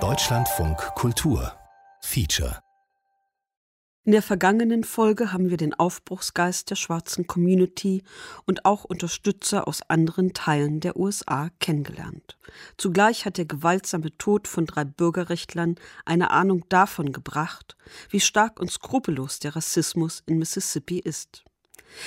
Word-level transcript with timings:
Deutschlandfunk 0.00 0.78
Kultur 0.94 1.52
Feature 2.00 2.62
in 4.04 4.12
der 4.12 4.22
vergangenen 4.22 4.82
Folge 4.82 5.30
haben 5.34 5.50
wir 5.50 5.58
den 5.58 5.74
Aufbruchsgeist 5.74 6.70
der 6.70 6.76
schwarzen 6.76 7.26
Community 7.26 8.02
und 8.46 8.64
auch 8.64 8.84
Unterstützer 8.84 9.68
aus 9.68 9.82
anderen 9.88 10.32
Teilen 10.32 10.80
der 10.80 10.96
USA 10.96 11.50
kennengelernt. 11.60 12.38
Zugleich 12.78 13.26
hat 13.26 13.36
der 13.36 13.44
gewaltsame 13.44 14.16
Tod 14.16 14.48
von 14.48 14.64
drei 14.64 14.86
Bürgerrechtlern 14.86 15.74
eine 16.06 16.30
Ahnung 16.30 16.64
davon 16.70 17.12
gebracht, 17.12 17.76
wie 18.08 18.20
stark 18.20 18.58
und 18.58 18.70
skrupellos 18.72 19.38
der 19.38 19.54
Rassismus 19.54 20.22
in 20.24 20.38
Mississippi 20.38 20.98
ist. 20.98 21.44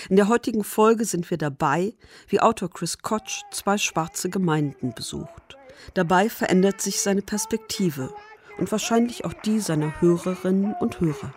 In 0.10 0.16
der 0.16 0.30
heutigen 0.30 0.64
Folge 0.64 1.06
sind 1.06 1.30
wir 1.30 1.38
dabei, 1.38 1.94
wie 2.28 2.40
Autor 2.40 2.72
Chris 2.72 2.98
Koch 2.98 3.44
zwei 3.52 3.78
schwarze 3.78 4.32
Gemeinden 4.32 4.96
besucht. 4.96 5.56
Dabei 5.94 6.30
verändert 6.30 6.82
sich 6.82 7.02
seine 7.02 7.22
Perspektive 7.22 8.14
und 8.58 8.72
wahrscheinlich 8.72 9.26
auch 9.26 9.34
die 9.34 9.60
seiner 9.60 10.02
Hörerinnen 10.02 10.74
und 10.80 11.00
Hörer. 11.00 11.34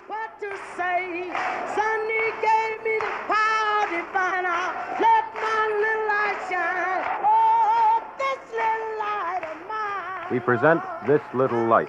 we 10.31 10.41
present 10.41 10.83
This 11.07 11.21
Little 11.33 11.67
Light, 11.67 11.89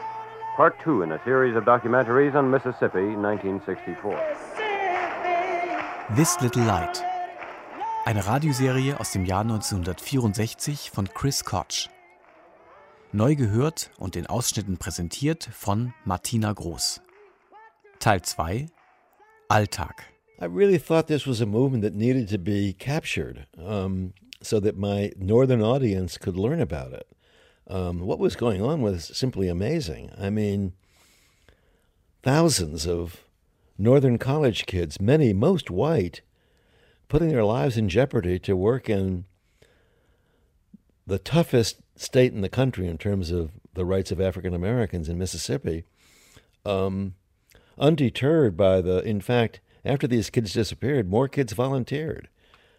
part 0.55 0.73
two 0.83 1.01
in 1.03 1.11
a 1.11 1.19
series 1.25 1.55
of 1.55 1.65
documentaries 1.65 2.35
on 2.35 2.49
Mississippi, 2.49 3.15
1964. 3.15 4.17
This 6.15 6.39
Little 6.41 6.63
Light. 6.63 7.03
Eine 8.05 8.25
Radioserie 8.25 8.99
aus 8.99 9.11
dem 9.11 9.25
Jahr 9.25 9.41
1964 9.41 10.89
von 10.91 11.07
Chris 11.13 11.43
Koch. 11.43 11.89
Neu 13.11 13.33
gehört 13.33 13.89
und 13.97 14.15
in 14.15 14.27
Ausschnitten 14.27 14.77
präsentiert 14.77 15.49
von 15.51 15.95
Martina 16.05 16.53
Groß. 16.53 17.01
Teil 17.97 18.21
2 18.21 18.67
Alltag. 19.47 20.03
I 20.39 20.45
really 20.45 20.77
thought 20.77 21.07
this 21.07 21.25
was 21.25 21.41
a 21.41 21.47
movement 21.47 21.81
that 21.81 21.95
needed 21.95 22.29
to 22.29 22.37
be 22.37 22.71
captured 22.71 23.47
um, 23.57 24.13
so 24.43 24.59
that 24.59 24.77
my 24.77 25.11
northern 25.17 25.63
audience 25.63 26.19
could 26.19 26.37
learn 26.37 26.61
about 26.61 26.93
it. 26.93 27.07
Um, 27.67 28.01
what 28.01 28.19
was 28.19 28.35
going 28.35 28.61
on 28.61 28.83
was 28.83 29.05
simply 29.05 29.49
amazing. 29.49 30.11
I 30.15 30.29
mean, 30.29 30.73
thousands 32.21 32.85
of 32.85 33.23
northern 33.75 34.19
college 34.19 34.67
kids, 34.67 35.01
many, 35.01 35.33
most 35.33 35.71
white, 35.71 36.21
putting 37.07 37.29
their 37.29 37.43
lives 37.43 37.75
in 37.75 37.89
jeopardy 37.89 38.37
to 38.37 38.55
work 38.55 38.87
in 38.87 39.25
the 41.09 41.19
toughest 41.19 41.81
state 41.95 42.33
in 42.33 42.41
the 42.41 42.49
country 42.49 42.87
in 42.87 42.97
terms 42.97 43.31
of 43.31 43.51
the 43.73 43.83
rights 43.83 44.11
of 44.11 44.21
African 44.21 44.53
Americans 44.53 45.09
in 45.09 45.17
Mississippi, 45.17 45.83
um, 46.65 47.15
undeterred 47.77 48.55
by 48.55 48.79
the, 48.79 48.99
in 48.99 49.19
fact, 49.19 49.59
after 49.83 50.07
these 50.07 50.29
kids 50.29 50.53
disappeared, 50.53 51.09
more 51.09 51.27
kids 51.27 51.53
volunteered. 51.53 52.29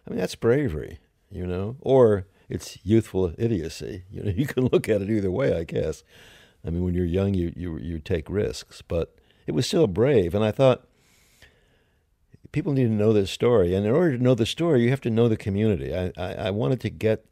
I 0.07 0.11
mean, 0.11 0.19
that's 0.19 0.35
bravery, 0.35 0.99
you 1.29 1.45
know, 1.45 1.75
or 1.81 2.25
it's 2.49 2.77
youthful 2.83 3.33
idiocy. 3.37 4.03
You 4.09 4.23
know, 4.23 4.31
you 4.35 4.45
can 4.45 4.65
look 4.67 4.87
at 4.87 5.01
it 5.01 5.09
either 5.09 5.31
way, 5.31 5.55
I 5.55 5.63
guess. 5.63 6.03
I 6.65 6.69
mean, 6.69 6.83
when 6.83 6.93
you're 6.93 7.05
young, 7.05 7.33
you 7.33 7.51
you 7.55 7.77
you 7.79 7.99
take 7.99 8.29
risks, 8.29 8.81
but 8.81 9.15
it 9.47 9.53
was 9.53 9.65
still 9.65 9.87
brave. 9.87 10.35
And 10.35 10.43
I 10.43 10.51
thought 10.51 10.87
people 12.51 12.73
need 12.73 12.83
to 12.83 12.89
know 12.89 13.13
this 13.13 13.31
story, 13.31 13.73
and 13.73 13.85
in 13.85 13.91
order 13.91 14.15
to 14.15 14.23
know 14.23 14.35
the 14.35 14.45
story, 14.45 14.83
you 14.83 14.91
have 14.91 15.01
to 15.01 15.09
know 15.09 15.27
the 15.27 15.37
community. 15.37 15.95
I 15.95 16.11
I, 16.17 16.33
I 16.33 16.49
wanted 16.51 16.79
to 16.81 16.91
get, 16.91 17.25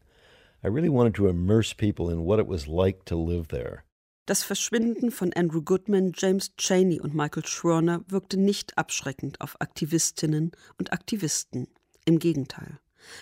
I 0.61 0.67
really 0.67 0.89
wanted 0.89 1.15
to 1.15 1.27
immerse 1.27 1.73
people 1.73 2.11
in 2.11 2.25
what 2.25 2.39
it 2.39 2.47
was 2.47 2.67
like 2.67 3.05
to 3.05 3.15
live 3.15 3.47
there. 3.47 3.83
Das 4.25 4.43
Verschwinden 4.43 5.09
von 5.09 5.33
Andrew 5.33 5.61
Goodman, 5.61 6.11
James 6.13 6.55
Cheney 6.57 6.99
und 6.99 7.15
Michael 7.15 7.45
Schwerner 7.45 8.03
wirkte 8.09 8.37
nicht 8.37 8.77
abschreckend 8.77 9.39
auf 9.41 9.59
Aktivistinnen 9.61 10.51
und 10.77 10.91
Aktivisten. 10.91 11.67
Im 12.05 12.19
Gegenteil. 12.19 12.79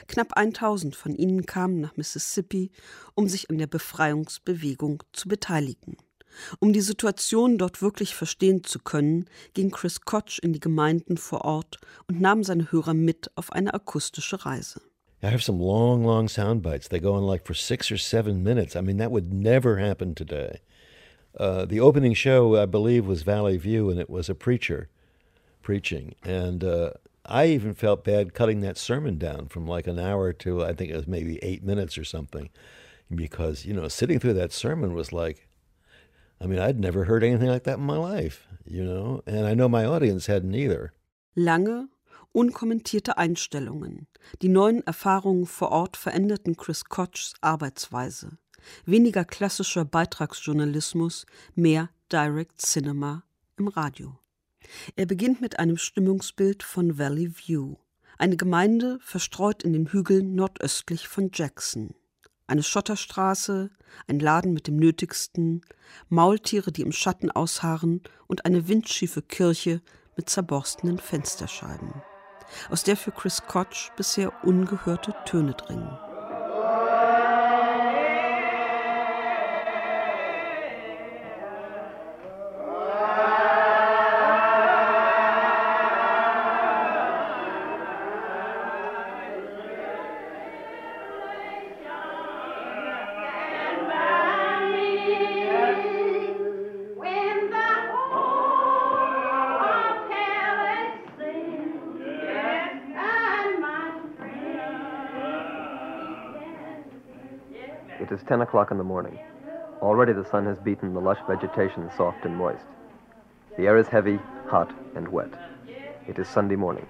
Knapp 0.08 0.36
1000 0.36 0.96
von 0.96 1.16
ihnen 1.16 1.46
kamen 1.46 1.80
nach 1.80 1.96
Mississippi, 1.96 2.72
um 3.14 3.30
sich 3.30 3.50
an 3.50 3.58
der 3.58 3.68
Befreiungsbewegung 3.68 5.04
zu 5.14 5.28
beteiligen. 5.28 5.98
Um 6.60 6.74
die 6.74 6.82
Situation 6.82 7.58
dort 7.58 7.82
wirklich 7.82 8.16
verstehen 8.16 8.64
zu 8.64 8.80
können, 8.80 9.30
ging 9.54 9.72
Chris 9.72 10.02
Koch 10.02 10.40
in 10.42 10.54
die 10.54 10.60
Gemeinden 10.60 11.18
vor 11.18 11.46
Ort 11.46 11.80
und 12.08 12.20
nahm 12.20 12.44
seine 12.44 12.72
Hörer 12.72 12.94
mit 12.94 13.32
auf 13.36 13.52
eine 13.52 13.74
akustische 13.74 14.46
Reise. 14.46 14.82
I 15.24 15.30
have 15.30 15.44
some 15.44 15.60
long, 15.60 16.04
long 16.04 16.28
sound 16.28 16.62
bites. 16.62 16.88
They 16.88 17.00
go 17.00 17.14
on 17.14 17.24
like 17.24 17.46
for 17.46 17.54
six 17.54 17.92
or 17.92 17.98
seven 17.98 18.44
minutes. 18.44 18.76
I 18.76 18.82
mean, 18.82 18.98
that 18.98 19.12
would 19.12 19.34
never 19.34 19.78
happen 19.78 20.14
today. 20.14 20.60
Uh, 21.40 21.66
the 21.66 21.80
opening 21.80 22.14
show, 22.14 22.56
I 22.62 22.66
believe, 22.66 23.06
was 23.06 23.24
Valley 23.24 23.58
View, 23.58 23.90
and 23.90 24.00
it 24.00 24.10
was 24.10 24.30
a 24.30 24.36
preacher 24.36 24.90
preaching. 25.62 26.16
And 26.24 26.64
uh, 26.64 26.92
I 27.26 27.48
even 27.48 27.74
felt 27.74 28.04
bad 28.04 28.34
cutting 28.34 28.62
that 28.62 28.78
sermon 28.78 29.18
down 29.18 29.48
from 29.48 29.68
like 29.68 29.88
an 29.88 30.00
hour 30.00 30.34
to 30.34 30.64
I 30.64 30.74
think 30.74 30.92
it 30.92 30.96
was 30.96 31.08
maybe 31.08 31.40
eight 31.44 31.64
minutes 31.64 31.98
or 31.98 32.04
something, 32.04 32.50
because 33.14 33.66
you 33.66 33.74
know 33.74 33.88
sitting 33.88 34.20
through 34.20 34.34
that 34.34 34.54
sermon 34.54 34.94
was 34.94 35.12
like, 35.12 35.48
I 36.40 36.46
mean 36.46 36.60
I'd 36.60 36.80
never 36.80 37.04
heard 37.04 37.24
anything 37.24 37.50
like 37.50 37.64
that 37.64 37.80
in 37.80 37.84
my 37.84 37.98
life, 37.98 38.48
you 38.66 38.84
know, 38.84 39.24
and 39.28 39.46
I 39.46 39.54
know 39.56 39.68
my 39.68 39.86
audience 39.86 40.28
hadn't 40.28 40.56
either. 40.56 40.94
Lange, 41.36 41.90
unkommentierte 42.38 43.18
Einstellungen. 43.18 44.06
Die 44.44 44.50
neuen 44.50 44.86
Erfahrungen 44.86 45.48
vor 45.48 45.72
Ort 45.72 45.98
veränderten 45.98 46.56
Chris 46.56 46.86
Kochs 46.86 47.34
Arbeitsweise. 47.42 48.38
Weniger 48.86 49.26
klassischer 49.26 49.86
Beitragsjournalismus, 49.86 51.26
mehr 51.56 51.90
Direct 52.12 52.62
Cinema 52.62 53.24
im 53.58 53.68
Radio. 53.68 54.20
Er 54.96 55.08
beginnt 55.08 55.42
mit 55.42 55.58
einem 55.58 55.78
Stimmungsbild 55.78 56.62
von 56.62 57.00
Valley 57.00 57.32
View, 57.36 57.78
eine 58.20 58.38
Gemeinde 58.38 59.00
verstreut 59.02 59.64
in 59.64 59.74
den 59.74 59.88
Hügeln 59.88 60.36
nordöstlich 60.36 61.08
von 61.08 61.32
Jackson. 61.34 61.96
Eine 62.46 62.62
Schotterstraße, 62.62 63.72
ein 64.06 64.20
Laden 64.20 64.54
mit 64.54 64.68
dem 64.68 64.76
Nötigsten, 64.76 65.62
Maultiere, 66.10 66.72
die 66.72 66.84
im 66.84 66.92
Schatten 66.92 67.32
ausharren 67.32 68.04
und 68.28 68.46
eine 68.46 68.68
windschiefe 68.68 69.24
Kirche 69.24 69.82
mit 70.16 70.30
zerborstenen 70.30 71.00
Fensterscheiben, 71.00 71.94
aus 72.70 72.84
der 72.84 72.98
für 72.98 73.12
Chris 73.12 73.44
Koch 73.48 73.92
bisher 73.96 74.32
ungehörte 74.44 75.14
Töne 75.26 75.54
dringen. 75.54 75.98
10 108.28 108.42
o'clock 108.42 108.72
in 108.72 108.78
the 108.78 108.84
morning. 108.84 109.18
Already 109.82 110.12
the 110.12 110.26
sun 110.26 110.46
has 110.46 110.58
beaten 110.60 110.94
the 110.94 111.00
lush 111.00 111.20
vegetation 111.28 111.90
soft 111.96 112.26
and 112.26 112.36
moist. 112.36 112.66
The 113.58 113.68
air 113.68 113.78
is 113.78 113.88
heavy, 113.88 114.20
hot, 114.48 114.74
and 114.96 115.08
wet. 115.08 115.32
It 116.08 116.20
is 116.20 116.28
Sunday 116.28 116.56
morning. 116.56 116.88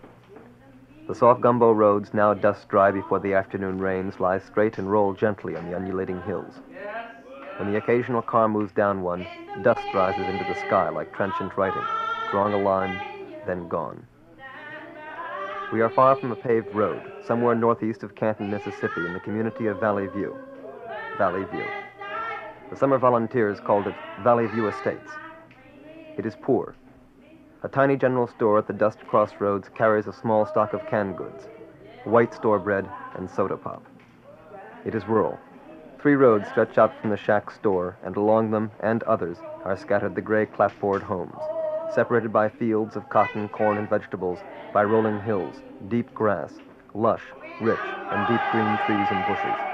The 1.08 1.16
soft 1.16 1.42
gumbo 1.42 1.72
roads, 1.72 2.14
now 2.14 2.34
dust 2.34 2.68
dry 2.68 2.92
before 2.92 3.20
the 3.20 3.34
afternoon 3.34 3.80
rains, 3.80 4.20
lie 4.20 4.40
straight 4.40 4.78
and 4.78 4.92
roll 4.92 5.14
gently 5.14 5.56
on 5.56 5.70
the 5.70 5.76
undulating 5.76 6.22
hills. 6.24 6.56
When 7.58 7.72
the 7.72 7.78
occasional 7.78 8.22
car 8.22 8.47
moves 8.47 8.72
down 8.73 9.02
one, 9.02 9.26
dust 9.61 9.82
rises 9.94 10.28
into 10.28 10.44
the 10.44 10.59
sky 10.67 10.90
like 10.90 11.14
trenchant 11.14 11.56
writing, 11.58 11.84
drawing 12.32 12.53
a 12.53 12.58
line, 12.58 13.00
then 13.46 13.67
gone. 13.67 14.06
We 15.73 15.82
are 15.82 15.90
far 15.90 16.16
from 16.16 16.32
a 16.32 16.35
paved 16.35 16.73
road, 16.73 17.02
somewhere 17.26 17.56
northeast 17.56 18.03
of 18.03 18.16
Canton, 18.16 18.50
Mississippi, 18.50 19.06
in 19.06 19.14
the 19.14 19.20
community 19.20 19.67
of 19.67 19.79
Valley 19.79 20.08
View. 20.08 20.35
Valley 21.17 21.43
View. 21.46 21.66
The 22.69 22.75
summer 22.75 22.97
volunteers 22.97 23.59
called 23.59 23.87
it 23.87 23.96
Valley 24.23 24.46
View 24.47 24.67
Estates. 24.67 25.11
It 26.17 26.25
is 26.25 26.35
poor. 26.41 26.75
A 27.64 27.67
tiny 27.67 27.96
general 27.96 28.28
store 28.28 28.59
at 28.59 28.67
the 28.67 28.73
dust 28.73 28.99
crossroads 29.08 29.69
carries 29.75 30.05
a 30.05 30.14
small 30.14 30.46
stock 30.46 30.73
of 30.73 30.85
canned 30.87 31.17
goods, 31.17 31.47
white 32.03 32.34
store 32.34 32.59
bread, 32.59 32.87
and 33.16 33.28
soda 33.29 33.58
pop. 33.58 33.84
It 34.85 34.93
is 34.93 35.08
rural. 35.08 35.40
Three 35.99 36.16
roads 36.16 36.47
stretch 36.49 36.78
out 36.78 36.93
from 37.02 37.09
the 37.09 37.17
shack 37.17 37.49
store, 37.49 37.97
and 38.03 38.16
along 38.16 38.52
them 38.52 38.70
and 38.81 39.02
others 39.03 39.37
are 39.66 39.75
scattered 39.75 40.13
the 40.13 40.22
gray 40.22 40.46
clapboard 40.46 41.02
homes, 41.02 41.41
separated 41.96 42.31
by 42.31 42.47
fields 42.47 42.96
of 42.96 43.09
cotton, 43.09 43.49
corn, 43.49 43.79
and 43.79 43.90
vegetables, 43.90 44.40
by 44.72 44.84
rolling 44.84 45.20
hills, 45.22 45.55
deep 45.90 46.13
grass, 46.13 46.53
lush, 46.93 47.23
rich, 47.59 47.79
and 48.11 48.28
deep 48.28 48.41
green 48.52 48.78
trees 48.85 49.08
and 49.09 49.25
bushes. 49.25 49.66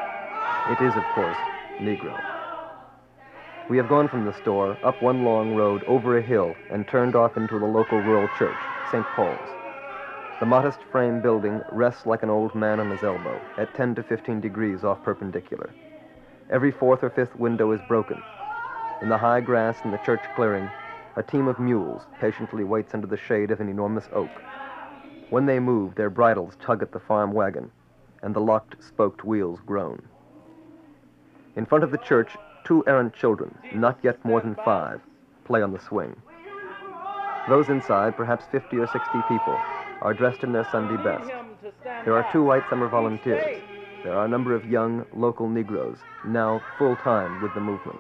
It 0.70 0.82
is, 0.82 0.96
of 0.96 1.04
course, 1.12 1.38
Negro. 1.82 2.24
We 3.68 3.76
have 3.78 3.90
gone 3.90 4.08
from 4.08 4.26
the 4.26 4.32
store, 4.32 4.78
up 4.82 5.02
one 5.02 5.26
long 5.26 5.52
road, 5.52 5.84
over 5.88 6.18
a 6.18 6.22
hill, 6.22 6.56
and 6.70 6.88
turned 6.88 7.16
off 7.16 7.36
into 7.36 7.60
the 7.60 7.66
local 7.66 8.02
rural 8.02 8.30
church, 8.30 8.56
St. 8.90 9.06
Paul's. 9.16 9.50
The 10.40 10.46
modest 10.46 10.80
frame 10.92 11.20
building 11.20 11.62
rests 11.72 12.06
like 12.06 12.24
an 12.24 12.30
old 12.30 12.56
man 12.56 12.80
on 12.80 12.90
his 12.90 13.04
elbow, 13.04 13.42
at 13.58 13.74
10 13.74 13.96
to 13.96 14.04
15 14.04 14.40
degrees 14.40 14.86
off 14.86 15.04
perpendicular. 15.04 15.70
Every 16.50 16.72
fourth 16.72 17.04
or 17.04 17.10
fifth 17.10 17.36
window 17.36 17.72
is 17.72 17.82
broken. 17.82 18.22
In 19.02 19.10
the 19.10 19.18
high 19.18 19.42
grass 19.42 19.82
in 19.84 19.92
the 19.92 19.98
church 19.98 20.24
clearing, 20.34 20.70
a 21.18 21.24
team 21.24 21.48
of 21.50 21.60
mules 21.60 22.04
patiently 22.22 22.64
waits 22.64 22.94
under 22.94 23.08
the 23.08 23.18
shade 23.18 23.52
of 23.52 23.60
an 23.60 23.68
enormous 23.68 24.08
oak. 24.14 24.42
When 25.30 25.46
they 25.46 25.60
move, 25.60 25.96
their 25.96 26.10
bridles 26.10 26.56
tug 26.62 26.82
at 26.82 26.94
the 26.94 27.00
farm 27.00 27.34
wagon, 27.34 27.72
and 28.22 28.34
the 28.34 28.40
locked 28.40 28.82
spoked 28.82 29.26
wheels 29.26 29.60
groan. 29.66 30.02
In 31.56 31.66
front 31.68 31.84
of 31.84 31.92
the 31.92 32.00
church, 32.00 32.32
two 32.64 32.84
errant 32.88 33.14
children, 33.14 33.56
not 33.76 34.00
yet 34.02 34.24
more 34.26 34.42
than 34.42 34.56
five, 34.66 35.02
play 35.46 35.62
on 35.62 35.72
the 35.72 35.80
swing. 35.80 36.16
Those 37.48 37.70
inside, 37.70 38.18
perhaps 38.18 38.46
50 38.52 38.78
or 38.78 38.88
60 38.88 39.00
people, 39.28 39.58
are 40.02 40.14
dressed 40.14 40.44
in 40.44 40.52
their 40.52 40.68
Sunday 40.72 41.02
best. 41.04 41.30
There 42.06 42.16
are 42.16 42.26
two 42.32 42.44
white 42.44 42.64
summer 42.70 42.88
volunteers. 42.88 43.62
There 44.04 44.16
are 44.16 44.26
a 44.26 44.28
number 44.28 44.56
of 44.56 44.66
young, 44.66 45.06
local 45.14 45.48
Negroes, 45.48 45.98
now 46.26 46.62
full 46.78 46.96
time 46.96 47.42
with 47.42 47.54
the 47.54 47.62
movement. 47.62 48.00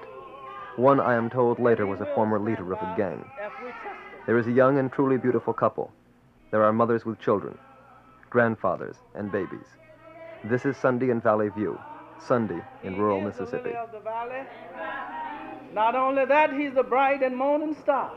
One, 0.75 0.99
I 0.99 1.13
am 1.13 1.29
told 1.29 1.59
later, 1.59 1.85
was 1.85 2.01
a 2.01 2.13
former 2.15 2.39
leader 2.39 2.73
of 2.73 2.79
a 2.79 2.93
gang. 2.97 3.23
There 4.25 4.39
is 4.39 4.47
a 4.47 4.51
young 4.51 4.79
and 4.79 4.91
truly 4.91 5.17
beautiful 5.17 5.53
couple. 5.53 5.91
There 6.49 6.63
are 6.63 6.73
mothers 6.73 7.05
with 7.05 7.19
children, 7.19 7.57
grandfathers, 8.31 8.95
and 9.13 9.31
babies. 9.31 9.67
This 10.43 10.65
is 10.65 10.75
Sunday 10.75 11.09
in 11.09 11.21
Valley 11.21 11.49
View, 11.49 11.79
Sunday 12.27 12.61
in 12.83 12.97
rural 12.97 13.21
Mississippi. 13.21 13.73
Not 15.73 15.95
only 15.95 16.25
that, 16.25 16.53
he's 16.53 16.73
the 16.73 16.83
bright 16.83 17.23
and 17.23 17.35
morning 17.35 17.75
star. 17.81 18.11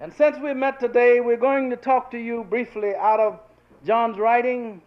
And 0.00 0.12
since 0.12 0.36
we 0.38 0.52
met 0.52 0.80
today, 0.80 1.20
we're 1.20 1.36
going 1.36 1.70
to 1.70 1.76
talk 1.76 2.10
to 2.10 2.18
you 2.18 2.44
briefly 2.44 2.94
out 2.94 3.20
of 3.20 3.40
John's 3.86 4.18
writing, 4.18 4.82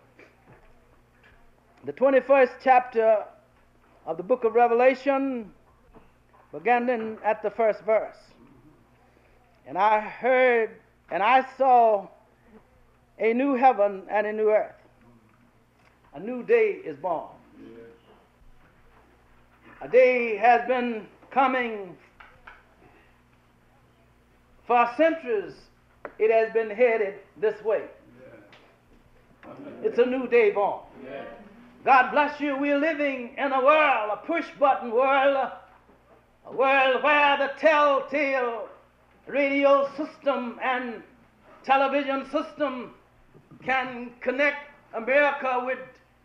the 1.86 1.94
21st 1.94 2.52
chapter 2.64 3.24
of 4.06 4.18
the 4.18 4.24
book 4.24 4.44
of 4.44 4.54
Revelation, 4.54 5.52
beginning 6.52 7.18
at 7.24 7.42
the 7.42 7.50
first 7.50 7.82
verse. 7.82 8.18
And 9.66 9.78
I 9.78 10.00
heard 10.00 10.72
and 11.10 11.24
I 11.24 11.46
saw 11.58 12.08
a 13.20 13.34
new 13.34 13.56
heaven 13.56 14.04
and 14.10 14.28
a 14.28 14.34
new 14.34 14.50
earth. 14.50 14.77
A 16.18 16.20
new 16.20 16.42
day 16.42 16.80
is 16.84 16.98
born. 16.98 17.28
A 19.84 19.88
day 19.88 20.36
has 20.36 20.68
been 20.68 21.06
coming 21.30 21.96
for 24.66 24.90
centuries. 24.98 25.54
It 26.18 26.32
has 26.32 26.52
been 26.54 26.76
headed 26.76 27.20
this 27.40 27.64
way. 27.64 27.84
It's 29.84 30.00
a 30.00 30.08
new 30.08 30.28
day 30.28 30.50
born. 30.50 30.80
God 31.86 32.10
bless 32.10 32.42
you. 32.42 32.58
We're 32.58 32.80
living 32.80 33.36
in 33.38 33.52
a 33.52 33.64
world, 33.64 34.10
a 34.12 34.18
push 34.26 34.48
button 34.60 34.90
world, 34.90 35.52
a 36.48 36.52
world 36.52 37.04
where 37.04 37.38
the 37.38 37.52
telltale 37.60 38.70
radio 39.28 39.88
system 39.96 40.58
and 40.64 41.04
television 41.64 42.26
system 42.32 42.96
can 43.64 44.10
connect 44.20 44.72
America 44.96 45.62
with 45.64 45.78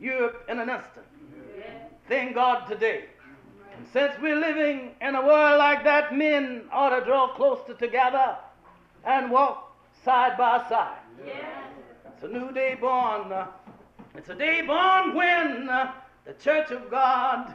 Europe 0.02 0.44
in 0.48 0.58
an 0.58 0.68
instant. 0.68 1.06
Thank 2.08 2.34
God 2.34 2.66
today. 2.66 3.04
And 3.76 3.86
since 3.92 4.12
we're 4.20 4.38
living 4.38 4.90
in 5.00 5.14
a 5.14 5.24
world 5.24 5.58
like 5.58 5.84
that, 5.84 6.14
men 6.14 6.64
ought 6.72 6.98
to 6.98 7.04
draw 7.04 7.34
closer 7.34 7.74
together 7.74 8.36
and 9.04 9.30
walk 9.30 9.74
side 10.04 10.36
by 10.36 10.68
side. 10.68 10.98
It's 11.24 12.24
a 12.24 12.28
new 12.28 12.52
day 12.52 12.76
born. 12.80 13.32
Uh, 13.32 13.46
it's 14.14 14.28
a 14.28 14.34
day 14.34 14.62
born 14.62 15.14
when 15.14 15.68
uh, 15.68 15.92
the 16.24 16.34
church 16.34 16.70
of 16.70 16.90
God 16.90 17.54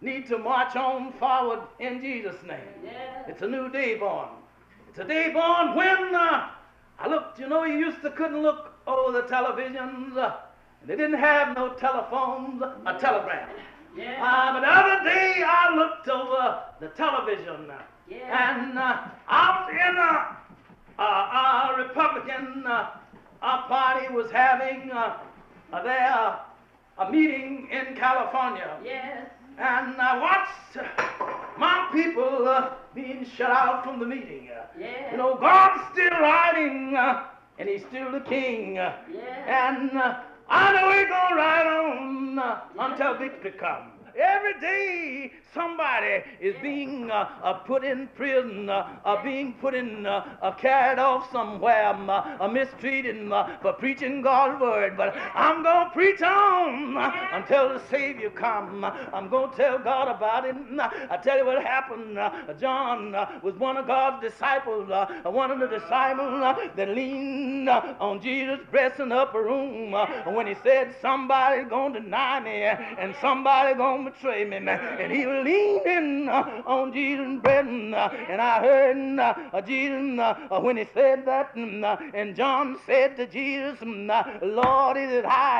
need 0.00 0.26
to 0.28 0.38
march 0.38 0.76
on 0.76 1.12
forward 1.14 1.60
in 1.80 2.00
Jesus' 2.00 2.42
name. 2.46 2.90
It's 3.26 3.42
a 3.42 3.48
new 3.48 3.70
day 3.70 3.96
born. 3.96 4.28
It's 4.88 4.98
a 4.98 5.04
day 5.04 5.32
born 5.32 5.74
when 5.74 6.14
uh, 6.14 6.50
I 6.98 7.08
looked, 7.08 7.38
you 7.40 7.48
know, 7.48 7.64
you 7.64 7.78
used 7.78 8.02
to 8.02 8.10
couldn't 8.10 8.42
look 8.42 8.74
over 8.86 9.12
the 9.12 9.26
televisions. 9.26 10.16
They 10.86 10.96
didn't 10.96 11.18
have 11.18 11.56
no 11.56 11.70
telephones 11.74 12.62
or 12.62 12.98
telegrams. 12.98 13.52
Uh, 13.98 14.52
but 14.52 14.60
the 14.60 14.68
other 14.68 15.04
day 15.04 15.42
I 15.44 15.74
looked 15.74 16.08
over 16.08 16.62
the 16.80 16.88
television 16.88 17.70
yeah. 18.08 18.50
and 18.52 18.78
uh, 18.78 18.98
I 19.26 19.64
was 19.64 19.70
in 19.72 19.96
a, 19.96 21.02
a, 21.02 21.74
a 21.74 21.88
Republican 21.88 22.64
uh, 22.66 22.90
party 23.68 24.12
was 24.14 24.30
having 24.30 24.90
uh, 24.92 25.16
uh, 25.72 25.82
their 25.82 26.38
a 26.98 27.10
meeting 27.10 27.68
in 27.70 27.94
California. 27.96 28.78
Yes. 28.84 29.28
And 29.58 29.96
I 30.00 30.18
watched 30.18 30.88
my 31.58 31.88
people 31.92 32.48
uh, 32.48 32.70
being 32.94 33.26
shut 33.36 33.50
out 33.50 33.84
from 33.84 33.98
the 34.00 34.06
meeting. 34.06 34.50
Uh, 34.50 34.62
Yes. 34.78 35.10
You 35.10 35.16
know, 35.16 35.36
God's 35.36 35.82
still 35.94 36.10
riding, 36.20 36.94
uh, 36.94 37.24
and 37.58 37.66
He's 37.66 37.80
still 37.88 38.12
the 38.12 38.20
King. 38.20 38.78
Uh, 38.78 38.94
Yes. 39.10 39.48
And 39.48 39.96
uh, 39.98 40.18
I 40.48 40.72
know 40.72 40.92
He's 40.92 41.08
gonna 41.08 41.36
ride 41.36 41.66
on 41.66 42.90
until 42.90 43.14
victory 43.14 43.52
comes. 43.52 43.92
Every 44.16 44.60
day, 44.60 45.32
somebody 45.56 46.22
is 46.40 46.54
being 46.62 47.10
uh, 47.10 47.28
uh, 47.42 47.54
put 47.54 47.82
in 47.82 48.08
prison, 48.14 48.68
uh, 48.68 48.98
uh, 49.04 49.22
being 49.24 49.54
put 49.54 49.74
in, 49.74 50.06
uh, 50.06 50.36
uh, 50.42 50.52
carried 50.52 50.98
off 50.98 51.32
somewhere, 51.32 51.88
um, 51.88 52.52
mistreated 52.52 53.32
uh, 53.32 53.58
for 53.62 53.72
preaching 53.72 54.20
God's 54.20 54.60
word. 54.60 54.96
But 54.96 55.16
I'm 55.34 55.62
going 55.62 55.86
to 55.86 55.90
preach 55.92 56.22
on 56.22 56.96
until 57.32 57.70
the 57.70 57.80
Savior 57.90 58.30
come. 58.30 58.84
I'm 58.84 59.28
going 59.28 59.50
to 59.50 59.56
tell 59.56 59.78
God 59.78 60.14
about 60.14 60.44
it. 60.44 60.54
I 61.10 61.16
tell 61.16 61.38
you 61.38 61.46
what 61.46 61.62
happened. 61.62 62.18
John 62.60 63.12
was 63.42 63.54
one 63.54 63.76
of 63.78 63.86
God's 63.86 64.22
disciples, 64.28 64.88
one 65.24 65.50
of 65.50 65.58
the 65.58 65.68
disciples 65.68 66.56
that 66.76 66.88
leaned 66.90 67.68
on 67.68 68.20
Jesus' 68.20 68.60
breast 68.70 69.00
in 69.00 69.08
the 69.08 69.16
upper 69.16 69.42
room 69.42 69.92
when 70.34 70.46
he 70.46 70.54
said, 70.62 70.94
somebody's 71.00 71.68
going 71.68 71.94
to 71.94 72.00
deny 72.00 72.40
me 72.40 72.62
and 72.62 73.14
somebody's 73.20 73.76
going 73.76 74.04
to 74.04 74.10
betray 74.10 74.44
me. 74.44 74.56
And 74.56 75.12
he 75.12 75.26
was 75.26 75.45
leaning 75.46 76.28
on 76.28 76.92
Jesus' 76.92 77.40
breast. 77.42 77.68
uh, 77.68 78.10
And 78.28 78.40
I 78.40 78.60
heard 78.60 79.18
uh, 79.18 79.60
Jesus 79.62 80.18
uh, 80.18 80.34
uh 80.50 80.60
when 80.60 80.76
he 80.76 80.86
said 80.92 81.24
that. 81.26 81.52
Uh, 81.56 81.96
and 82.14 82.34
John 82.34 82.78
said 82.86 83.16
to 83.16 83.26
Jesus, 83.26 83.80
uh, 83.82 84.22
Lord, 84.42 84.96
is 84.96 85.10
it 85.10 85.24
I? 85.24 85.54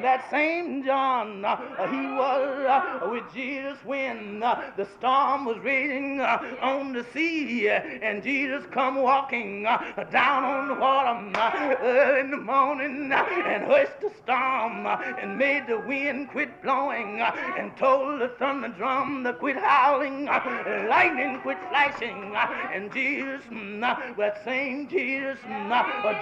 That 0.00 0.30
same 0.30 0.84
John, 0.84 1.44
he 1.90 2.02
was 2.22 3.10
with 3.10 3.24
Jesus 3.34 3.78
when 3.84 4.40
the 4.40 4.86
storm 4.98 5.44
was 5.44 5.58
raging 5.58 6.20
on 6.20 6.92
the 6.92 7.04
sea. 7.12 7.68
And 7.68 8.22
Jesus 8.22 8.64
come 8.70 8.96
walking 8.96 9.64
down 9.64 10.44
on 10.44 10.68
the 10.68 10.74
water 10.74 12.18
in 12.20 12.30
the 12.30 12.36
morning 12.36 13.12
and 13.12 13.64
hushed 13.64 14.00
the 14.00 14.10
storm 14.22 14.86
and 14.86 15.38
made 15.38 15.66
the 15.66 15.80
wind 15.80 16.30
quit 16.30 16.62
blowing 16.62 17.20
and 17.20 17.76
told 17.76 18.20
the 18.20 18.28
thunder 18.38 18.68
drum 18.68 18.99
to 19.00 19.32
quit 19.34 19.56
howling, 19.56 20.26
lightning 20.26 21.40
quit 21.40 21.58
flashing. 21.68 22.34
And 22.72 22.92
Jesus, 22.92 23.42
that 23.80 24.44
same 24.44 24.88
Jesus, 24.88 25.38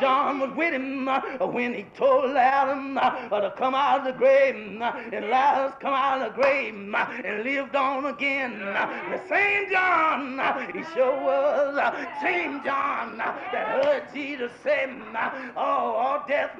John 0.00 0.40
was 0.40 0.50
with 0.56 0.72
him 0.72 1.06
when 1.52 1.74
he 1.74 1.84
told 1.96 2.36
Adam 2.36 2.96
uh, 2.98 3.40
to 3.40 3.52
come 3.56 3.74
out 3.74 4.00
of 4.00 4.06
the 4.06 4.12
grave. 4.12 4.54
And 4.54 5.28
Lazarus 5.28 5.74
come 5.80 5.94
out 5.94 6.20
of 6.22 6.34
the 6.34 6.40
grave 6.40 6.74
and 6.74 7.44
lived 7.44 7.74
on 7.74 8.06
again. 8.06 8.60
The 8.60 9.20
same 9.28 9.70
John, 9.70 10.38
he 10.72 10.82
sure 10.94 11.20
was, 11.20 11.76
uh, 11.76 12.22
same 12.22 12.62
John 12.64 13.20
uh, 13.20 13.34
that 13.52 13.84
heard 13.84 14.04
Jesus 14.14 14.52
say, 14.62 14.86
mm, 14.88 15.14
uh, 15.14 15.30
Oh, 15.56 15.94
oh 15.98 16.22
death, 16.28 16.56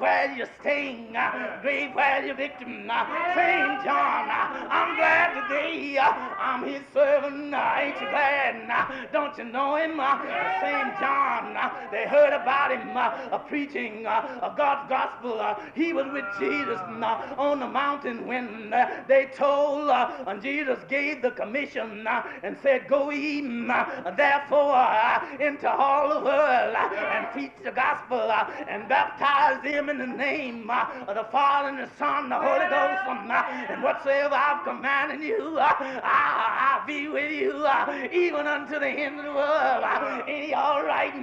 where 0.00 0.34
you 0.36 0.46
sting, 0.60 1.16
grave 1.62 1.94
where 1.94 2.24
you 2.24 2.34
victim. 2.34 2.90
Same 3.34 3.84
John, 3.84 4.28
I'm 4.30 4.96
glad 4.96 5.33
today 5.34 5.96
uh, 5.98 6.12
I'm 6.38 6.64
his 6.66 6.82
servant. 6.92 7.54
uh, 7.54 7.74
Ain't 7.78 8.00
you 8.00 8.08
glad? 8.08 8.70
uh, 8.70 9.06
Don't 9.12 9.36
you 9.38 9.44
know 9.44 9.76
him? 9.76 9.98
uh, 10.00 10.18
The 10.22 10.60
same 10.60 10.90
John, 11.00 11.56
uh, 11.56 11.70
they 11.90 12.06
heard 12.06 12.32
about 12.32 12.70
him 12.72 12.96
uh, 12.96 13.00
uh, 13.34 13.38
preaching 13.38 14.06
uh, 14.06 14.10
uh, 14.42 14.54
God's 14.54 14.88
gospel. 14.88 15.40
uh, 15.40 15.54
He 15.74 15.92
was 15.92 16.06
with 16.12 16.24
Jesus 16.38 16.78
uh, 16.80 17.34
on 17.38 17.60
the 17.60 17.66
mountain 17.68 18.26
when 18.26 18.72
uh, 18.72 19.04
they 19.08 19.26
told, 19.36 19.88
uh, 19.90 20.24
and 20.26 20.40
Jesus 20.42 20.78
gave 20.88 21.22
the 21.22 21.30
commission 21.32 22.06
uh, 22.06 22.22
and 22.42 22.56
said, 22.62 22.86
Go 22.88 23.10
ye 23.10 23.42
uh, 23.68 24.10
therefore 24.16 24.74
uh, 24.74 25.20
into 25.40 25.68
all 25.70 26.08
the 26.08 26.20
world 26.24 26.74
uh, 26.76 26.94
and 27.14 27.26
preach 27.32 27.52
the 27.64 27.72
gospel 27.72 28.20
uh, 28.20 28.50
and 28.68 28.88
baptize 28.88 29.62
them 29.64 29.88
in 29.88 29.98
the 29.98 30.06
name 30.06 30.68
uh, 30.70 30.86
of 31.08 31.14
the 31.16 31.24
Father 31.32 31.68
and 31.70 31.78
the 31.78 31.90
Son 31.98 32.24
and 32.24 32.32
the 32.32 32.36
Holy 32.38 32.68
Ghost. 32.70 33.02
uh, 33.06 33.44
And 33.72 33.82
whatsoever 33.82 34.34
I've 34.34 34.64
commanded 34.64 35.20
you, 35.24 35.56
ah, 35.58 35.76
ah, 36.02 36.76
I, 36.76 36.80
will 36.80 36.86
be 36.86 37.08
with 37.08 37.32
you 37.32 37.64
ah, 37.66 38.08
even 38.12 38.46
unto 38.46 38.78
the 38.78 38.88
end 38.88 39.18
of 39.18 39.24
the 39.24 39.32
world. 39.32 39.84
Ain't 40.28 40.46
he 40.46 40.54
all 40.54 40.84
right? 40.84 41.14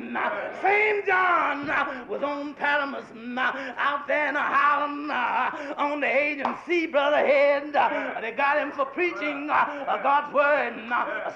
Same 0.61 1.05
John 1.05 1.67
was 2.07 2.23
on 2.23 2.53
Patmos 2.53 3.05
out 3.37 4.07
there 4.07 4.27
in 4.27 4.33
the 4.33 4.39
Highland 4.41 5.11
on 5.77 5.99
the 5.99 6.07
agency, 6.07 6.87
brother 6.87 7.17
head. 7.17 7.73
They 8.21 8.31
got 8.31 8.57
him 8.57 8.71
for 8.71 8.85
preaching 8.85 9.47
God's 9.47 10.33
word. 10.33 10.73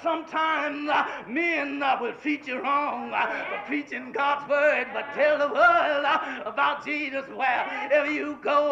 Sometimes 0.02 0.90
men 1.28 1.80
will 2.02 2.14
treat 2.22 2.48
you 2.48 2.60
wrong 2.62 3.12
for 3.12 3.68
preaching 3.68 4.12
God's 4.12 4.50
word, 4.50 4.88
but 4.94 5.06
tell 5.14 5.38
the 5.38 5.54
world 5.54 6.06
about 6.46 6.86
Jesus 6.86 7.26
wherever 7.28 8.12
you 8.12 8.38
go. 8.42 8.72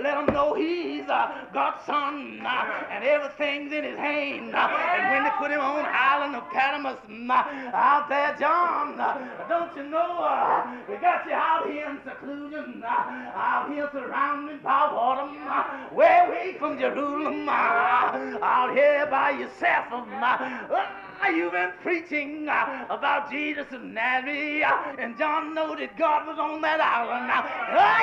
Let 0.00 0.14
them 0.14 0.34
know 0.34 0.54
he's 0.54 1.06
God's 1.06 1.84
son 1.86 2.40
and 2.90 3.04
everything's 3.32 3.72
in 3.72 3.84
his 3.84 3.96
hand. 3.96 4.54
And 4.54 5.10
when 5.12 5.24
they 5.24 5.30
put 5.38 5.50
him 5.50 5.60
on 5.60 5.84
island 5.86 6.36
of 6.36 6.48
Patmos 6.50 6.98
out 7.72 8.08
there, 8.08 8.36
John, 8.38 8.96
don't 9.48 9.76
you 9.76 9.84
know 9.84 10.18
uh, 10.22 10.76
we 10.88 10.96
got 10.96 11.26
you 11.26 11.32
out 11.32 11.68
here 11.70 11.88
in 11.88 11.98
seclusion, 12.04 12.82
uh, 12.84 12.88
out 12.88 13.70
here 13.70 13.88
surrounded 13.92 14.62
by 14.62 14.92
water, 14.92 15.30
uh, 15.48 15.94
way 15.94 16.20
away 16.26 16.56
from 16.58 16.78
Jerusalem, 16.78 17.48
out 17.48 18.74
here 18.74 19.06
by 19.06 19.30
yourself. 19.30 19.86
You've 21.30 21.52
been 21.52 21.72
preaching 21.82 22.48
uh, 22.48 22.86
about 22.90 23.30
Jesus 23.30 23.66
and 23.70 23.94
Nazareth, 23.94 24.64
uh, 24.66 24.96
and 24.98 25.16
John 25.16 25.54
know 25.54 25.74
that 25.76 25.96
God 25.96 26.26
was 26.26 26.36
on 26.38 26.60
that 26.62 26.80
island. 26.80 27.30
Uh, 27.30 27.42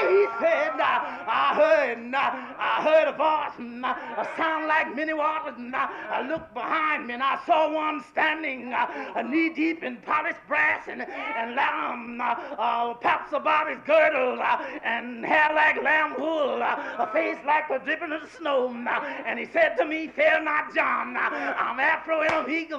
he 0.08 0.26
said, 0.40 0.74
uh, 0.80 1.04
I 1.28 1.54
heard, 1.54 2.14
uh, 2.14 2.32
I 2.58 2.82
heard 2.82 3.08
a 3.08 3.16
voice, 3.16 3.84
uh, 3.84 4.22
a 4.22 4.28
sound 4.36 4.68
like 4.68 4.96
many 4.96 5.14
waters, 5.14 5.54
and 5.58 5.76
I 5.76 6.28
looked 6.28 6.54
behind 6.54 7.08
me 7.08 7.14
and 7.14 7.22
I 7.22 7.40
saw 7.46 7.72
one 7.72 8.04
standing 8.12 8.74
knee 9.30 9.50
deep 9.50 9.84
in 9.84 9.98
polished 9.98 10.40
brass 10.48 10.88
and, 10.88 11.02
and 11.02 11.56
lamb, 11.56 12.20
uh, 12.22 12.94
paps 12.96 13.34
about 13.34 13.70
his 13.70 13.80
girdle, 13.86 14.42
and 14.84 15.26
hair 15.26 15.52
like 15.54 15.84
lamb 15.84 16.16
wool, 16.18 16.62
a 16.62 17.10
face 17.14 17.38
like 17.46 17.68
the 17.68 17.78
dripping 17.80 18.12
of 18.12 18.22
the 18.22 18.30
snow. 18.38 18.74
And 19.26 19.38
he 19.38 19.46
said 19.54 19.76
to 19.78 19.86
me, 19.86 20.08
Fear 20.08 20.44
not, 20.44 20.74
John, 20.74 21.16
I'm 21.16 21.80
Afro 21.80 22.22
and 22.22 22.34
Omega. 22.34 22.78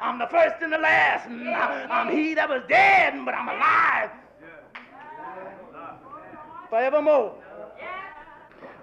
I'm 0.00 0.18
the 0.18 0.28
first 0.28 0.56
and 0.62 0.72
the 0.72 0.78
last. 0.78 1.28
Mm. 1.28 1.90
I'm 1.90 2.14
he 2.16 2.34
that 2.34 2.48
was 2.48 2.62
dead, 2.68 3.14
but 3.24 3.34
I'm 3.34 3.48
alive 3.48 4.10
forevermore. 6.72 7.34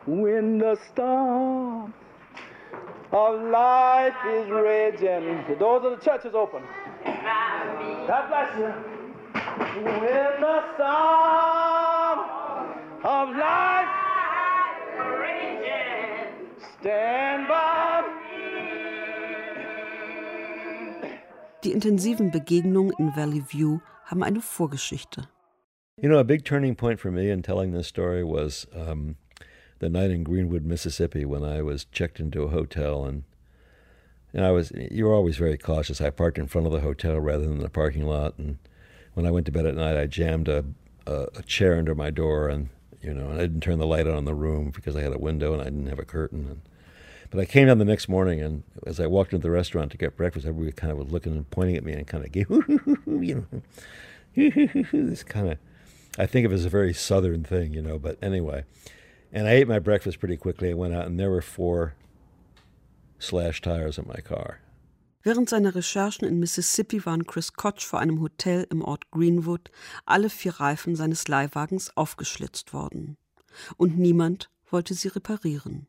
When 0.06 0.60
the 0.60 0.78
storm 0.92 1.92
of 3.12 3.42
life 3.50 4.14
is 4.28 4.48
raging, 4.48 5.44
the 5.50 5.56
doors 5.56 5.84
of 5.84 5.98
the 5.98 6.06
church 6.06 6.24
is 6.24 6.36
open. 6.36 6.62
God 7.04 8.28
bless 8.30 8.58
you. 8.60 8.72
When 9.82 10.42
the 10.46 10.64
storm 10.76 12.20
of 13.04 13.30
life 13.36 13.90
is 14.94 15.10
raging, 15.20 16.28
stand 16.80 17.48
by. 17.48 18.29
Die 21.64 21.74
intensiven 21.74 22.32
Begegnungen 22.32 22.94
in 22.98 23.12
Valley 23.16 23.42
View 23.42 23.80
haben 24.06 24.24
eine 24.24 24.40
Vorgeschichte. 24.40 25.28
You 26.02 26.08
know, 26.08 26.18
a 26.18 26.24
big 26.24 26.46
turning 26.46 26.76
point 26.76 27.02
for 27.02 27.12
me 27.12 27.30
in 27.30 27.42
telling 27.42 27.74
this 27.74 27.88
story 27.88 28.24
was 28.24 28.66
um, 28.74 29.18
the 29.80 29.90
night 29.90 30.10
in 30.10 30.24
Greenwood, 30.24 30.64
Mississippi, 30.64 31.26
when 31.26 31.44
I 31.44 31.62
was 31.62 31.86
checked 31.92 32.22
into 32.22 32.44
a 32.44 32.50
hotel 32.50 33.04
and 33.06 33.24
and 34.32 34.46
I 34.46 34.52
was 34.52 34.72
you 34.72 35.06
were 35.06 35.14
always 35.14 35.38
very 35.38 35.58
cautious. 35.58 36.00
I 36.00 36.12
parked 36.12 36.38
in 36.38 36.48
front 36.48 36.68
of 36.68 36.72
the 36.72 36.80
hotel 36.80 37.20
rather 37.20 37.46
than 37.46 37.60
the 37.60 37.70
parking 37.70 38.06
lot, 38.06 38.38
and 38.38 38.58
when 39.16 39.26
I 39.26 39.32
went 39.32 39.46
to 39.48 39.52
bed 39.52 39.66
at 39.66 39.76
night, 39.76 39.98
I 39.98 40.06
jammed 40.06 40.48
a 40.48 40.64
a, 41.06 41.28
a 41.36 41.42
chair 41.44 41.78
under 41.78 41.96
my 41.96 42.10
door, 42.10 42.48
and 42.48 42.70
you 43.02 43.14
know, 43.14 43.30
and 43.32 43.40
I 43.40 43.42
didn't 43.42 43.62
turn 43.62 43.80
the 43.80 43.88
light 43.88 44.08
on 44.08 44.18
in 44.18 44.26
the 44.26 44.36
room 44.36 44.72
because 44.74 44.96
I 44.96 45.02
had 45.02 45.14
a 45.14 45.20
window 45.20 45.52
and 45.54 45.62
I 45.62 45.66
didn't 45.66 45.88
have 45.88 46.00
a 46.00 46.06
curtain. 46.06 46.48
And 46.48 46.62
but 47.30 47.40
I 47.40 47.46
came 47.46 47.68
down 47.68 47.78
the 47.78 47.86
next 47.86 48.10
morning, 48.10 48.42
and 48.42 48.64
as 48.86 49.00
I 49.00 49.06
walked 49.06 49.34
into 49.34 49.44
the 49.44 49.52
restaurant 49.52 49.92
to 49.92 49.98
get 49.98 50.18
breakfast, 50.18 50.46
everybody 50.46 50.72
kind 50.72 50.92
of 50.92 50.98
was 50.98 51.12
looking 51.12 51.34
and 51.34 51.50
pointing 51.50 51.78
at 51.78 51.84
me 51.84 51.94
and 51.94 52.08
kind 52.08 52.26
of 52.26 52.32
gave, 52.32 52.50
you 53.06 53.46
know, 53.52 53.62
this 54.36 55.24
kind 55.24 55.52
of, 55.52 55.58
I 56.18 56.26
think 56.26 56.46
of 56.46 56.52
it 56.52 56.56
as 56.56 56.66
a 56.66 56.70
very 56.70 56.94
southern 56.94 57.44
thing, 57.44 57.74
you 57.74 57.82
know. 57.82 58.00
But 58.00 58.18
anyway, 58.22 58.64
and 59.32 59.48
I 59.48 59.52
ate 59.52 59.68
my 59.68 59.80
breakfast 59.80 60.20
pretty 60.20 60.38
quickly. 60.38 60.72
I 60.72 60.74
went 60.74 60.94
out, 60.94 61.06
and 61.06 61.20
there 61.20 61.30
were 61.30 61.42
four 61.42 61.94
slash 63.20 63.62
tires 63.62 63.98
in 63.98 64.08
my 64.08 64.22
car. 64.22 64.60
Während 65.22 65.50
seiner 65.50 65.76
Recherchen 65.76 66.26
in 66.26 66.40
Mississippi 66.40 67.06
waren 67.06 67.26
Chris 67.26 67.54
Koch 67.54 67.82
vor 67.82 68.00
einem 68.00 68.22
Hotel 68.22 68.66
im 68.72 68.82
Ort 68.82 69.12
Greenwood 69.12 69.70
alle 70.06 70.30
vier 70.30 70.62
Reifen 70.62 70.96
seines 70.96 71.28
Leihwagens 71.28 71.96
aufgeschlitzt 71.98 72.74
worden. 72.74 73.18
Und 73.76 74.00
niemand 74.00 74.50
wollte 74.72 74.94
sie 74.94 75.10
reparieren. 75.10 75.88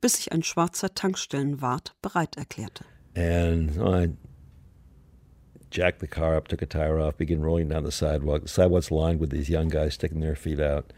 Bis 0.00 0.14
sich 0.14 0.32
ein 0.32 0.42
schwarzer 0.42 0.94
Tankstellenwart 0.94 1.94
bereit 2.02 2.36
erklärte. 2.36 2.84
And 3.14 3.78
I 3.80 4.10
jacked 5.70 6.00
the 6.00 6.06
car 6.06 6.36
up, 6.36 6.48
took 6.48 6.62
a 6.62 6.66
tire 6.66 6.98
off, 6.98 7.16
began 7.16 7.40
rolling 7.40 7.68
down 7.68 7.84
the 7.84 7.92
sidewalk. 7.92 8.42
The 8.42 8.48
sidewalk's 8.48 8.90
lined 8.90 9.20
with 9.20 9.30
these 9.30 9.48
young 9.48 9.68
guys 9.68 9.94
sticking 9.94 10.20
their 10.20 10.36
feet 10.36 10.60
out, 10.60 10.92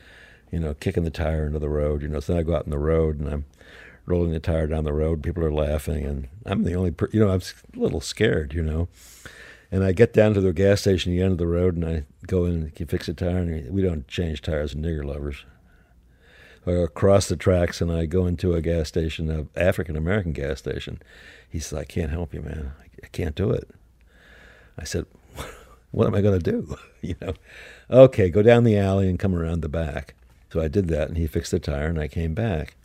you 0.50 0.58
know, 0.58 0.74
kicking 0.74 1.04
the 1.04 1.10
tire 1.10 1.46
into 1.46 1.58
the 1.58 1.68
road. 1.68 2.02
You 2.02 2.08
know, 2.08 2.20
so 2.20 2.32
then 2.32 2.40
I 2.40 2.42
go 2.44 2.56
out 2.56 2.64
in 2.64 2.70
the 2.70 2.78
road 2.78 3.18
and 3.18 3.28
I'm 3.28 3.44
rolling 4.06 4.32
the 4.32 4.40
tire 4.40 4.66
down 4.66 4.84
the 4.84 4.92
road. 4.92 5.22
People 5.22 5.44
are 5.44 5.52
laughing, 5.52 6.04
and 6.04 6.28
I'm 6.46 6.64
the 6.64 6.74
only, 6.74 6.90
per- 6.90 7.10
you 7.12 7.20
know, 7.20 7.30
I'm 7.30 7.42
a 7.76 7.78
little 7.78 8.00
scared, 8.00 8.54
you 8.54 8.62
know. 8.62 8.88
And 9.70 9.84
I 9.84 9.92
get 9.92 10.14
down 10.14 10.32
to 10.32 10.40
the 10.40 10.54
gas 10.54 10.80
station 10.80 11.12
at 11.12 11.16
the 11.16 11.22
end 11.22 11.32
of 11.32 11.38
the 11.38 11.46
road, 11.46 11.76
and 11.76 11.84
I 11.84 12.04
go 12.26 12.46
in 12.46 12.72
and 12.76 12.90
fix 12.90 13.06
a 13.08 13.14
tire. 13.14 13.38
And 13.38 13.70
we 13.70 13.82
don't 13.82 14.08
change 14.08 14.40
tires, 14.42 14.74
nigger 14.74 15.04
lovers 15.04 15.44
Uh, 16.68 16.82
across 16.82 17.28
the 17.28 17.36
tracks 17.36 17.80
and 17.80 17.90
I 17.90 18.04
go 18.04 18.26
into 18.26 18.52
a 18.52 18.60
gas 18.60 18.88
station, 18.88 19.30
a 19.30 19.58
African 19.58 19.96
American 19.96 20.32
gas 20.32 20.58
station. 20.58 21.00
He 21.48 21.60
says, 21.60 21.78
I 21.78 21.84
can't 21.84 22.10
help 22.10 22.34
you, 22.34 22.42
man. 22.42 22.72
I 23.02 23.06
can't 23.06 23.34
do 23.34 23.50
it. 23.52 23.70
I 24.78 24.84
said, 24.84 25.06
What 25.92 26.06
am 26.06 26.14
I 26.14 26.20
going 26.20 26.38
to 26.38 26.50
do? 26.50 26.76
you 27.00 27.14
know, 27.22 27.32
okay, 27.90 28.28
go 28.28 28.42
down 28.42 28.64
the 28.64 28.76
alley 28.76 29.08
and 29.08 29.18
come 29.18 29.34
around 29.34 29.62
the 29.62 29.68
back. 29.70 30.14
So 30.52 30.60
I 30.60 30.68
did 30.68 30.88
that, 30.88 31.08
and 31.08 31.16
he 31.16 31.26
fixed 31.26 31.52
the 31.52 31.58
tire, 31.58 31.86
and 31.86 31.98
I 31.98 32.08
came 32.08 32.34
back. 32.34 32.76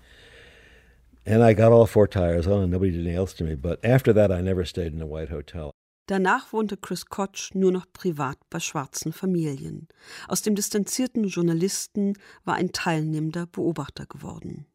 And 1.25 1.43
I 1.43 1.53
got 1.53 1.73
all 1.73 1.85
four 1.85 2.07
tires 2.07 2.47
on, 2.47 2.63
and 2.63 2.71
nobody 2.71 2.91
did 2.91 3.01
anything 3.01 3.17
else 3.17 3.33
to 3.33 3.43
me. 3.43 3.55
But 3.55 3.83
after 3.83 4.13
that, 4.13 4.31
I 4.31 4.39
never 4.39 4.63
stayed 4.63 4.93
in 4.93 5.01
a 5.01 5.05
white 5.05 5.29
hotel. 5.29 5.71
Danach 6.07 6.51
wohnte 6.51 6.75
Chris 6.75 7.05
Koch 7.05 7.53
nur 7.53 7.71
noch 7.71 7.85
privat 7.93 8.37
bei 8.49 8.59
schwarzen 8.59 9.13
Familien. 9.13 9.87
Aus 10.27 10.41
dem 10.41 10.53
distanzierten 10.53 11.25
Journalisten 11.25 12.17
war 12.43 12.55
ein 12.55 12.73
teilnehmender 12.73 13.45
Beobachter 13.45 14.05
geworden. 14.05 14.65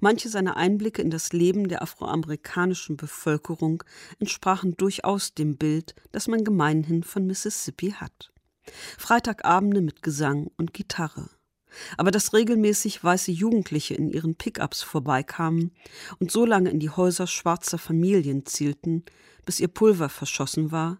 Manche 0.00 0.28
seiner 0.28 0.56
Einblicke 0.56 1.02
in 1.02 1.10
das 1.10 1.32
Leben 1.32 1.68
der 1.68 1.82
afroamerikanischen 1.82 2.96
Bevölkerung 2.96 3.82
entsprachen 4.18 4.76
durchaus 4.76 5.34
dem 5.34 5.56
Bild, 5.56 5.94
das 6.12 6.28
man 6.28 6.44
gemeinhin 6.44 7.02
von 7.02 7.26
Mississippi 7.26 7.92
hat. 7.92 8.32
Freitagabende 8.98 9.80
mit 9.80 10.02
Gesang 10.02 10.50
und 10.56 10.72
Gitarre. 10.72 11.30
Aber 11.96 12.10
dass 12.10 12.32
regelmäßig 12.32 13.02
weiße 13.02 13.30
Jugendliche 13.30 13.94
in 13.94 14.10
ihren 14.10 14.34
Pickups 14.34 14.82
vorbeikamen 14.82 15.72
und 16.18 16.30
so 16.30 16.44
lange 16.44 16.70
in 16.70 16.80
die 16.80 16.90
Häuser 16.90 17.26
schwarzer 17.26 17.78
Familien 17.78 18.46
zielten, 18.46 19.04
bis 19.44 19.60
ihr 19.60 19.68
Pulver 19.68 20.08
verschossen 20.08 20.72
war, 20.72 20.98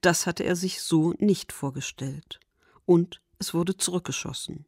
das 0.00 0.26
hatte 0.26 0.44
er 0.44 0.56
sich 0.56 0.80
so 0.80 1.14
nicht 1.18 1.52
vorgestellt. 1.52 2.40
Und 2.84 3.20
es 3.38 3.54
wurde 3.54 3.76
zurückgeschossen. 3.76 4.64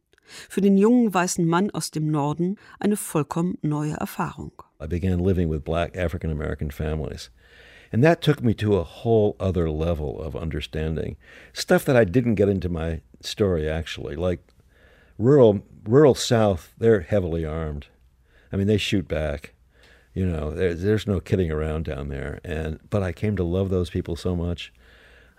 Für 0.49 0.61
den 0.61 0.77
jungen 0.77 1.13
weißen 1.13 1.45
Mann 1.45 1.71
aus 1.71 1.91
dem 1.91 2.09
Norden 2.09 2.57
eine 2.79 2.95
vollkommen 2.95 3.57
neue 3.61 3.93
Erfahrung. 3.93 4.53
I 4.81 4.87
began 4.87 5.19
living 5.19 5.49
with 5.51 5.63
black 5.63 5.97
African 5.97 6.31
American 6.31 6.71
families. 6.71 7.31
And 7.91 8.03
that 8.03 8.21
took 8.21 8.41
me 8.41 8.55
to 8.55 8.77
a 8.77 8.83
whole 8.83 9.35
other 9.39 9.69
level 9.69 10.21
of 10.21 10.35
understanding. 10.35 11.17
Stuff 11.51 11.83
that 11.85 11.97
I 11.97 12.05
didn't 12.09 12.35
get 12.35 12.47
into 12.47 12.69
my 12.69 13.01
story 13.21 13.69
actually, 13.69 14.15
like 14.15 14.39
rural 15.21 15.63
rural 15.85 16.15
South, 16.15 16.73
they're 16.77 17.01
heavily 17.01 17.45
armed. 17.45 17.87
I 18.51 18.57
mean, 18.57 18.67
they 18.67 18.77
shoot 18.77 19.07
back. 19.07 19.53
You 20.13 20.25
know, 20.25 20.51
there's, 20.51 20.81
there's 20.81 21.07
no 21.07 21.19
kidding 21.19 21.51
around 21.51 21.85
down 21.85 22.09
there. 22.09 22.39
And 22.43 22.79
but 22.89 23.01
I 23.03 23.11
came 23.11 23.35
to 23.37 23.43
love 23.43 23.69
those 23.69 23.89
people 23.89 24.15
so 24.15 24.35
much. 24.35 24.73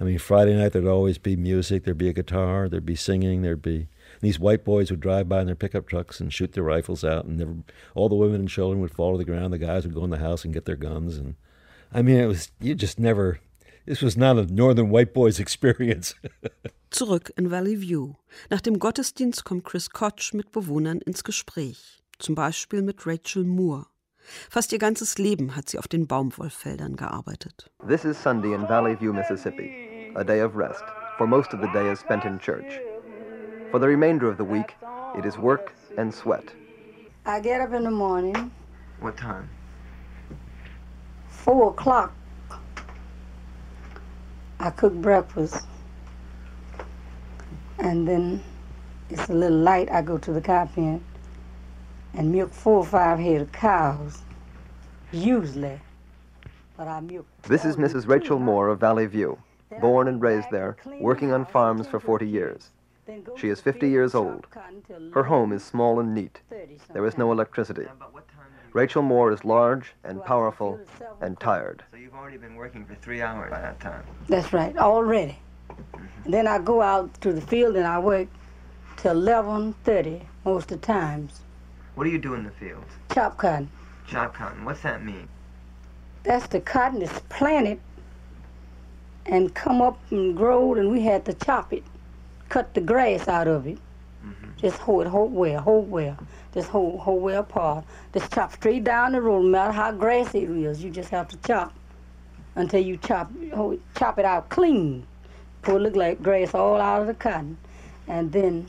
I 0.00 0.04
mean, 0.04 0.18
Friday 0.18 0.54
night 0.56 0.72
there'd 0.72 0.86
always 0.86 1.18
be 1.18 1.36
music. 1.36 1.84
There'd 1.84 1.98
be 1.98 2.08
a 2.08 2.14
guitar. 2.14 2.68
There'd 2.68 2.86
be 2.86 2.96
singing. 2.96 3.42
There'd 3.42 3.62
be 3.62 3.88
these 4.20 4.38
white 4.38 4.64
boys 4.64 4.90
would 4.90 5.00
drive 5.00 5.28
by 5.28 5.40
in 5.40 5.46
their 5.46 5.54
pickup 5.54 5.86
trucks 5.86 6.20
and 6.20 6.32
shoot 6.32 6.52
their 6.52 6.64
rifles 6.64 7.04
out, 7.04 7.24
and 7.24 7.38
never, 7.38 7.56
all 7.94 8.08
the 8.08 8.14
women 8.14 8.40
and 8.40 8.48
children 8.48 8.80
would 8.80 8.94
fall 8.94 9.12
to 9.12 9.18
the 9.18 9.24
ground. 9.24 9.52
The 9.52 9.58
guys 9.58 9.84
would 9.84 9.94
go 9.94 10.04
in 10.04 10.10
the 10.10 10.18
house 10.18 10.44
and 10.44 10.54
get 10.54 10.64
their 10.64 10.76
guns. 10.76 11.18
And 11.18 11.36
I 11.92 12.02
mean, 12.02 12.16
it 12.16 12.26
was 12.26 12.50
you 12.60 12.74
just 12.74 12.98
never. 12.98 13.40
This 13.84 14.00
was 14.00 14.16
not 14.16 14.38
a 14.38 14.46
northern 14.46 14.90
white 14.90 15.12
boys 15.12 15.40
experience. 15.40 16.14
Zurück 16.92 17.32
in 17.36 17.50
Valley 17.50 17.80
View. 17.80 18.14
Nach 18.48 18.60
dem 18.60 18.78
Gottesdienst 18.78 19.44
kommt 19.44 19.64
Chris 19.64 19.90
Koch 19.90 20.32
mit 20.34 20.52
Bewohnern 20.52 21.00
ins 21.00 21.24
Gespräch. 21.24 22.00
Zum 22.20 22.36
Beispiel 22.36 22.82
mit 22.82 23.04
Rachel 23.08 23.42
Moore. 23.42 23.86
Fast 24.48 24.72
ihr 24.72 24.78
ganzes 24.78 25.18
Leben 25.18 25.56
hat 25.56 25.68
sie 25.68 25.80
auf 25.80 25.88
den 25.88 26.06
Baumwollfeldern 26.06 26.94
gearbeitet. 26.94 27.72
This 27.88 28.04
is 28.04 28.22
Sunday 28.22 28.54
in 28.54 28.68
Valley 28.68 28.96
View, 29.00 29.12
Mississippi, 29.12 30.12
a 30.14 30.22
day 30.22 30.44
of 30.44 30.54
rest, 30.54 30.84
for 31.18 31.26
most 31.26 31.52
of 31.52 31.60
the 31.60 31.68
day 31.72 31.90
is 31.90 31.98
spent 31.98 32.24
in 32.24 32.38
church. 32.38 32.78
For 33.72 33.80
the 33.80 33.88
remainder 33.88 34.30
of 34.30 34.36
the 34.36 34.44
week, 34.44 34.76
it 35.18 35.24
is 35.24 35.36
work 35.36 35.72
and 35.98 36.14
sweat. 36.14 36.54
I 37.26 37.40
get 37.40 37.60
up 37.60 37.74
in 37.74 37.82
the 37.82 37.90
morning. 37.90 38.52
What 39.00 39.16
time? 39.16 39.48
Four 41.26 41.70
o'clock. 41.70 42.12
I 44.62 44.70
cook 44.70 44.92
breakfast. 44.92 45.66
And 47.78 48.06
then 48.06 48.40
it's 49.10 49.28
a 49.28 49.34
little 49.34 49.58
light. 49.58 49.90
I 49.90 50.02
go 50.02 50.18
to 50.18 50.32
the 50.32 50.40
cow 50.40 50.66
pen 50.66 51.02
and 52.14 52.30
milk 52.30 52.52
four 52.52 52.78
or 52.78 52.86
five 52.86 53.18
head 53.18 53.40
of 53.40 53.50
cows, 53.50 54.22
usually. 55.10 55.80
But 56.76 56.86
I 56.86 57.00
milk. 57.00 57.26
This 57.42 57.64
is 57.64 57.76
Mrs. 57.76 58.06
Rachel 58.06 58.38
Moore 58.38 58.68
of 58.68 58.78
Valley 58.78 59.06
View, 59.06 59.36
born 59.80 60.06
and 60.06 60.22
raised 60.22 60.50
there, 60.52 60.76
working 61.00 61.32
on 61.32 61.44
farms 61.44 61.88
for 61.88 61.98
40 61.98 62.28
years. 62.28 62.70
She 63.36 63.48
is 63.48 63.60
50 63.60 63.88
years 63.88 64.14
old. 64.14 64.46
Her 65.12 65.24
home 65.24 65.52
is 65.52 65.64
small 65.64 65.98
and 65.98 66.14
neat. 66.14 66.40
There 66.92 67.04
is 67.04 67.18
no 67.18 67.32
electricity. 67.32 67.86
Rachel 68.72 69.02
Moore 69.02 69.32
is 69.32 69.44
large 69.44 69.92
and 70.02 70.24
powerful 70.24 70.80
and 71.20 71.38
tired. 71.38 71.84
So 71.90 71.98
you've 71.98 72.14
already 72.14 72.38
been 72.38 72.54
working 72.54 72.86
for 72.86 72.94
three 72.94 73.20
hours 73.20 73.50
by 73.50 73.60
that 73.60 73.78
time. 73.80 74.02
That's 74.28 74.52
right, 74.52 74.74
already. 74.78 75.38
And 76.24 76.32
then 76.32 76.46
I 76.46 76.58
go 76.58 76.80
out 76.80 77.12
to 77.20 77.32
the 77.32 77.40
field 77.42 77.76
and 77.76 77.86
I 77.86 77.98
work 77.98 78.28
till 78.96 79.14
11.30 79.14 80.22
most 80.44 80.70
of 80.70 80.80
the 80.80 80.86
times. 80.86 81.42
What 81.96 82.04
do 82.04 82.10
you 82.10 82.18
do 82.18 82.32
in 82.32 82.44
the 82.44 82.50
field? 82.50 82.84
Chop 83.12 83.36
cotton. 83.36 83.70
Chop 84.06 84.34
cotton. 84.34 84.64
What's 84.64 84.80
that 84.82 85.04
mean? 85.04 85.28
That's 86.22 86.46
the 86.46 86.60
cotton 86.60 87.00
that's 87.00 87.20
planted 87.28 87.78
and 89.26 89.54
come 89.54 89.82
up 89.82 89.98
and 90.10 90.34
grow, 90.34 90.74
and 90.74 90.90
we 90.90 91.02
had 91.02 91.26
to 91.26 91.34
chop 91.34 91.72
it, 91.72 91.84
cut 92.48 92.72
the 92.72 92.80
grass 92.80 93.28
out 93.28 93.48
of 93.48 93.66
it. 93.66 93.78
Just 94.58 94.78
hold 94.78 95.06
it 95.06 95.08
whole 95.08 95.28
well, 95.28 95.60
whole 95.60 95.82
well. 95.82 96.16
Just 96.54 96.68
hold 96.68 97.00
whole 97.00 97.18
well 97.20 97.40
apart. 97.40 97.84
Just 98.12 98.32
chop 98.32 98.52
straight 98.52 98.84
down 98.84 99.12
the 99.12 99.20
road, 99.20 99.42
no 99.42 99.48
matter 99.48 99.72
how 99.72 99.92
grassy 99.92 100.44
it 100.44 100.50
is. 100.50 100.82
You 100.82 100.90
just 100.90 101.10
have 101.10 101.28
to 101.28 101.36
chop 101.38 101.72
until 102.54 102.82
you 102.82 102.96
chop 102.98 103.30
hold- 103.54 103.80
chop 103.96 104.18
it 104.18 104.24
out 104.24 104.48
clean. 104.50 105.06
Pour 105.62 105.76
it 105.76 105.80
look 105.80 105.96
like 105.96 106.22
grass 106.22 106.54
all 106.54 106.80
out 106.80 107.02
of 107.02 107.06
the 107.06 107.14
cotton, 107.14 107.56
and 108.08 108.32
then 108.32 108.66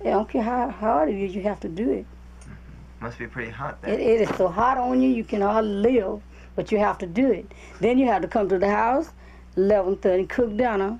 I 0.00 0.04
don't 0.10 0.28
care 0.28 0.42
how 0.42 0.70
hard 0.70 1.08
it 1.08 1.16
is, 1.16 1.34
you 1.34 1.42
have 1.42 1.60
to 1.60 1.68
do 1.68 1.90
it. 1.90 2.06
Mm-hmm. 2.42 3.04
Must 3.04 3.18
be 3.18 3.26
pretty 3.26 3.50
hot 3.50 3.80
there. 3.82 3.94
It, 3.94 4.00
it 4.00 4.20
is 4.22 4.36
so 4.36 4.48
hot 4.48 4.78
on 4.78 5.00
you, 5.00 5.10
you 5.10 5.24
can 5.24 5.40
hardly 5.40 5.70
live, 5.70 6.20
but 6.56 6.70
you 6.72 6.78
have 6.78 6.98
to 6.98 7.06
do 7.06 7.30
it. 7.30 7.52
Then 7.80 7.98
you 7.98 8.06
have 8.06 8.22
to 8.22 8.28
come 8.28 8.48
to 8.48 8.58
the 8.58 8.68
house, 8.68 9.10
11.30, 9.56 10.28
cook 10.28 10.56
dinner. 10.56 10.98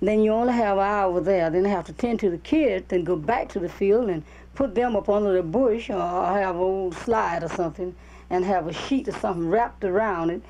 Then 0.00 0.22
you 0.22 0.32
only 0.32 0.52
have 0.52 0.78
an 0.78 0.84
hour 0.84 1.20
there. 1.20 1.50
Then 1.50 1.64
you 1.64 1.70
have 1.70 1.86
to 1.86 1.92
tend 1.92 2.20
to 2.20 2.30
the 2.30 2.38
kids, 2.38 2.86
then 2.88 3.02
go 3.02 3.16
back 3.16 3.48
to 3.50 3.58
the 3.58 3.68
field 3.68 4.08
and 4.08 4.22
put 4.54 4.74
them 4.74 4.94
up 4.94 5.08
under 5.08 5.32
the 5.32 5.42
bush 5.42 5.90
or 5.90 6.00
have 6.00 6.54
an 6.54 6.60
old 6.60 6.94
slide 6.94 7.42
or 7.42 7.48
something 7.48 7.94
and 8.30 8.44
have 8.44 8.68
a 8.68 8.72
sheet 8.72 9.08
or 9.08 9.12
something 9.12 9.48
wrapped 9.48 9.84
around 9.84 10.30
it 10.30 10.42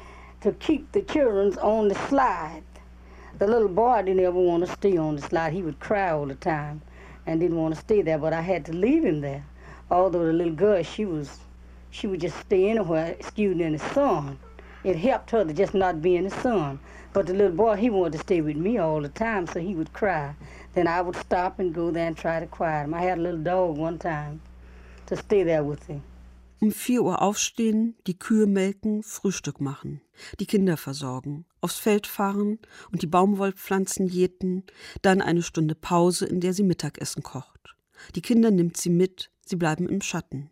to 0.42 0.52
keep 0.52 0.92
the 0.92 1.02
children 1.02 1.56
on 1.58 1.88
the 1.88 1.94
slide. 1.94 2.62
The 3.38 3.46
little 3.46 3.68
boy 3.68 4.02
didn't 4.02 4.24
ever 4.24 4.38
want 4.38 4.66
to 4.66 4.72
stay 4.72 4.96
on 4.96 5.16
the 5.16 5.22
slide. 5.22 5.52
He 5.52 5.62
would 5.62 5.80
cry 5.80 6.10
all 6.10 6.26
the 6.26 6.34
time 6.34 6.82
and 7.26 7.40
didn't 7.40 7.56
want 7.56 7.74
to 7.74 7.80
stay 7.80 8.02
there, 8.02 8.18
but 8.18 8.32
I 8.32 8.40
had 8.42 8.66
to 8.66 8.72
leave 8.72 9.04
him 9.04 9.20
there. 9.20 9.44
Although 9.90 10.26
the 10.26 10.32
little 10.32 10.52
girl, 10.52 10.82
she 10.82 11.04
was, 11.04 11.38
she 11.90 12.06
would 12.06 12.20
just 12.20 12.38
stay 12.40 12.68
anywhere, 12.68 13.12
excused 13.18 13.60
in 13.60 13.72
the 13.72 13.78
sun. 13.78 14.38
It 14.84 14.96
helped 14.96 15.30
her 15.32 15.44
to 15.44 15.52
just 15.52 15.74
not 15.74 16.00
be 16.00 16.16
in 16.16 16.24
the 16.24 16.30
sun. 16.30 16.80
But 17.12 17.26
the 17.26 17.34
little 17.34 17.56
boy, 17.56 17.76
he 17.76 17.90
wanted 17.90 18.12
to 18.12 18.18
stay 18.18 18.40
with 18.40 18.56
me 18.56 18.78
all 18.78 19.00
the 19.00 19.08
time, 19.08 19.46
so 19.46 19.60
he 19.60 19.74
would 19.74 19.92
cry. 19.92 20.34
Then 20.74 20.86
I 20.86 21.00
would 21.00 21.16
stop 21.16 21.58
and 21.58 21.74
go 21.74 21.90
there 21.90 22.06
and 22.06 22.16
try 22.16 22.38
to 22.38 22.46
quiet 22.46 22.84
him. 22.84 22.94
I 22.94 23.02
had 23.02 23.18
a 23.18 23.22
little 23.22 23.42
dog 23.42 23.76
one 23.76 23.98
time 23.98 24.40
to 25.06 25.16
stay 25.16 25.42
there 25.42 25.64
with 25.64 25.86
him. 25.86 26.02
Um 26.60 26.72
4 26.72 27.02
Uhr 27.02 27.22
aufstehen, 27.22 27.94
die 28.08 28.18
Kühe 28.18 28.46
melken, 28.46 29.04
Frühstück 29.04 29.60
machen, 29.60 30.00
die 30.40 30.46
Kinder 30.46 30.76
versorgen, 30.76 31.44
aufs 31.60 31.78
Feld 31.78 32.08
fahren 32.08 32.58
und 32.90 33.02
die 33.02 33.06
Baumwollpflanzen 33.06 34.08
jäten, 34.08 34.64
dann 35.02 35.22
eine 35.22 35.42
Stunde 35.42 35.76
Pause, 35.76 36.26
in 36.26 36.40
der 36.40 36.54
sie 36.54 36.64
Mittagessen 36.64 37.22
kocht. 37.22 37.76
Die 38.16 38.22
Kinder 38.22 38.50
nimmt 38.50 38.76
sie 38.76 38.90
mit, 38.90 39.30
sie 39.46 39.54
bleiben 39.54 39.88
im 39.88 40.00
Schatten. 40.00 40.50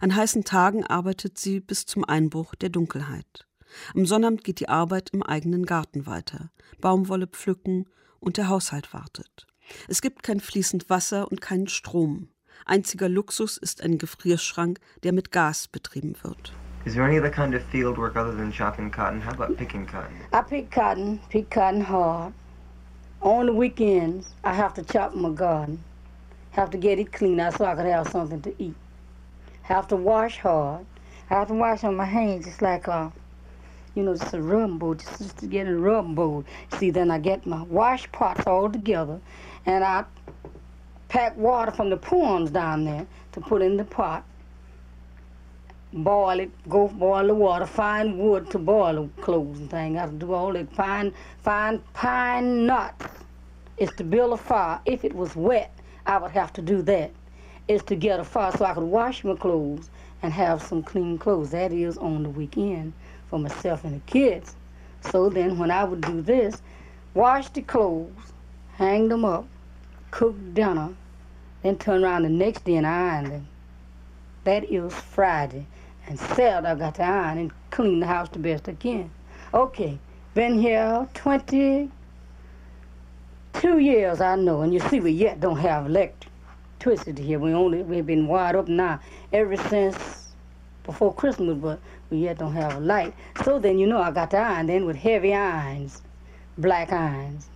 An 0.00 0.16
heißen 0.16 0.44
Tagen 0.44 0.84
arbeitet 0.84 1.38
sie 1.38 1.60
bis 1.60 1.84
zum 1.84 2.04
Einbruch 2.04 2.54
der 2.54 2.70
Dunkelheit. 2.70 3.46
Am 3.94 4.06
Sonnabend 4.06 4.44
geht 4.44 4.60
die 4.60 4.68
Arbeit 4.68 5.10
im 5.12 5.22
eigenen 5.22 5.66
Garten 5.66 6.06
weiter. 6.06 6.50
Baumwolle 6.80 7.26
pflücken 7.26 7.86
und 8.20 8.36
der 8.36 8.48
Haushalt 8.48 8.92
wartet. 8.92 9.46
Es 9.88 10.02
gibt 10.02 10.22
kein 10.22 10.40
fließend 10.40 10.90
Wasser 10.90 11.30
und 11.30 11.40
keinen 11.40 11.68
Strom. 11.68 12.28
Einziger 12.66 13.08
Luxus 13.08 13.56
ist 13.56 13.82
ein 13.82 13.98
Gefrierschrank, 13.98 14.78
der 15.02 15.12
mit 15.12 15.32
Gas 15.32 15.68
betrieben 15.68 16.14
wird. 16.22 16.52
Is 16.84 16.94
there 16.94 17.04
any 17.04 17.18
other 17.18 17.30
kind 17.30 17.54
of 17.54 17.62
field 17.70 17.96
work 17.96 18.16
other 18.16 18.36
than 18.36 18.50
chopping 18.50 18.90
cotton? 18.90 19.20
How 19.24 19.32
about 19.32 19.56
picking 19.56 19.86
cotton? 19.86 20.16
I 20.32 20.42
pick 20.42 20.70
cotton, 20.70 21.20
pick 21.30 21.48
cotton 21.48 21.80
hard. 21.80 22.32
On 23.20 23.46
the 23.46 23.52
weekends, 23.52 24.34
I 24.42 24.52
have 24.52 24.74
to 24.74 24.82
chop 24.82 25.14
my 25.14 25.30
garden. 25.30 25.84
Have 26.50 26.70
to 26.70 26.78
get 26.78 26.98
it 26.98 27.12
clean 27.12 27.38
out 27.38 27.56
so 27.56 27.64
I 27.64 27.76
could 27.76 27.86
have 27.86 28.08
something 28.08 28.42
to 28.42 28.52
eat. 28.58 28.74
Have 29.62 29.86
to 29.88 29.96
wash 29.96 30.38
hard. 30.38 30.84
Have 31.28 31.46
to 31.48 31.54
wash 31.54 31.84
on 31.84 31.94
my 31.94 32.04
hands 32.04 32.46
just 32.46 32.60
like 32.60 32.88
a, 32.88 33.12
you 33.94 34.02
know, 34.02 34.14
just 34.16 34.32
a 34.34 34.40
rumble, 34.40 34.94
just, 34.94 35.18
just 35.18 35.38
to 35.38 35.46
get 35.46 35.66
a 35.66 35.76
rubbing 35.76 36.14
board. 36.14 36.46
See, 36.78 36.90
then 36.90 37.10
I 37.10 37.18
get 37.18 37.46
my 37.46 37.62
wash 37.62 38.10
pots 38.10 38.46
all 38.46 38.70
together, 38.70 39.20
and 39.66 39.84
I 39.84 40.04
pack 41.08 41.36
water 41.36 41.70
from 41.70 41.90
the 41.90 41.96
ponds 41.96 42.50
down 42.50 42.84
there 42.84 43.06
to 43.32 43.40
put 43.40 43.62
in 43.62 43.76
the 43.76 43.84
pot. 43.84 44.24
Boil 45.92 46.40
it, 46.40 46.50
go 46.70 46.88
boil 46.88 47.26
the 47.26 47.34
water, 47.34 47.66
find 47.66 48.18
wood 48.18 48.50
to 48.50 48.58
boil 48.58 48.94
the 48.94 49.22
clothes 49.22 49.58
and 49.58 49.70
things. 49.70 49.98
I 49.98 50.06
do 50.06 50.32
all 50.32 50.54
that. 50.54 50.72
Find, 50.74 51.12
find 51.42 51.82
pine 51.92 52.64
nuts. 52.64 53.04
It's 53.76 53.94
to 53.96 54.04
build 54.04 54.32
a 54.32 54.36
fire. 54.38 54.80
If 54.86 55.04
it 55.04 55.14
was 55.14 55.36
wet, 55.36 55.70
I 56.06 56.16
would 56.16 56.30
have 56.30 56.50
to 56.54 56.62
do 56.62 56.80
that. 56.82 57.10
Is 57.68 57.82
to 57.84 57.94
get 57.94 58.20
a 58.20 58.24
fire 58.24 58.52
so 58.56 58.64
I 58.64 58.72
could 58.72 58.84
wash 58.84 59.22
my 59.22 59.34
clothes 59.34 59.90
and 60.22 60.32
have 60.32 60.62
some 60.62 60.82
clean 60.82 61.18
clothes. 61.18 61.50
That 61.50 61.72
is 61.72 61.98
on 61.98 62.22
the 62.22 62.30
weekend 62.30 62.94
for 63.32 63.38
myself 63.38 63.82
and 63.84 63.94
the 63.94 64.00
kids. 64.00 64.54
So 65.10 65.30
then 65.30 65.56
when 65.56 65.70
I 65.70 65.84
would 65.84 66.02
do 66.02 66.20
this, 66.20 66.60
wash 67.14 67.48
the 67.48 67.62
clothes, 67.62 68.12
hang 68.74 69.08
them 69.08 69.24
up, 69.24 69.46
cook 70.10 70.36
dinner, 70.52 70.90
then 71.62 71.78
turn 71.78 72.04
around 72.04 72.24
the 72.24 72.28
next 72.28 72.66
day 72.66 72.74
and 72.74 72.86
iron 72.86 73.30
them. 73.30 73.48
That 74.44 74.70
is 74.70 74.92
Friday. 74.92 75.64
And 76.06 76.18
Saturday 76.18 76.68
I 76.68 76.74
got 76.74 76.96
to 76.96 77.04
iron 77.04 77.38
and 77.38 77.50
clean 77.70 78.00
the 78.00 78.06
house 78.06 78.28
the 78.28 78.38
best 78.38 78.68
I 78.68 78.74
can. 78.74 79.10
Okay, 79.54 79.98
been 80.34 80.60
here 80.60 81.08
22 81.14 81.88
years, 83.78 84.20
I 84.20 84.36
know, 84.36 84.60
and 84.60 84.74
you 84.74 84.80
see 84.80 85.00
we 85.00 85.12
yet 85.12 85.40
don't 85.40 85.56
have 85.56 85.86
electricity 85.86 87.22
here. 87.22 87.38
We 87.38 87.54
only, 87.54 87.82
we've 87.82 88.04
been 88.04 88.26
wired 88.26 88.56
up 88.56 88.68
now 88.68 89.00
ever 89.32 89.56
since 89.56 90.34
before 90.84 91.14
Christmas, 91.14 91.56
but 91.56 91.80
we 92.12 92.18
yet 92.18 92.38
don't 92.38 92.52
have 92.52 92.76
a 92.76 92.80
light. 92.80 93.14
So 93.42 93.58
then, 93.58 93.78
you 93.78 93.86
know, 93.86 93.98
I 93.98 94.10
got 94.10 94.30
to 94.32 94.36
iron 94.36 94.66
then 94.66 94.84
with 94.84 94.96
heavy 94.96 95.32
irons, 95.34 96.02
black 96.58 96.92
irons, 96.92 97.46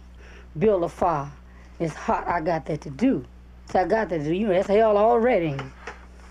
build 0.59 0.83
a 0.83 0.89
fire. 0.89 1.31
It's 1.79 1.95
hot, 1.95 2.27
I 2.27 2.41
got 2.41 2.65
that 2.67 2.81
to 2.81 2.91
do. 2.91 3.23
So 3.71 3.81
I 3.81 3.85
got 3.85 4.09
that 4.09 4.19
to 4.19 4.25
do. 4.25 4.33
You 4.33 4.49
know, 4.49 4.55
that's 4.55 4.69
hell 4.69 4.97
already. 4.97 5.57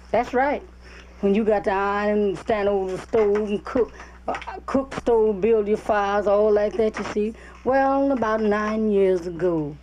That's 0.09 0.33
right. 0.33 0.63
When 1.21 1.35
you 1.35 1.43
got 1.43 1.65
to 1.65 1.71
iron 1.71 2.19
and 2.19 2.37
stand 2.37 2.67
over 2.67 2.93
the 2.93 2.97
stove 2.97 3.47
and 3.47 3.63
cook, 3.63 3.93
uh, 4.27 4.33
cook 4.65 4.95
stove, 4.95 5.39
build 5.39 5.67
your 5.67 5.77
fires, 5.77 6.25
all 6.25 6.51
like 6.51 6.73
that, 6.77 6.97
you 6.97 7.05
see. 7.05 7.33
Well, 7.63 8.11
about 8.11 8.41
nine 8.41 8.89
years 8.89 9.27
ago, 9.27 9.77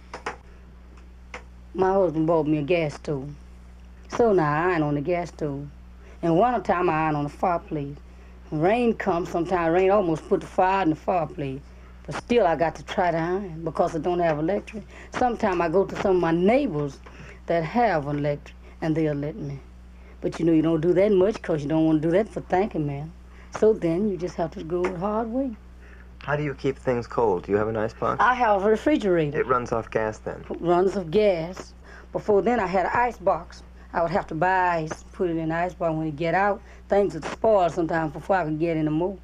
my 1.74 1.92
husband 1.92 2.26
bought 2.26 2.48
me 2.48 2.58
a 2.58 2.62
gas 2.62 2.94
stove. 2.94 3.30
So 4.08 4.32
now 4.32 4.52
I 4.52 4.72
iron 4.72 4.82
on 4.82 4.96
the 4.96 5.00
gas 5.00 5.28
stove. 5.28 5.68
And 6.22 6.36
one 6.36 6.60
time 6.64 6.90
I 6.90 7.04
iron 7.04 7.14
on 7.14 7.24
the 7.24 7.30
fireplace. 7.30 7.96
Rain 8.52 8.92
comes, 8.92 9.30
sometimes 9.30 9.72
rain 9.72 9.90
almost 9.90 10.28
put 10.28 10.40
the 10.42 10.46
fire 10.46 10.82
in 10.82 10.90
the 10.90 10.96
fireplace. 10.96 11.62
But 12.04 12.16
still 12.16 12.46
I 12.46 12.54
got 12.54 12.74
to 12.74 12.84
try 12.84 13.10
to 13.10 13.16
iron 13.16 13.64
because 13.64 13.96
I 13.96 13.98
don't 13.98 14.18
have 14.18 14.38
electric. 14.38 14.84
Sometimes 15.12 15.58
I 15.58 15.70
go 15.70 15.86
to 15.86 15.96
some 16.02 16.16
of 16.16 16.20
my 16.20 16.32
neighbors 16.32 16.98
that 17.46 17.64
have 17.64 18.06
electric 18.06 18.54
and 18.82 18.94
they'll 18.94 19.14
let 19.14 19.36
me. 19.36 19.58
But 20.20 20.38
you 20.38 20.44
know, 20.44 20.52
you 20.52 20.60
don't 20.60 20.82
do 20.82 20.92
that 20.92 21.12
much 21.12 21.36
because 21.36 21.62
you 21.62 21.68
don't 21.68 21.86
want 21.86 22.02
to 22.02 22.08
do 22.08 22.12
that 22.12 22.28
for 22.28 22.42
thanking 22.42 22.86
man. 22.86 23.10
So 23.58 23.72
then 23.72 24.10
you 24.10 24.18
just 24.18 24.34
have 24.34 24.50
to 24.50 24.62
go 24.62 24.82
the 24.82 24.98
hard 24.98 25.28
way. 25.28 25.56
How 26.18 26.36
do 26.36 26.42
you 26.42 26.54
keep 26.54 26.76
things 26.76 27.06
cold? 27.06 27.44
Do 27.44 27.52
you 27.52 27.58
have 27.58 27.68
an 27.68 27.76
ice 27.78 27.94
box? 27.94 28.20
I 28.20 28.34
have 28.34 28.62
a 28.62 28.68
refrigerator. 28.68 29.40
It 29.40 29.46
runs 29.46 29.72
off 29.72 29.90
gas 29.90 30.18
then. 30.18 30.44
It 30.50 30.60
runs 30.60 30.94
off 30.94 31.10
gas. 31.10 31.72
Before 32.12 32.42
then, 32.42 32.60
I 32.60 32.66
had 32.66 32.84
an 32.84 32.92
ice 32.92 33.16
box. 33.16 33.62
I 33.94 34.02
would 34.02 34.10
have 34.10 34.26
to 34.28 34.34
buy 34.34 34.76
ice, 34.76 35.04
put 35.12 35.28
it 35.30 35.36
in 35.36 35.48
the 35.48 35.54
ice 35.54 35.74
bar. 35.74 35.92
When 35.92 36.06
it 36.06 36.16
get 36.16 36.34
out, 36.34 36.62
things 36.92 37.14
would 37.14 37.24
spoil 37.24 37.70
sometimes 37.70 38.12
before 38.12 38.36
I 38.36 38.44
could 38.44 38.58
get 38.58 38.76
any 38.76 38.90
more. 38.90 39.16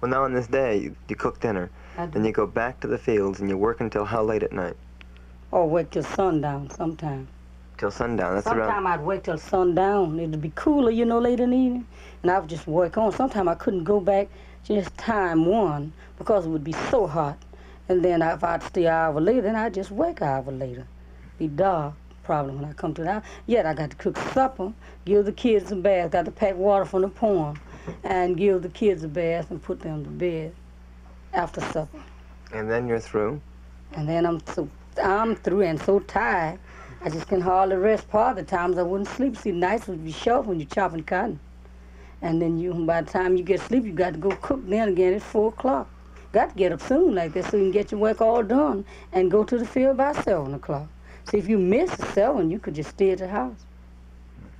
Well, 0.00 0.10
now 0.10 0.24
on 0.24 0.34
this 0.34 0.46
day, 0.46 0.76
you, 0.76 0.96
you 1.08 1.16
cook 1.16 1.40
dinner, 1.40 1.70
then 1.96 2.22
you 2.22 2.32
go 2.32 2.46
back 2.46 2.80
to 2.80 2.86
the 2.86 2.98
fields 2.98 3.40
and 3.40 3.48
you 3.48 3.56
work 3.56 3.80
until 3.80 4.04
how 4.04 4.22
late 4.22 4.42
at 4.42 4.52
night? 4.52 4.76
Or 5.52 5.66
wait 5.66 5.90
till 5.90 6.02
sundown 6.02 6.68
sometime. 6.68 7.28
Till 7.78 7.90
sundown. 7.90 8.34
That's 8.34 8.46
around. 8.46 8.58
Sometime 8.58 8.86
I'd 8.86 9.00
wait 9.00 9.24
till 9.24 9.38
sundown. 9.38 10.20
It'd 10.20 10.42
be 10.42 10.52
cooler, 10.54 10.90
you 10.90 11.06
know, 11.06 11.18
late 11.18 11.40
in 11.40 11.50
the 11.50 11.56
evening, 11.56 11.86
and 12.22 12.30
I 12.30 12.38
would 12.38 12.50
just 12.50 12.66
work 12.66 12.98
on. 12.98 13.10
Sometime 13.12 13.48
I 13.48 13.54
couldn't 13.54 13.84
go 13.84 13.98
back 13.98 14.28
just 14.64 14.94
time 14.98 15.46
one 15.46 15.94
because 16.18 16.44
it 16.44 16.50
would 16.50 16.64
be 16.64 16.74
so 16.90 17.06
hot. 17.06 17.38
And 17.88 18.04
then 18.04 18.20
if 18.20 18.44
I'd 18.44 18.62
stay 18.62 18.84
an 18.84 18.92
hour 18.92 19.18
later, 19.18 19.40
then 19.40 19.56
I'd 19.56 19.72
just 19.72 19.90
work 19.90 20.20
an 20.20 20.28
hour 20.28 20.52
later. 20.52 20.86
Be 21.38 21.48
dark 21.48 21.94
problem 22.22 22.60
when 22.60 22.70
I 22.70 22.72
come 22.72 22.94
to 22.94 23.04
that. 23.04 23.24
Yet 23.46 23.66
I 23.66 23.74
got 23.74 23.90
to 23.90 23.96
cook 23.96 24.16
supper, 24.16 24.72
give 25.04 25.24
the 25.24 25.32
kids 25.32 25.72
a 25.72 25.76
bath, 25.76 26.12
got 26.12 26.24
to 26.26 26.30
pack 26.30 26.56
water 26.56 26.84
from 26.84 27.02
the 27.02 27.08
pond, 27.08 27.58
and 28.04 28.36
give 28.36 28.62
the 28.62 28.68
kids 28.68 29.02
a 29.02 29.08
bath 29.08 29.50
and 29.50 29.62
put 29.62 29.80
them 29.80 30.04
to 30.04 30.10
bed 30.10 30.54
after 31.32 31.60
supper. 31.60 32.00
And 32.52 32.70
then 32.70 32.86
you're 32.86 33.00
through? 33.00 33.40
And 33.92 34.08
then 34.08 34.26
I'm 34.26 34.40
so 34.46 34.68
I'm 35.02 35.36
through 35.36 35.62
and 35.62 35.80
so 35.80 36.00
tired. 36.00 36.58
I 37.02 37.08
just 37.08 37.28
can 37.28 37.40
hardly 37.40 37.76
rest. 37.76 38.08
Part 38.10 38.38
of 38.38 38.44
the 38.44 38.50
times 38.50 38.76
I 38.76 38.82
wouldn't 38.82 39.08
sleep. 39.08 39.36
See, 39.36 39.52
nights 39.52 39.86
would 39.86 40.04
be 40.04 40.12
short 40.12 40.46
when 40.46 40.60
you're 40.60 40.68
chopping 40.68 41.02
cotton. 41.02 41.40
And 42.20 42.42
then 42.42 42.58
you, 42.58 42.74
by 42.74 43.00
the 43.00 43.10
time 43.10 43.36
you 43.36 43.42
get 43.42 43.60
sleep, 43.60 43.84
you 43.84 43.92
got 43.92 44.12
to 44.12 44.18
go 44.18 44.30
cook. 44.30 44.60
Then 44.66 44.88
again, 44.88 45.14
it's 45.14 45.24
four 45.24 45.48
o'clock. 45.48 45.88
Got 46.32 46.50
to 46.50 46.54
get 46.56 46.72
up 46.72 46.82
soon 46.82 47.14
like 47.14 47.32
this 47.32 47.46
so 47.48 47.56
you 47.56 47.64
can 47.64 47.72
get 47.72 47.90
your 47.90 48.00
work 48.00 48.20
all 48.20 48.42
done 48.42 48.84
and 49.12 49.30
go 49.30 49.42
to 49.44 49.56
the 49.56 49.66
field 49.66 49.96
by 49.96 50.12
seven 50.12 50.54
o'clock. 50.54 50.88
So 51.30 51.36
if 51.36 51.48
you 51.48 51.58
miss 51.58 51.90
seven, 52.14 52.50
you 52.50 52.58
could 52.58 52.74
just 52.74 52.90
stay 52.90 53.12
at 53.12 53.18
the 53.18 53.28
house. 53.28 53.64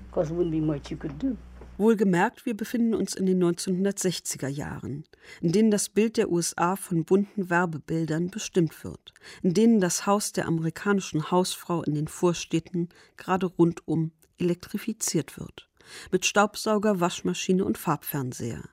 Because 0.07 0.33
wouldn't 0.33 0.53
be 0.53 0.61
much 0.61 0.91
you 0.91 0.97
could 0.97 1.19
do. 1.19 1.37
Wohlgemerkt, 1.79 2.45
wir 2.45 2.55
befinden 2.55 2.95
uns 2.95 3.15
in 3.15 3.27
den 3.27 3.43
1960er 3.43 4.49
Jahren, 4.49 5.05
in 5.41 5.51
denen 5.51 5.71
das 5.71 5.89
Bild 5.89 6.19
der 6.19 6.31
USA 6.31 6.77
von 6.77 7.05
bunten 7.05 7.49
Werbebildern 7.49 8.31
bestimmt 8.31 8.85
wird, 8.85 9.15
in 9.43 9.55
denen 9.55 9.81
das 9.81 10.07
Haus 10.07 10.33
der 10.33 10.47
amerikanischen 10.47 11.31
Hausfrau 11.31 11.83
in 11.83 11.95
den 11.95 12.07
Vorstädten 12.07 12.91
gerade 13.17 13.47
rundum 13.47 14.13
elektrifiziert 14.39 15.41
wird, 15.41 15.71
mit 16.13 16.27
Staubsauger, 16.27 17.01
Waschmaschine 17.01 17.65
und 17.65 17.79
Farbfernseher. 17.79 18.69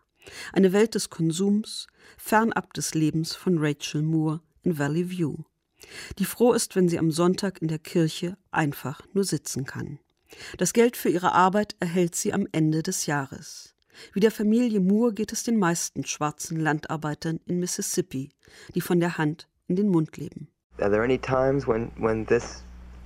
Eine 0.51 0.73
Welt 0.73 0.93
des 0.93 1.09
Konsums, 1.09 1.87
fernab 2.17 2.73
des 2.73 2.93
Lebens 2.93 3.35
von 3.35 3.57
Rachel 3.57 4.01
Moore 4.01 4.41
in 4.63 4.77
Valley 4.77 5.09
View, 5.09 5.37
die 6.19 6.25
froh 6.25 6.53
ist, 6.53 6.75
wenn 6.75 6.89
sie 6.89 6.99
am 6.99 7.11
Sonntag 7.11 7.61
in 7.61 7.67
der 7.67 7.79
Kirche 7.79 8.37
einfach 8.51 9.01
nur 9.13 9.23
sitzen 9.23 9.65
kann. 9.65 9.99
Das 10.57 10.73
Geld 10.73 10.97
für 10.97 11.09
ihre 11.09 11.33
Arbeit 11.33 11.75
erhält 11.79 12.15
sie 12.15 12.33
am 12.33 12.47
Ende 12.51 12.83
des 12.83 13.05
Jahres. 13.05 13.75
Wie 14.13 14.19
der 14.19 14.31
Familie 14.31 14.79
Moore 14.79 15.13
geht 15.13 15.31
es 15.31 15.43
den 15.43 15.57
meisten 15.57 16.05
schwarzen 16.05 16.59
Landarbeitern 16.59 17.39
in 17.45 17.59
Mississippi, 17.59 18.29
die 18.75 18.81
von 18.81 18.99
der 18.99 19.17
Hand 19.17 19.47
in 19.67 19.75
den 19.75 19.89
Mund 19.89 20.17
leben. 20.17 20.47
Are 20.79 20.91
there 20.91 21.03
any 21.03 21.17
times 21.17 21.67
when, 21.67 21.91
when 21.97 22.25
this, 22.27 22.63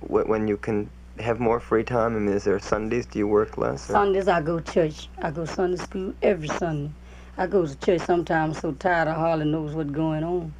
when 0.08 0.46
you 0.46 0.58
can 0.58 0.90
have 1.18 1.40
more 1.40 1.58
free 1.58 1.84
time? 1.84 2.16
I 2.16 2.20
mean, 2.20 2.36
is 2.36 2.44
there 2.44 2.60
Sundays? 2.60 3.06
Do 3.06 3.18
you 3.18 3.26
work 3.26 3.56
less? 3.56 3.88
Or? 3.88 3.94
Sundays 3.94 4.28
I 4.28 4.42
go 4.42 4.60
to 4.60 4.72
church. 4.72 5.08
I 5.22 5.30
go 5.30 5.46
Sunday 5.46 5.78
school 5.78 6.12
every 6.22 6.48
Sunday. 6.48 6.92
I 7.38 7.46
go 7.46 7.64
to 7.64 7.74
church 7.76 8.02
sometimes 8.02 8.60
so 8.60 8.72
tired 8.72 9.08
I 9.08 9.14
hardly 9.14 9.46
knows 9.46 9.74
what's 9.74 9.90
going 9.90 10.22
on. 10.22 10.52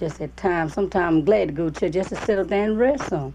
Just 0.00 0.18
at 0.22 0.34
times, 0.34 0.72
sometimes 0.72 1.14
I'm 1.14 1.24
glad 1.26 1.48
to 1.48 1.54
go 1.54 1.68
to 1.68 1.78
church 1.78 1.92
just 1.92 2.08
to 2.08 2.16
sit 2.16 2.38
up 2.38 2.48
there 2.48 2.64
and 2.64 2.78
rest 2.78 3.10
some. 3.10 3.34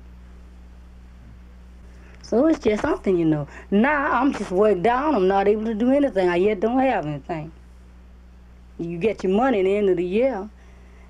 So 2.23 2.47
it's 2.47 2.57
just 2.57 2.81
something, 2.81 3.15
you 3.19 3.25
know. 3.25 3.47
Now 3.69 4.19
I'm 4.19 4.33
just 4.33 4.49
worked 4.49 4.81
down. 4.81 5.13
I'm 5.13 5.27
not 5.27 5.47
able 5.47 5.65
to 5.65 5.75
do 5.75 5.91
anything. 5.91 6.27
I 6.27 6.37
yet 6.37 6.59
don't 6.59 6.79
have 6.79 7.05
anything. 7.05 7.51
You 8.79 8.97
get 8.97 9.23
your 9.23 9.31
money 9.31 9.59
at 9.59 9.65
the 9.65 9.77
end 9.77 9.89
of 9.89 9.97
the 9.97 10.03
year, 10.03 10.49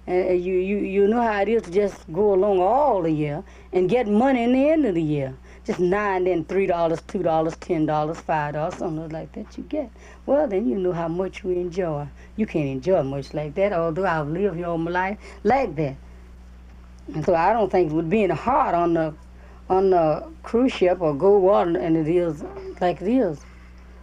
and 0.06 0.44
you, 0.44 0.56
you, 0.56 0.78
you 0.80 1.08
know 1.08 1.22
how 1.22 1.42
it 1.42 1.48
is 1.48 1.62
to 1.64 1.72
just 1.72 2.12
go 2.12 2.34
along 2.34 2.60
all 2.60 3.02
the 3.02 3.12
year 3.12 3.42
and 3.72 3.90
get 3.90 4.08
money 4.08 4.44
in 4.44 4.52
the 4.52 4.70
end 4.70 4.86
of 4.86 4.94
the 4.94 5.02
year. 5.02 5.38
Just 5.66 5.80
nine, 5.80 6.26
then 6.26 6.46
three 6.46 6.68
dollars, 6.68 7.02
two 7.08 7.24
dollars, 7.24 7.56
ten 7.58 7.88
dollars, 7.88 8.20
five 8.20 8.54
dollars, 8.54 8.76
something 8.76 9.10
like 9.10 9.32
that 9.34 9.58
you 9.58 9.64
get. 9.64 9.90
Well, 10.28 10.48
then 10.48 10.70
you 10.70 10.78
know 10.78 10.92
how 10.92 11.08
much 11.08 11.44
we 11.44 11.56
enjoy. 11.56 12.08
You 12.36 12.46
can't 12.46 12.68
enjoy 12.68 13.02
much 13.02 13.34
like 13.34 13.56
that, 13.56 13.74
although 13.74 14.06
I've 14.06 14.28
lived 14.28 14.62
all 14.64 14.78
my 14.78 14.92
life 14.92 15.18
like 15.44 15.76
that. 15.78 15.96
And 17.14 17.26
so 17.26 17.34
I 17.34 17.54
don't 17.54 17.72
think 17.72 17.92
it 17.92 17.96
would 17.96 18.10
be 18.10 18.24
any 18.24 18.34
hard 18.36 18.76
on 18.76 18.94
the 18.94 19.14
on 19.68 19.90
the 19.90 20.28
cruise 20.44 20.72
ship 20.72 21.02
or 21.02 21.16
go 21.16 21.40
water 21.40 21.78
and 21.80 21.98
it 21.98 22.08
is 22.08 22.44
like 22.80 23.02
it 23.02 23.08
is. 23.08 23.40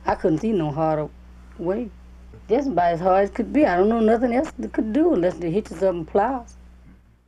I 0.05 0.17
couldn't 0.17 0.39
see 0.39 0.53
no 0.53 0.73
harder 0.73 1.09
way. 1.59 1.91
Just 2.49 2.69
about 2.69 2.95
as 2.95 3.01
hard 3.01 3.25
as 3.25 3.31
could 3.31 3.53
be. 3.53 3.65
I 3.65 3.77
don't 3.77 3.89
know 3.89 4.01
nothing 4.01 4.35
else 4.35 4.51
that 4.59 4.73
could 4.73 4.93
do 4.93 5.15
unless 5.15 5.35
they 5.35 5.51
hitches 5.51 5.83
up 5.83 5.95
and 5.95 6.09
plows. 6.09 6.57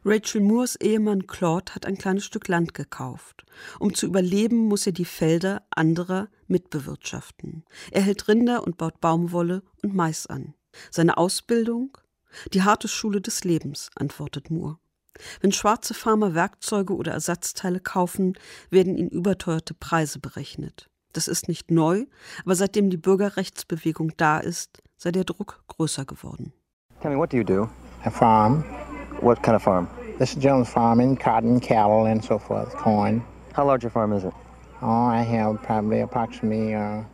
Rachel 0.06 0.42
Moores 0.42 0.76
Ehemann 0.76 1.26
Claude 1.26 1.74
hat 1.74 1.86
ein 1.86 1.96
kleines 1.96 2.26
Stück 2.26 2.48
Land 2.48 2.74
gekauft. 2.74 3.46
Um 3.78 3.94
zu 3.94 4.04
überleben, 4.04 4.68
muss 4.68 4.86
er 4.86 4.92
die 4.92 5.06
Felder 5.06 5.62
anderer 5.70 6.28
mitbewirtschaften. 6.46 7.64
Er 7.90 8.02
hält 8.02 8.28
Rinder 8.28 8.64
und 8.64 8.76
baut 8.76 9.00
Baumwolle 9.00 9.62
und 9.82 9.94
Mais 9.94 10.26
an. 10.26 10.52
Seine 10.90 11.16
Ausbildung? 11.16 11.96
Die 12.52 12.62
harte 12.62 12.86
Schule 12.86 13.22
des 13.22 13.44
Lebens, 13.44 13.90
antwortet 13.94 14.50
Moore. 14.50 14.78
Wenn 15.40 15.52
schwarze 15.52 15.94
Farmer 15.94 16.34
Werkzeuge 16.34 16.94
oder 16.94 17.12
Ersatzteile 17.12 17.80
kaufen, 17.80 18.36
werden 18.68 18.96
ihnen 18.96 19.10
überteuerte 19.10 19.72
Preise 19.72 20.18
berechnet. 20.18 20.90
Das 21.14 21.28
ist 21.28 21.48
nicht 21.48 21.70
neu, 21.70 22.04
aber 22.44 22.56
seitdem 22.56 22.90
die 22.90 22.96
Bürgerrechtsbewegung 22.98 24.12
da 24.16 24.38
ist, 24.38 24.82
sei 24.98 25.12
der 25.12 25.24
Druck 25.24 25.62
größer 25.68 26.04
geworden. 26.04 26.52
Tell 27.00 27.12
me, 27.12 27.16
what 27.16 27.32
do 27.32 27.38
you 27.38 27.44
do? 27.44 27.70
A 28.02 28.10
farm. 28.10 28.64
What 29.24 29.42
kind 29.42 29.56
of 29.56 29.62
farm? 29.62 29.88
This 30.18 30.36
is 30.36 30.42
Jones 30.42 30.68
farming, 30.68 31.16
cotton, 31.16 31.58
cattle, 31.58 32.04
and 32.04 32.22
so 32.22 32.38
forth, 32.38 32.74
corn. 32.74 33.24
How 33.54 33.64
large 33.64 33.82
a 33.86 33.88
farm 33.88 34.12
is 34.12 34.24
it? 34.24 34.34
Oh, 34.82 35.06
I 35.06 35.22
have 35.22 35.62
probably 35.62 36.00
approximately, 36.00 36.74
uh, 36.74 37.04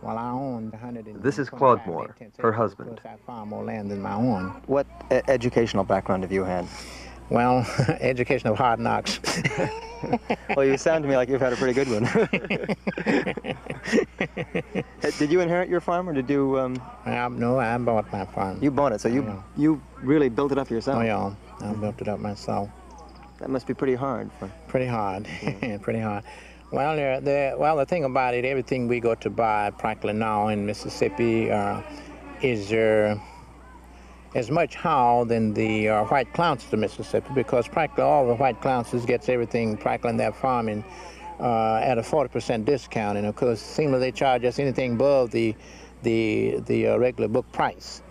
well, 0.00 0.16
I 0.16 0.30
own 0.30 0.70
100. 0.70 1.22
This 1.22 1.38
is 1.38 1.50
Claude 1.50 1.86
Moore, 1.86 2.16
her 2.38 2.52
husband. 2.52 3.02
I 3.04 3.16
farm 3.26 3.50
more 3.50 3.64
land 3.64 3.90
than 3.90 4.00
my 4.00 4.14
own. 4.14 4.62
What 4.64 4.86
e 5.12 5.20
educational 5.28 5.84
background 5.84 6.22
have 6.22 6.32
you 6.32 6.42
had? 6.42 6.66
Well, 7.28 7.66
education 8.00 8.48
of 8.48 8.56
hard 8.56 8.80
knocks. 8.80 9.20
well, 10.56 10.64
you 10.64 10.78
sound 10.78 11.02
to 11.02 11.08
me 11.08 11.16
like 11.16 11.28
you've 11.28 11.42
had 11.42 11.52
a 11.52 11.56
pretty 11.56 11.74
good 11.74 11.90
one. 11.90 12.04
did 15.18 15.30
you 15.30 15.40
inherit 15.42 15.68
your 15.68 15.82
farm, 15.82 16.08
or 16.08 16.14
did 16.14 16.30
you? 16.30 16.58
Um... 16.58 16.82
Uh, 17.04 17.28
no, 17.28 17.58
I 17.58 17.76
bought 17.76 18.10
my 18.10 18.24
farm. 18.24 18.58
You 18.62 18.70
bought 18.70 18.92
it, 18.92 19.02
so 19.02 19.08
you 19.08 19.22
yeah. 19.22 19.42
you 19.54 19.82
really 20.00 20.30
built 20.30 20.50
it 20.50 20.56
up 20.56 20.70
yourself. 20.70 21.00
Oh 21.00 21.02
yeah, 21.02 21.34
I 21.60 21.72
built 21.74 22.00
it 22.00 22.08
up 22.08 22.20
myself. 22.20 22.68
That 23.38 23.50
must 23.50 23.66
be 23.66 23.74
pretty 23.74 23.94
hard. 23.94 24.30
For... 24.38 24.50
Pretty 24.66 24.86
hard, 24.86 25.26
pretty 25.82 26.00
hard. 26.00 26.24
Well, 26.70 26.96
there, 26.96 27.20
there, 27.20 27.56
well, 27.56 27.76
the 27.76 27.86
thing 27.86 28.04
about 28.04 28.34
it, 28.34 28.44
everything 28.44 28.88
we 28.88 29.00
go 29.00 29.14
to 29.14 29.30
buy 29.30 29.70
practically 29.70 30.12
now 30.12 30.48
in 30.48 30.66
Mississippi 30.66 31.50
uh, 31.50 31.82
is 32.42 32.68
there. 32.68 33.12
Uh, 33.12 33.18
as 34.34 34.50
much 34.50 34.74
how 34.74 35.24
than 35.24 35.54
the 35.54 35.88
uh, 35.88 36.04
white 36.04 36.32
clowns 36.34 36.64
of 36.70 36.78
Mississippi 36.78 37.30
because 37.34 37.66
practically 37.66 38.04
all 38.04 38.26
the 38.26 38.34
white 38.34 38.60
clowns 38.60 38.92
gets 39.06 39.28
everything 39.28 39.76
practically 39.76 40.10
in 40.10 40.16
their 40.16 40.32
farming 40.32 40.84
uh, 41.40 41.76
at 41.76 41.98
a 41.98 42.02
40% 42.02 42.64
discount. 42.64 43.16
And 43.16 43.26
of 43.26 43.36
course, 43.36 43.60
seemingly 43.60 44.00
they 44.00 44.12
charge 44.12 44.44
us 44.44 44.58
anything 44.58 44.94
above 44.94 45.30
the 45.30 45.54
the 46.02 46.60
the 46.66 46.88
uh, 46.88 46.98
regular 46.98 47.28
book 47.28 47.50
price. 47.52 48.02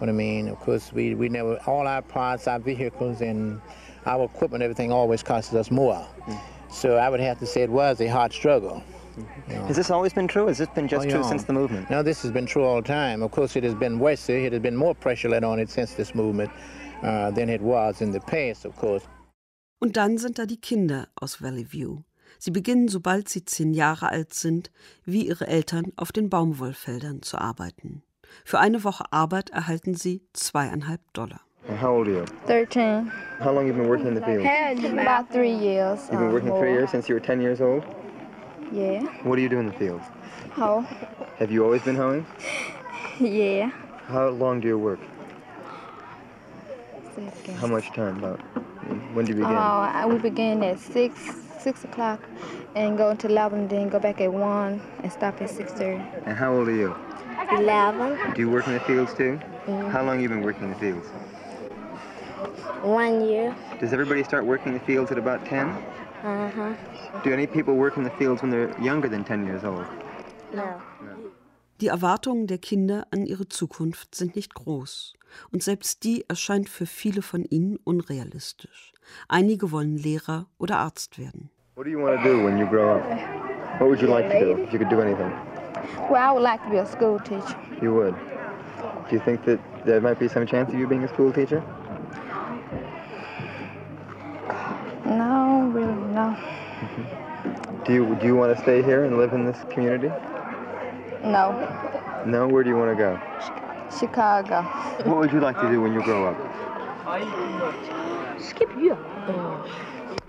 What 0.00 0.08
I 0.08 0.12
mean, 0.12 0.48
of 0.48 0.58
course, 0.60 0.94
we, 0.94 1.14
we 1.14 1.28
never 1.28 1.58
all 1.66 1.86
our 1.86 2.00
parts, 2.00 2.48
our 2.48 2.58
vehicles, 2.58 3.20
and 3.20 3.60
our 4.06 4.24
equipment, 4.24 4.62
everything 4.62 4.90
always 4.90 5.22
costs 5.22 5.52
us 5.52 5.70
more. 5.70 6.06
Mm. 6.26 6.40
So 6.70 6.96
I 6.96 7.10
would 7.10 7.20
have 7.20 7.38
to 7.40 7.46
say 7.46 7.60
it 7.60 7.70
was 7.70 8.00
a 8.00 8.06
hard 8.06 8.32
struggle. 8.32 8.82
You 9.18 9.56
know. 9.56 9.66
Has 9.66 9.76
this 9.76 9.90
always 9.90 10.14
been 10.14 10.26
true? 10.26 10.46
Has 10.46 10.56
this 10.56 10.70
been 10.70 10.88
just 10.88 11.06
oh, 11.06 11.10
true 11.10 11.22
since 11.22 11.44
the 11.44 11.52
movement? 11.52 11.90
No, 11.90 12.02
this 12.02 12.22
has 12.22 12.30
been 12.30 12.46
true 12.46 12.64
all 12.64 12.80
the 12.80 12.88
time. 12.88 13.22
Of 13.22 13.30
course, 13.30 13.56
it 13.56 13.64
has 13.64 13.74
been 13.74 13.98
worse. 13.98 14.26
It 14.30 14.52
has 14.54 14.62
been 14.62 14.74
more 14.74 14.94
pressure 14.94 15.28
laid 15.28 15.44
on 15.44 15.58
it 15.58 15.68
since 15.68 15.92
this 15.92 16.14
movement 16.14 16.50
uh, 17.02 17.30
than 17.32 17.50
it 17.50 17.60
was 17.60 18.00
in 18.00 18.10
the 18.10 18.20
past, 18.20 18.64
of 18.64 18.74
course. 18.76 19.04
Und 19.82 19.98
dann 19.98 20.16
sind 20.16 20.38
da 20.38 20.46
die 20.46 20.60
Kinder 20.60 21.08
aus 21.14 21.42
Valley 21.42 21.66
View. 21.70 21.98
Sie 22.38 22.50
beginnen, 22.50 22.88
sobald 22.88 23.28
sie 23.28 23.44
zehn 23.44 23.74
Jahre 23.74 24.08
alt 24.08 24.32
sind, 24.32 24.70
wie 25.04 25.26
ihre 25.26 25.46
Eltern 25.46 25.92
auf 25.96 26.12
den 26.12 26.30
Baumwollfeldern 26.30 27.20
zu 27.20 27.36
arbeiten. 27.36 28.02
Für 28.44 28.58
eine 28.58 28.84
Woche 28.84 29.04
Arbeit 29.10 29.50
erhalten 29.50 29.94
sie 29.94 30.22
zweieinhalb 30.32 31.00
Dollar. 31.12 31.40
And 31.68 31.80
how 31.80 31.94
old 31.96 32.08
are 32.08 32.14
you? 32.14 32.24
13. 32.46 33.10
How 33.38 33.52
long 33.52 33.66
have 33.66 33.68
you 33.68 33.74
been 33.74 33.88
working 33.88 34.08
in 34.08 34.14
the 34.14 34.22
field? 34.22 34.44
About 34.98 35.30
three 35.30 35.52
years. 35.52 36.08
You've 36.10 36.20
been 36.20 36.30
uh, 36.30 36.32
working 36.32 36.50
three 36.58 36.72
years 36.72 36.90
since 36.90 37.08
you 37.08 37.14
were 37.14 37.20
10 37.20 37.40
years 37.40 37.60
old? 37.60 37.84
Yeah. 38.72 39.02
What 39.24 39.36
do 39.36 39.42
you 39.42 39.48
do 39.48 39.58
in 39.58 39.66
the 39.66 39.72
field? 39.72 40.00
Hoe. 40.52 40.80
Have 41.38 41.50
you 41.50 41.64
always 41.64 41.82
been 41.82 41.96
hoeing? 41.96 42.26
Yeah. 43.20 43.70
How 44.06 44.28
long 44.30 44.60
do 44.60 44.68
you 44.68 44.78
work? 44.78 45.00
Six. 47.14 47.60
How 47.60 47.66
much 47.66 47.92
time 47.92 48.18
about? 48.18 48.40
When 49.14 49.24
do 49.26 49.32
you 49.32 49.38
begin? 49.38 49.56
Oh, 49.56 50.08
we 50.08 50.18
begin 50.18 50.62
at 50.62 50.78
six, 50.78 51.20
six 51.58 51.84
o'clock, 51.84 52.20
and 52.74 52.96
go 52.96 53.14
to 53.14 53.26
11, 53.26 53.68
then 53.68 53.88
go 53.88 53.98
back 53.98 54.20
at 54.20 54.32
1 54.32 54.80
and 55.02 55.12
stop 55.12 55.40
at 55.42 55.50
6.30. 55.50 56.26
And 56.26 56.36
how 56.36 56.54
old 56.54 56.68
are 56.68 56.74
you? 56.74 56.96
11. 57.52 58.34
Do 58.34 58.40
you 58.40 58.50
work 58.50 58.66
in 58.66 58.74
the 58.74 58.80
fields 58.80 59.14
too? 59.14 59.38
Mhm. 59.66 59.90
How 59.90 60.02
long 60.04 60.16
have 60.16 60.22
you 60.22 60.28
been 60.28 60.42
working 60.42 60.64
in 60.64 60.70
the 60.70 60.78
fields? 60.78 61.06
One 62.82 63.20
year. 63.20 63.54
Does 63.80 63.92
everybody 63.92 64.24
start 64.24 64.44
working 64.44 64.72
in 64.72 64.78
the 64.78 64.84
fields 64.84 65.10
at 65.10 65.18
about 65.18 65.44
10? 65.46 65.68
Uh-huh. 66.24 66.74
Do 67.24 67.32
any 67.32 67.46
people 67.46 67.74
work 67.74 67.96
in 67.96 68.04
the 68.04 68.10
fields 68.18 68.42
when 68.42 68.50
they're 68.50 68.70
younger 68.80 69.08
than 69.08 69.24
10 69.24 69.46
years 69.46 69.64
old? 69.64 69.84
No. 70.54 70.80
Die 71.80 71.88
Erwartungen 71.88 72.46
der 72.46 72.58
Kinder 72.58 73.06
an 73.10 73.24
ihre 73.24 73.48
Zukunft 73.48 74.14
sind 74.14 74.36
nicht 74.36 74.54
groß. 74.54 75.14
Und 75.50 75.62
selbst 75.62 76.04
die 76.04 76.24
erscheint 76.28 76.68
für 76.68 76.84
viele 76.86 77.22
von 77.22 77.44
ihnen 77.44 77.78
unrealistisch. 77.84 78.92
Einige 79.28 79.72
wollen 79.72 79.96
Lehrer 79.96 80.46
oder 80.58 80.78
Arzt 80.78 81.18
werden. 81.18 81.50
What 81.76 81.86
do 81.86 81.90
you 81.90 81.98
want 81.98 82.22
to 82.22 82.28
do 82.28 82.44
when 82.44 82.58
you 82.58 82.66
grow 82.66 82.96
up? 82.96 83.02
What 83.80 83.88
would 83.88 84.02
you 84.02 84.08
like 84.08 84.30
to 84.30 84.38
do 84.38 84.62
if 84.62 84.72
you 84.72 84.78
could 84.78 84.90
do 84.90 85.00
anything? 85.00 85.32
Well, 86.10 86.16
I 86.16 86.32
would 86.32 86.42
like 86.42 86.62
to 86.64 86.70
be 86.70 86.76
a 86.76 86.86
school 86.86 87.18
teacher. 87.18 87.56
You 87.80 87.94
would. 87.94 88.14
Do 89.08 89.16
you 89.16 89.20
think 89.20 89.44
that 89.44 89.60
there 89.84 90.00
might 90.00 90.18
be 90.18 90.28
some 90.28 90.46
chance 90.46 90.72
of 90.72 90.78
you 90.78 90.86
being 90.86 91.04
a 91.04 91.08
school 91.08 91.32
teacher? 91.32 91.62
No, 95.04 95.70
really, 95.72 95.92
no. 95.92 96.36
Mm-hmm. 96.80 97.84
Do 97.84 97.92
you 97.92 98.14
do 98.20 98.26
you 98.26 98.36
want 98.36 98.56
to 98.56 98.62
stay 98.62 98.82
here 98.82 99.04
and 99.04 99.16
live 99.16 99.32
in 99.32 99.44
this 99.44 99.58
community? 99.70 100.08
No. 101.24 101.52
No. 102.26 102.46
Where 102.46 102.62
do 102.62 102.70
you 102.70 102.76
want 102.76 102.96
to 102.96 103.02
go? 103.02 103.18
Chicago. 103.98 104.62
What 105.08 105.18
would 105.18 105.32
you 105.32 105.40
like 105.40 105.58
to 105.60 105.68
do 105.68 105.80
when 105.80 105.92
you 105.92 106.02
grow 106.02 106.28
up? 106.28 106.36
Skip 108.40 108.70
you. 108.78 108.96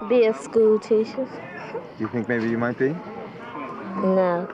Be 0.10 0.26
a 0.26 0.34
school 0.34 0.80
teacher. 0.80 1.28
You 2.00 2.08
think 2.08 2.28
maybe 2.28 2.50
you 2.50 2.58
might 2.58 2.78
be? 2.78 2.96
No. 3.98 4.48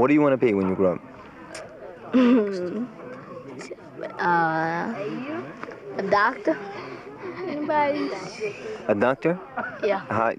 What 0.00 0.08
do 0.08 0.14
you 0.14 0.22
want 0.22 0.32
to 0.32 0.38
be 0.38 0.54
when 0.54 0.66
you 0.66 0.74
grow 0.74 0.94
up? 0.94 1.00
uh, 4.18 4.94
a 5.98 6.02
doctor. 6.08 6.56
Anybody? 7.46 8.10
A 8.88 8.94
doctor? 8.94 9.38
Yeah. 9.84 9.98
How, 10.08 10.32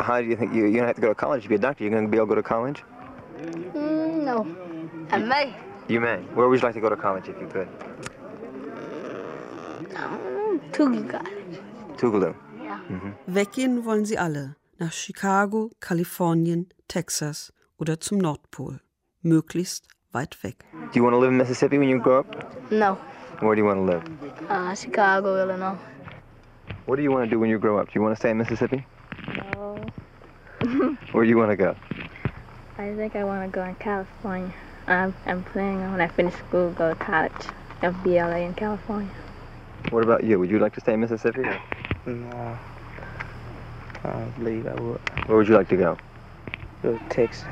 how 0.00 0.20
do 0.20 0.26
you 0.26 0.34
think 0.34 0.52
you, 0.52 0.66
you're 0.66 0.72
gonna 0.72 0.88
have 0.88 0.96
to 0.96 1.02
go 1.02 1.10
to 1.10 1.14
college 1.14 1.44
to 1.44 1.48
be 1.48 1.54
a 1.54 1.58
doctor? 1.58 1.84
You're 1.84 1.92
gonna 1.92 2.08
be 2.08 2.16
able 2.16 2.26
to 2.26 2.30
go 2.30 2.34
to 2.34 2.42
college? 2.42 2.82
Mm, 3.38 4.24
no. 4.24 4.44
I 5.12 5.18
may. 5.18 5.54
You 5.86 6.00
may. 6.00 6.16
Where 6.34 6.48
would 6.48 6.60
you 6.60 6.66
like 6.66 6.74
to 6.74 6.80
go 6.80 6.88
to 6.88 6.96
college 6.96 7.28
if 7.28 7.40
you 7.40 7.46
could? 7.46 7.68
Tugi 10.72 11.08
College. 11.08 11.60
Tougaloo. 11.96 12.34
Ja. 12.66 12.80
Weggehen 13.28 13.84
wollen 13.84 14.04
sie 14.04 14.18
alle. 14.18 14.56
Nach 14.80 14.92
Chicago, 14.92 15.70
Kalifornien, 15.78 16.66
Texas 16.88 17.52
oder 17.80 17.98
zum 18.00 18.18
Nordpol. 18.18 18.80
Möglichst 19.22 19.88
weit 20.12 20.42
weg. 20.44 20.64
Do 20.72 20.98
you 20.98 21.02
want 21.02 21.14
to 21.14 21.18
live 21.20 21.30
in 21.30 21.36
Mississippi 21.38 21.78
when 21.78 21.88
you 21.88 21.98
grow 21.98 22.20
up? 22.20 22.70
No. 22.70 22.96
Where 23.40 23.54
do 23.54 23.60
you 23.62 23.66
want 23.66 23.78
to 23.78 23.84
live? 23.84 24.02
Uh, 24.50 24.74
Chicago, 24.74 25.36
Illinois. 25.40 25.78
What 26.86 26.96
do 26.96 27.02
you 27.02 27.10
want 27.10 27.24
to 27.24 27.30
do 27.30 27.38
when 27.40 27.48
you 27.50 27.58
grow 27.58 27.78
up? 27.78 27.86
Do 27.86 27.92
you 27.94 28.02
want 28.02 28.14
to 28.14 28.20
stay 28.20 28.30
in 28.30 28.38
Mississippi? 28.38 28.84
No. 29.54 29.76
Where 31.12 31.24
do 31.24 31.30
you 31.30 31.38
want 31.38 31.50
to 31.50 31.56
go? 31.56 31.74
I 32.78 32.94
think 32.96 33.16
I 33.16 33.24
want 33.24 33.50
to 33.50 33.54
go 33.54 33.64
in 33.64 33.74
California. 33.76 34.52
I'm, 34.86 35.14
I'm 35.26 35.42
planning 35.44 35.82
on 35.82 35.92
when 35.92 36.00
I 36.00 36.08
finish 36.08 36.34
school, 36.34 36.70
go 36.72 36.90
to 36.92 36.94
college, 36.96 37.32
FBLA 37.82 38.46
in 38.46 38.54
California. 38.54 39.10
What 39.90 40.02
about 40.04 40.24
you? 40.24 40.38
Would 40.38 40.50
you 40.50 40.58
like 40.58 40.74
to 40.74 40.80
stay 40.80 40.94
in 40.94 41.00
Mississippi? 41.00 41.40
or- 41.42 41.60
No. 42.06 42.58
I 44.04 44.24
believe 44.38 44.66
I 44.66 44.74
would. 44.80 45.00
Where 45.26 45.36
would 45.38 45.48
you 45.48 45.54
like 45.54 45.68
to 45.68 45.76
go? 45.76 45.96
Go 46.82 46.96
to 46.96 47.04
Texas. 47.10 47.44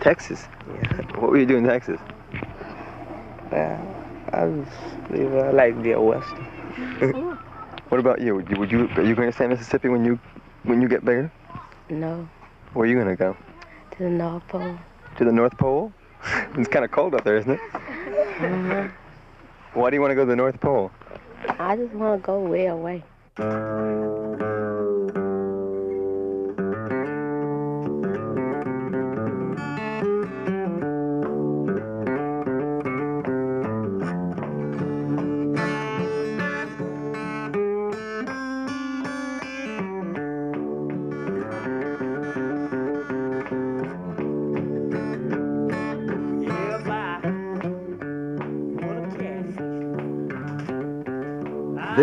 Texas? 0.00 0.46
Yeah. 0.74 1.02
What 1.20 1.30
were 1.30 1.38
you 1.38 1.46
doing 1.46 1.64
in 1.64 1.70
Texas? 1.70 2.00
Well, 3.50 3.96
I 4.32 4.48
just 4.48 5.08
believe 5.08 5.34
I 5.34 5.50
like 5.50 5.82
to 5.82 5.98
West. 6.00 6.34
What 7.90 8.00
about 8.00 8.20
you? 8.20 8.34
Would 8.34 8.50
you, 8.50 8.56
would 8.58 8.72
you 8.72 8.88
are 8.96 9.02
you 9.04 9.14
going 9.14 9.28
to 9.28 9.32
stay 9.32 9.44
in 9.44 9.50
Mississippi 9.50 9.88
when 9.88 10.04
you 10.04 10.18
when 10.64 10.80
you 10.82 10.88
get 10.88 11.04
bigger? 11.04 11.30
No. 11.90 12.28
Where 12.72 12.86
are 12.86 12.90
you 12.90 12.96
going 12.96 13.06
to 13.06 13.14
go? 13.14 13.36
To 13.92 13.98
the 14.02 14.10
North 14.10 14.48
Pole. 14.48 14.76
To 15.18 15.24
the 15.24 15.30
North 15.30 15.56
Pole? 15.56 15.92
it's 16.56 16.68
kind 16.68 16.84
of 16.84 16.90
cold 16.90 17.14
up 17.14 17.22
there, 17.22 17.36
isn't 17.36 17.52
it? 17.52 17.60
Mhm. 18.38 18.90
Why 19.74 19.90
do 19.90 19.96
you 19.96 20.00
want 20.00 20.10
to 20.10 20.14
go 20.16 20.22
to 20.22 20.30
the 20.30 20.34
North 20.34 20.60
Pole? 20.60 20.90
I 21.58 21.76
just 21.76 21.92
want 21.92 22.20
to 22.20 22.26
go 22.26 22.40
way 22.40 22.66
away. 22.66 23.04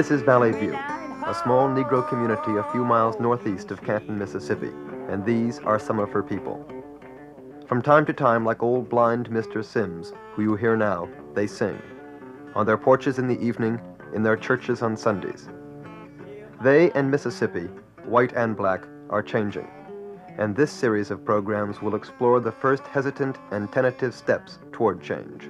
This 0.02 0.10
is 0.10 0.24
Valley 0.24 0.52
View, 0.52 0.74
a 0.74 1.40
small 1.44 1.70
Negro 1.70 2.10
community 2.10 2.56
a 2.58 2.64
few 2.72 2.84
miles 2.84 3.20
northeast 3.20 3.70
of 3.70 3.84
Canton, 3.84 4.18
Mississippi, 4.18 4.72
and 5.10 5.24
these 5.24 5.60
are 5.60 5.78
some 5.78 6.00
of 6.00 6.10
her 6.10 6.24
people. 6.24 6.66
From 7.68 7.84
time 7.84 8.08
to 8.08 8.12
time, 8.12 8.44
like 8.44 8.64
old 8.64 8.90
blind 8.90 9.30
Mr. 9.30 9.64
Sims, 9.64 10.12
who 10.34 10.42
you 10.42 10.56
hear 10.56 10.76
now, 10.76 11.08
they 11.36 11.46
sing. 11.46 11.80
On 12.56 12.66
their 12.66 12.80
porches 12.80 13.20
in 13.20 13.28
the 13.28 13.40
evening, 13.40 13.80
in 14.16 14.24
their 14.24 14.36
churches 14.36 14.82
on 14.82 14.98
Sundays. 14.98 15.50
They 16.64 16.90
and 16.94 17.12
Mississippi, 17.12 17.70
white 18.04 18.34
and 18.34 18.58
black, 18.58 18.86
are 19.12 19.22
changing. 19.22 19.68
And 20.40 20.56
this 20.56 20.72
series 20.72 21.12
of 21.12 21.24
programs 21.24 21.80
will 21.80 21.94
explore 21.94 22.40
the 22.40 22.52
first 22.52 22.88
hesitant 22.88 23.38
and 23.52 23.72
tentative 23.72 24.16
steps 24.16 24.58
toward 24.72 25.04
change. 25.04 25.48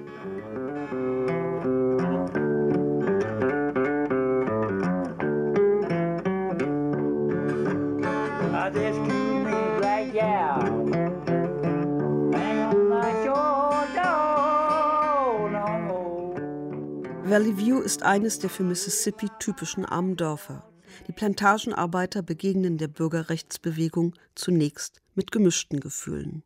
Valley 17.32 17.56
View 17.56 17.80
ist 17.80 18.02
eines 18.02 18.40
der 18.40 18.50
für 18.50 18.62
Mississippi 18.62 19.26
typischen 19.38 19.86
armen 19.86 20.18
Dörfer. 20.18 20.70
Die 21.08 21.12
Plantagenarbeiter 21.12 22.20
begegnen 22.20 22.76
der 22.76 22.88
Bürgerrechtsbewegung 22.88 24.12
zunächst 24.34 25.00
mit 25.14 25.32
gemischten 25.32 25.80
Gefühlen. 25.80 26.42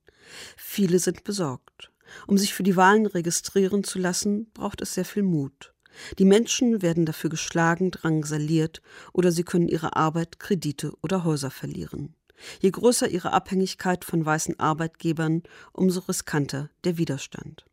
Viele 0.56 1.00
sind 1.00 1.24
besorgt. 1.24 1.90
Um 2.28 2.38
sich 2.38 2.54
für 2.54 2.62
die 2.62 2.76
Wahlen 2.76 3.06
registrieren 3.06 3.82
zu 3.82 3.98
lassen, 3.98 4.48
braucht 4.54 4.80
es 4.80 4.94
sehr 4.94 5.04
viel 5.04 5.24
Mut. 5.24 5.74
Die 6.20 6.24
Menschen 6.24 6.82
werden 6.82 7.04
dafür 7.04 7.30
geschlagen, 7.30 7.90
drangsaliert 7.90 8.80
oder 9.12 9.32
sie 9.32 9.42
können 9.42 9.66
ihre 9.66 9.96
Arbeit, 9.96 10.38
Kredite 10.38 10.92
oder 11.02 11.24
Häuser 11.24 11.50
verlieren. 11.50 12.14
Je 12.60 12.70
größer 12.70 13.08
ihre 13.08 13.32
Abhängigkeit 13.32 14.04
von 14.04 14.24
weißen 14.24 14.60
Arbeitgebern, 14.60 15.42
umso 15.72 15.98
riskanter 15.98 16.70
der 16.84 16.96
Widerstand. 16.96 17.66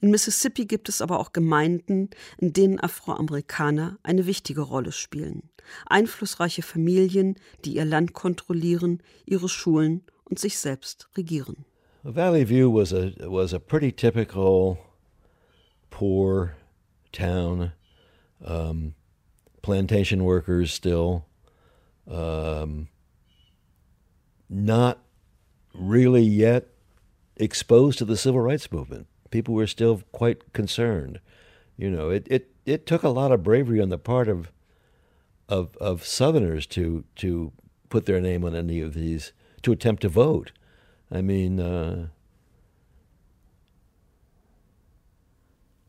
In 0.00 0.10
Mississippi 0.10 0.66
gibt 0.66 0.88
es 0.88 1.00
aber 1.00 1.20
auch 1.20 1.32
Gemeinden, 1.32 2.10
in 2.38 2.52
denen 2.52 2.80
Afroamerikaner 2.80 3.98
eine 4.02 4.26
wichtige 4.26 4.62
Rolle 4.62 4.92
spielen. 4.92 5.50
Einflussreiche 5.86 6.62
Familien, 6.62 7.36
die 7.64 7.76
ihr 7.76 7.84
Land 7.84 8.12
kontrollieren, 8.12 9.02
ihre 9.26 9.48
Schulen 9.48 10.02
und 10.24 10.38
sich 10.38 10.58
selbst 10.58 11.08
regieren. 11.16 11.64
Valley 12.04 12.48
View 12.48 12.72
was 12.74 12.92
a 12.92 13.12
was 13.30 13.54
a 13.54 13.60
pretty 13.60 13.92
typical 13.92 14.78
poor 15.90 16.56
town, 17.12 17.72
um, 18.44 18.94
plantation 19.62 20.24
workers 20.24 20.72
still, 20.72 21.26
um, 22.08 22.88
not 24.48 24.98
really 25.72 26.24
yet 26.24 26.68
exposed 27.36 27.98
to 27.98 28.04
the 28.04 28.16
civil 28.16 28.40
rights 28.40 28.72
movement. 28.72 29.06
People 29.32 29.54
were 29.54 29.66
still 29.66 30.02
quite 30.12 30.52
concerned. 30.54 31.20
You 31.76 31.90
know, 31.90 32.10
it, 32.10 32.28
it, 32.30 32.50
it 32.66 32.86
took 32.86 33.02
a 33.02 33.10
lot 33.10 33.32
of 33.32 33.42
bravery 33.42 33.80
on 33.82 33.90
the 33.90 33.98
part 33.98 34.28
of 34.28 34.52
of 35.48 35.76
of 35.78 36.06
Southerners 36.06 36.66
to 36.68 37.04
to 37.16 37.52
put 37.90 38.06
their 38.06 38.20
name 38.20 38.44
on 38.44 38.54
any 38.56 38.80
of 38.80 38.94
these 38.94 39.32
to 39.62 39.72
attempt 39.72 40.02
to 40.02 40.10
vote. 40.10 40.52
I 41.10 41.22
mean, 41.22 41.60
uh, 41.60 42.08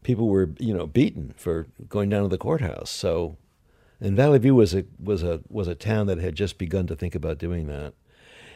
people 0.03 0.29
were 0.29 0.51
you 0.59 0.73
know 0.73 0.87
beaten 0.87 1.33
for 1.37 1.67
going 1.89 2.09
down 2.09 2.23
to 2.23 2.29
the 2.29 2.37
courthouse. 2.39 2.91
So 2.91 3.37
And 4.01 4.17
Valley 4.17 4.39
View 4.39 4.55
was 4.55 4.75
a 4.75 4.85
was 5.03 5.23
a 5.23 5.41
was 5.49 5.67
a 5.67 5.75
town 5.75 6.07
that 6.07 6.19
had 6.19 6.35
just 6.35 6.57
begun 6.57 6.87
to 6.87 6.95
think 6.95 7.15
about 7.15 7.39
doing 7.39 7.67
that. 7.67 7.93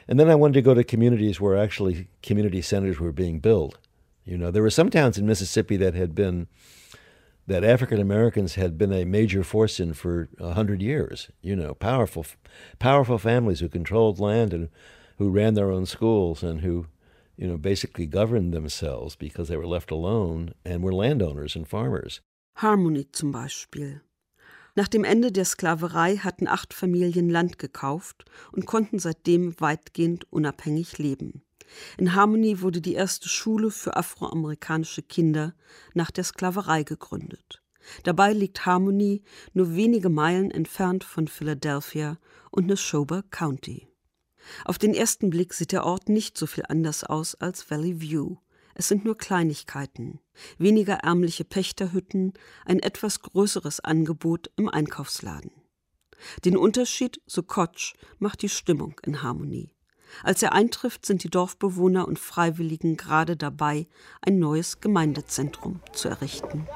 And 0.08 0.19
then 0.19 0.30
I 0.30 0.36
wanted 0.36 0.56
to 0.56 0.62
go 0.63 0.73
to 0.73 0.84
communities 0.84 1.41
where 1.41 1.58
actually 1.58 2.08
community 2.23 2.62
centers 2.62 3.00
were 3.00 3.13
being 3.13 3.39
built. 3.39 3.78
You 4.27 4.37
know, 4.37 4.51
there 4.51 4.61
were 4.61 4.69
some 4.69 4.89
towns 4.89 5.17
in 5.17 5.25
Mississippi 5.25 5.77
that 5.77 5.93
had 5.93 6.13
been 6.13 6.47
that 7.47 7.63
African 7.63 8.01
Americans 8.01 8.55
had 8.55 8.77
been 8.77 8.91
a 8.91 9.05
major 9.05 9.41
force 9.41 9.79
in 9.79 9.93
for 9.93 10.27
a 10.37 10.53
hundred 10.53 10.81
years. 10.81 11.29
You 11.41 11.55
know, 11.55 11.73
powerful, 11.73 12.25
powerful 12.77 13.17
families 13.17 13.61
who 13.61 13.69
controlled 13.69 14.19
land 14.19 14.53
and 14.53 14.67
who 15.17 15.29
ran 15.29 15.53
their 15.53 15.71
own 15.71 15.85
schools 15.85 16.43
and 16.43 16.59
who, 16.59 16.87
you 17.37 17.47
know, 17.47 17.57
basically 17.57 18.05
governed 18.05 18.53
themselves 18.53 19.15
because 19.15 19.47
they 19.47 19.55
were 19.55 19.65
left 19.65 19.91
alone 19.91 20.53
and 20.65 20.83
were 20.83 20.93
landowners 20.93 21.55
and 21.55 21.65
farmers. 21.65 22.19
Harmony 22.57 23.07
zum 23.13 23.31
Beispiel. 23.31 24.01
Nach 24.75 24.89
dem 24.89 25.05
Ende 25.05 25.31
der 25.31 25.45
Sklaverei 25.45 26.17
hatten 26.17 26.47
acht 26.47 26.73
Familien 26.73 27.29
Land 27.29 27.57
gekauft 27.57 28.25
und 28.51 28.65
konnten 28.65 28.99
seitdem 28.99 29.59
weitgehend 29.59 30.31
unabhängig 30.31 30.97
leben. 30.99 31.41
In 31.97 32.15
Harmony 32.15 32.62
wurde 32.62 32.82
die 32.82 32.93
erste 32.93 33.30
Schule 33.30 33.71
für 33.71 33.95
afroamerikanische 33.95 35.01
Kinder 35.01 35.53
nach 35.93 36.12
der 36.12 36.23
Sklaverei 36.23 36.84
gegründet. 36.84 37.62
Dabei 38.03 38.34
liegt 38.34 38.65
Harmony 38.65 39.23
nur 39.53 39.75
wenige 39.75 40.10
Meilen 40.10 40.51
entfernt 40.51 41.03
von 41.03 41.27
Philadelphia 41.27 42.17
und 42.51 42.67
Neshoba 42.67 43.23
County. 43.30 43.88
Auf 44.65 44.77
den 44.77 44.93
ersten 44.93 45.30
Blick 45.30 45.53
sieht 45.53 45.71
der 45.71 45.86
Ort 45.86 46.10
nicht 46.10 46.38
so 46.38 46.45
viel 46.45 46.63
anders 46.67 47.03
aus 47.03 47.36
als 47.36 47.69
Valley 47.69 48.01
View. 48.01 48.38
Es 48.75 48.88
sind 48.88 49.06
nur 49.06 49.17
Kleinigkeiten, 49.17 50.19
weniger 50.58 50.95
ärmliche 50.95 51.43
Pächterhütten, 51.43 52.34
ein 52.65 52.80
etwas 52.80 53.21
größeres 53.21 53.80
Angebot 53.80 54.51
im 54.56 54.69
Einkaufsladen. 54.69 55.51
Den 56.45 56.58
Unterschied, 56.58 57.21
so 57.25 57.43
Koch, 57.43 57.93
macht 58.19 58.41
die 58.41 58.49
Stimmung 58.49 58.99
in 59.03 59.23
Harmony. 59.23 59.73
Als 60.24 60.43
er 60.43 60.54
eintrifft, 60.54 61.06
sind 61.06 61.24
die 61.24 61.30
Dorfbewohner 61.30 62.08
und 62.08 62.20
Freiwilligen 62.20 62.98
gerade 62.98 63.36
dabei, 63.36 63.88
ein 64.22 64.39
neues 64.39 64.80
Gemeindezentrum 64.82 65.82
zu 65.93 66.10
errichten. 66.10 66.67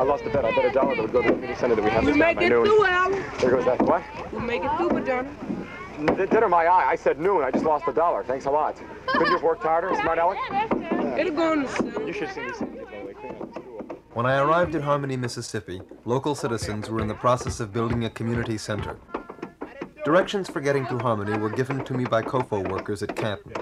I 0.00 0.02
lost 0.02 0.24
a 0.24 0.30
bet. 0.30 0.44
I 0.44 0.54
bet 0.54 0.64
a 0.64 0.72
dollar 0.72 0.96
that 0.96 1.02
would 1.02 1.12
go 1.12 1.20
to 1.20 1.28
the 1.28 1.34
community 1.34 1.60
center 1.60 1.74
that 1.74 1.84
we 1.84 1.90
have 1.90 2.06
this 2.06 2.16
make 2.16 2.36
time 2.36 2.36
by 2.36 2.44
it 2.44 2.48
noon. 2.50 2.64
through, 2.64 2.86
Al. 2.86 3.10
There 3.10 3.50
goes 3.50 3.64
that. 3.66 3.82
What? 3.82 4.02
We'll 4.32 4.40
make 4.40 4.64
it 4.64 4.70
through, 4.76 4.90
Madonna. 4.90 5.28
Dinner 6.26 6.48
my 6.48 6.64
eye. 6.66 6.86
I 6.88 6.96
said 6.96 7.20
noon. 7.20 7.44
I 7.44 7.50
just 7.50 7.64
lost 7.64 7.86
a 7.86 7.92
dollar. 7.92 8.24
Thanks 8.24 8.46
a 8.46 8.50
lot. 8.50 8.80
Couldn't 9.06 9.26
you 9.26 9.34
have 9.34 9.42
worked 9.42 9.62
harder, 9.62 9.94
smart 10.00 10.18
aleck? 10.18 10.38
It'll 11.18 11.34
go 11.34 11.62
the 11.62 12.06
You 12.06 12.12
should 12.14 12.28
have 12.28 12.34
seen 12.34 12.46
these 12.46 12.56
things, 12.56 13.09
When 14.12 14.26
I 14.26 14.38
arrived 14.40 14.74
in 14.74 14.82
Harmony, 14.82 15.16
Mississippi, 15.16 15.80
local 16.04 16.34
citizens 16.34 16.90
were 16.90 17.00
in 17.00 17.06
the 17.06 17.14
process 17.14 17.60
of 17.60 17.72
building 17.72 18.04
a 18.04 18.10
community 18.10 18.58
center. 18.58 18.98
Directions 20.04 20.50
for 20.50 20.60
getting 20.60 20.84
to 20.86 20.98
Harmony 20.98 21.38
were 21.38 21.48
given 21.48 21.84
to 21.84 21.94
me 21.94 22.04
by 22.04 22.20
COFO 22.20 22.68
workers 22.68 23.04
at 23.04 23.14
Canton. 23.14 23.52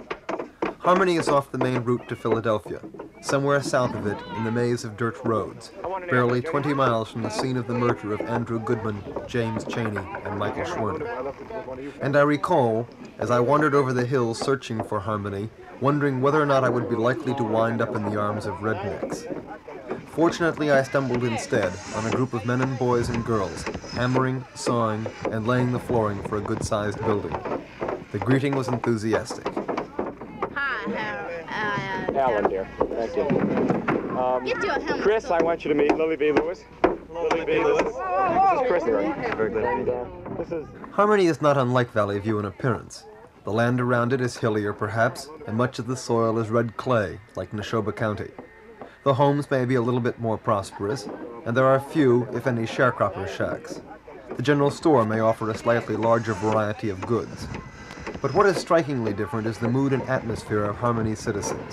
Harmony 0.79 1.17
is 1.17 1.29
off 1.29 1.53
the 1.53 1.59
main 1.59 1.81
route 1.81 2.09
to 2.09 2.17
Philadelphia, 2.17 2.81
somewhere 3.21 3.61
south 3.61 3.95
of 3.95 4.07
it 4.07 4.17
in 4.39 4.45
the 4.45 4.51
maze 4.51 4.85
of 4.85 4.97
dirt 4.97 5.23
roads, 5.23 5.71
barely 6.09 6.41
20 6.41 6.73
miles 6.73 7.11
from 7.11 7.23
the 7.23 7.29
scene 7.29 7.59
of 7.59 7.67
the 7.67 7.75
murder 7.75 8.15
of 8.15 8.21
Andrew 8.23 8.59
Goodman, 8.59 9.03
James 9.27 9.65
Chaney, 9.65 9.99
and 10.25 10.39
Michael 10.39 10.65
Schwerner. 10.65 11.35
And 12.01 12.17
I 12.17 12.23
recall, 12.23 12.89
as 13.19 13.31
I 13.31 13.39
wandered 13.39 13.75
over 13.75 13.93
the 13.93 14.07
hills 14.07 14.39
searching 14.39 14.83
for 14.83 15.01
Harmony, 15.01 15.51
wondering 15.83 16.23
whether 16.23 16.41
or 16.41 16.47
not 16.47 16.65
I 16.65 16.71
would 16.71 16.89
be 16.89 16.97
likely 16.97 17.35
to 17.35 17.45
wind 17.45 17.83
up 17.83 17.95
in 17.95 18.05
the 18.05 18.19
arms 18.19 18.47
of 18.47 18.55
rednecks. 18.57 19.27
Fortunately, 20.19 20.73
I 20.73 20.83
stumbled 20.83 21.23
instead 21.23 21.73
on 21.95 22.05
a 22.05 22.11
group 22.11 22.35
of 22.35 22.45
men 22.45 22.61
and 22.61 22.77
boys 22.77 23.09
and 23.09 23.25
girls, 23.25 23.63
hammering, 23.93 24.45
sawing, 24.57 25.07
and 25.31 25.47
laying 25.47 25.71
the 25.71 25.79
flooring 25.79 26.21
for 26.25 26.39
a 26.39 26.41
good 26.41 26.65
sized 26.65 26.99
building. 27.05 27.37
The 28.11 28.19
greeting 28.19 28.57
was 28.57 28.67
enthusiastic. 28.67 29.47
Hi, 30.57 32.11
Alan, 32.17 32.51
dear. 32.51 32.69
Thank 32.81 33.15
you. 33.15 34.19
Um, 34.19 34.45
Get 34.45 34.61
you 34.61 34.71
a 34.71 34.81
helmet. 34.81 35.03
Chris, 35.03 35.27
I 35.27 35.41
want 35.41 35.65
you 35.65 35.69
to 35.73 35.77
meet 35.77 35.95
Lily 35.95 36.17
B. 36.17 36.33
Lewis. 36.33 36.65
Lily 37.09 37.45
B. 37.45 37.63
Lewis. 37.63 37.85
This 37.85 37.93
is 37.93 38.67
Chris. 38.67 38.83
Very 38.83 39.51
glad 39.51 39.71
to 39.71 39.77
meet 39.77 39.89
uh, 39.89 40.35
this 40.37 40.51
is 40.51 40.67
Harmony 40.91 41.27
is 41.27 41.41
not 41.41 41.57
unlike 41.57 41.93
Valley 41.93 42.19
View 42.19 42.41
in 42.41 42.45
appearance. 42.45 43.05
The 43.45 43.53
land 43.53 43.81
around 43.81 44.13
it 44.13 44.21
is 44.21 44.37
hillier, 44.37 44.73
perhaps, 44.73 45.29
and 45.47 45.57
much 45.57 45.79
of 45.79 45.87
the 45.87 45.97
soil 45.97 46.41
is 46.41 46.51
red 46.51 46.77
clay, 46.77 47.21
like 47.37 47.53
Neshoba 47.53 47.95
County. 47.95 48.33
The 49.09 49.15
homes 49.15 49.51
may 49.51 49.65
be 49.65 49.77
a 49.77 49.81
little 49.81 50.01
bit 50.01 50.21
more 50.21 50.37
prosperous, 50.37 51.09
and 51.47 51.57
there 51.57 51.65
are 51.65 51.81
few, 51.81 52.29
if 52.35 52.47
any, 52.47 52.65
sharecropper 52.65 53.27
shacks. 53.27 53.81
The 54.37 54.43
general 54.43 54.71
store 54.71 55.07
may 55.07 55.21
offer 55.21 55.49
a 55.49 55.57
slightly 55.57 55.97
larger 55.97 56.35
variety 56.35 56.91
of 56.91 57.01
goods. 57.07 57.49
But 58.21 58.35
what 58.35 58.45
is 58.45 58.59
strikingly 58.59 59.15
different 59.15 59.47
is 59.47 59.57
the 59.57 59.67
mood 59.67 59.95
and 59.95 60.03
atmosphere 60.11 60.63
of 60.63 60.77
Harmony's 60.77 61.21
citizens. 61.21 61.73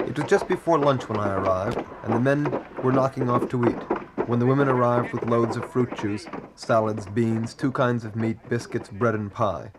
It 0.00 0.18
was 0.18 0.28
just 0.28 0.46
before 0.46 0.78
lunch 0.78 1.08
when 1.08 1.18
I 1.18 1.36
arrived, 1.36 1.82
and 2.02 2.12
the 2.12 2.20
men 2.20 2.66
were 2.82 2.92
knocking 2.92 3.30
off 3.30 3.48
to 3.48 3.64
eat, 3.64 4.28
when 4.28 4.38
the 4.38 4.44
women 4.44 4.68
arrived 4.68 5.14
with 5.14 5.30
loads 5.30 5.56
of 5.56 5.72
fruit 5.72 5.96
juice, 5.96 6.26
salads, 6.54 7.06
beans, 7.06 7.54
two 7.54 7.72
kinds 7.72 8.04
of 8.04 8.14
meat, 8.14 8.36
biscuits, 8.50 8.90
bread, 8.90 9.14
and 9.14 9.32
pie. 9.32 9.70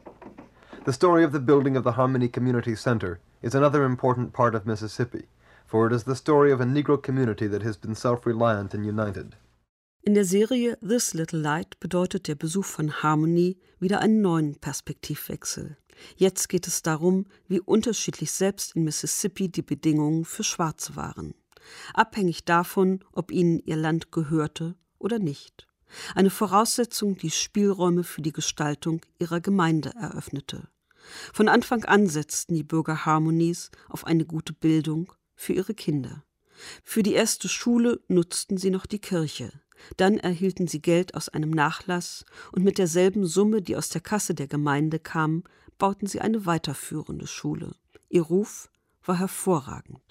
The 0.86 0.94
story 0.94 1.24
of 1.24 1.34
the 1.34 1.40
building 1.40 1.78
of 1.78 1.84
the 1.84 1.92
Harmony 1.92 2.28
Community 2.28 2.74
Center 2.74 3.20
is 3.44 3.54
another 3.54 3.84
important 3.84 4.34
part 4.34 4.56
of 4.56 4.66
Mississippi, 4.66 5.28
for 5.68 5.86
it 5.86 5.94
is 5.94 6.06
the 6.06 6.16
story 6.16 6.52
of 6.52 6.62
a 6.62 6.66
Negro 6.66 6.98
community 7.02 7.48
that 7.48 7.64
has 7.64 7.78
been 7.78 7.94
self-reliant 7.94 8.74
and 8.74 8.86
united. 8.86 9.36
In 10.02 10.14
der 10.14 10.24
Serie 10.24 10.78
This 10.78 11.14
Little 11.14 11.40
Light 11.40 11.80
bedeutet 11.82 12.30
der 12.30 12.36
Besuch 12.36 12.64
von 12.64 13.04
Harmony 13.04 13.58
wieder 13.78 14.00
einen 14.00 14.22
neuen 14.22 14.56
Perspektivwechsel. 14.56 15.76
Jetzt 16.16 16.48
geht 16.48 16.66
es 16.68 16.82
darum, 16.82 17.26
wie 17.50 17.60
unterschiedlich 17.60 18.32
selbst 18.32 18.76
in 18.76 18.86
Mississippi 18.86 19.50
die 19.50 19.64
Bedingungen 19.64 20.24
für 20.24 20.46
Schwarze 20.46 20.96
waren. 20.96 21.34
Abhängig 21.94 22.46
davon, 22.46 23.04
ob 23.12 23.32
ihnen 23.32 23.60
ihr 23.60 23.76
Land 23.76 24.12
gehörte 24.14 24.76
oder 24.98 25.20
nicht. 25.20 25.68
Eine 26.16 26.30
Voraussetzung, 26.30 27.18
die 27.18 27.32
Spielräume 27.32 28.06
für 28.06 28.22
die 28.22 28.32
Gestaltung 28.32 29.02
ihrer 29.20 29.42
Gemeinde 29.42 29.92
eröffnete. 30.00 30.70
Von 31.34 31.50
Anfang 31.50 31.84
an 31.86 32.08
setzten 32.08 32.56
die 32.56 32.64
Bürger 32.64 33.06
Harmonies 33.06 33.72
auf 33.90 34.06
eine 34.06 34.26
gute 34.26 34.54
Bildung 34.54 35.12
für 35.38 35.54
ihre 35.54 35.74
Kinder. 35.74 36.26
Für 36.84 37.04
die 37.04 37.14
erste 37.14 37.48
Schule 37.48 38.02
nutzten 38.10 38.58
sie 38.58 38.72
noch 38.72 38.86
die 38.86 39.00
Kirche. 39.00 39.52
Dann 39.96 40.18
erhielten 40.18 40.68
sie 40.68 40.82
Geld 40.82 41.14
aus 41.14 41.30
einem 41.30 41.52
Nachlass 41.52 42.26
und 42.52 42.64
mit 42.64 42.80
derselben 42.80 43.26
Summe, 43.26 43.62
die 43.62 43.76
aus 43.78 43.90
der 43.90 44.02
Kasse 44.02 44.34
der 44.34 44.48
Gemeinde 44.48 45.00
kam, 45.00 45.44
bauten 45.78 46.08
sie 46.08 46.20
eine 46.20 46.46
weiterführende 46.46 47.28
Schule. 47.28 47.76
Ihr 48.10 48.24
Ruf 48.24 48.70
war 49.06 49.20
hervorragend. 49.20 50.02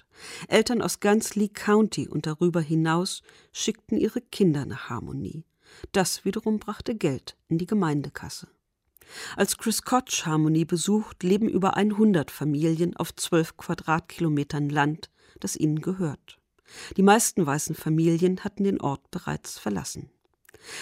Eltern 0.48 0.80
aus 0.80 1.00
ganz 1.00 1.34
Lee 1.34 1.48
County 1.48 2.08
und 2.08 2.26
darüber 2.26 2.60
hinaus 2.60 3.22
schickten 3.52 3.98
ihre 3.98 4.20
Kinder 4.20 4.64
nach 4.64 4.88
Harmonie. 4.88 5.44
Das 5.92 6.24
wiederum 6.24 6.58
brachte 6.58 6.94
Geld 6.94 7.36
in 7.48 7.58
die 7.58 7.66
Gemeindekasse. 7.66 8.48
Als 9.36 9.56
Chris 9.56 9.82
Koch 9.82 10.24
Harmonie 10.24 10.64
besucht, 10.64 11.22
leben 11.22 11.48
über 11.48 11.76
100 11.76 12.30
Familien 12.30 12.96
auf 12.96 13.14
12 13.14 13.56
Quadratkilometern 13.56 14.68
Land, 14.68 15.10
das 15.40 15.56
ihnen 15.56 15.80
gehört. 15.80 16.38
Die 16.96 17.02
meisten 17.02 17.46
weißen 17.46 17.76
Familien 17.76 18.42
hatten 18.42 18.64
den 18.64 18.80
Ort 18.80 19.10
bereits 19.10 19.58
verlassen. 19.58 20.10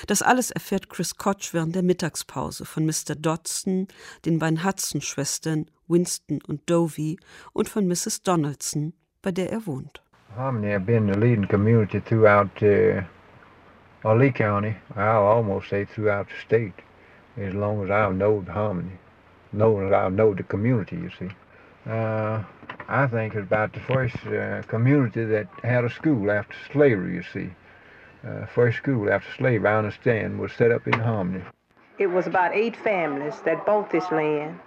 Das 0.07 0.23
alles 0.23 0.51
erfährt 0.51 0.88
Chris 0.88 1.17
Koch 1.17 1.53
während 1.53 1.75
der 1.75 1.83
Mittagspause 1.83 2.64
von 2.64 2.87
Mr. 2.87 3.14
Dodson, 3.17 3.88
den 4.25 4.38
beiden 4.38 4.64
Hudson-Schwestern 4.64 5.67
Winston 5.88 6.40
und 6.47 6.69
Dovey 6.71 7.19
und 7.53 7.69
von 7.69 7.87
Mrs. 7.87 8.23
Donaldson, 8.23 8.95
bei 9.23 9.33
der 9.33 9.51
er 9.53 9.67
wohnt. 9.67 10.03
Harmony 10.37 10.73
have 10.73 10.85
been 10.85 11.07
the 11.07 11.19
leading 11.19 11.46
community 11.46 12.00
throughout 12.00 12.50
uh, 12.63 13.02
Lee 14.15 14.33
County. 14.33 14.75
I'll 14.96 15.27
almost 15.27 15.69
say 15.69 15.85
throughout 15.85 16.27
the 16.29 16.35
state, 16.44 16.83
as 17.37 17.55
long 17.55 17.85
as 17.85 17.90
I've 17.90 18.17
known 18.17 18.46
Harmony, 18.46 18.98
known 19.52 19.87
as 19.87 19.92
I've 19.92 20.13
known 20.13 20.37
the 20.37 20.42
community. 20.42 20.96
You 20.96 21.11
see, 21.19 21.31
uh, 21.88 22.42
I 22.88 23.06
think 23.06 23.35
it's 23.35 23.46
about 23.46 23.72
the 23.72 23.80
first 23.80 24.16
uh, 24.26 24.62
community 24.68 25.24
that 25.24 25.46
had 25.62 25.85
a 25.85 25.90
school 25.90 26.30
after 26.30 26.54
slavery. 26.72 27.14
You 27.14 27.22
see, 27.32 27.50
uh, 28.26 28.46
first 28.46 28.78
school 28.78 29.10
after 29.10 29.30
slavery, 29.37 29.68
I 29.68 29.78
understand, 29.78 30.38
was 30.38 30.52
set 30.52 30.70
up 30.70 30.87
in 30.87 30.94
Harmony. 30.94 31.42
It 31.98 32.08
was 32.08 32.26
about 32.26 32.54
eight 32.54 32.76
families 32.76 33.35
that 33.44 33.64
bought 33.64 33.90
this 33.90 34.10
land 34.10 34.58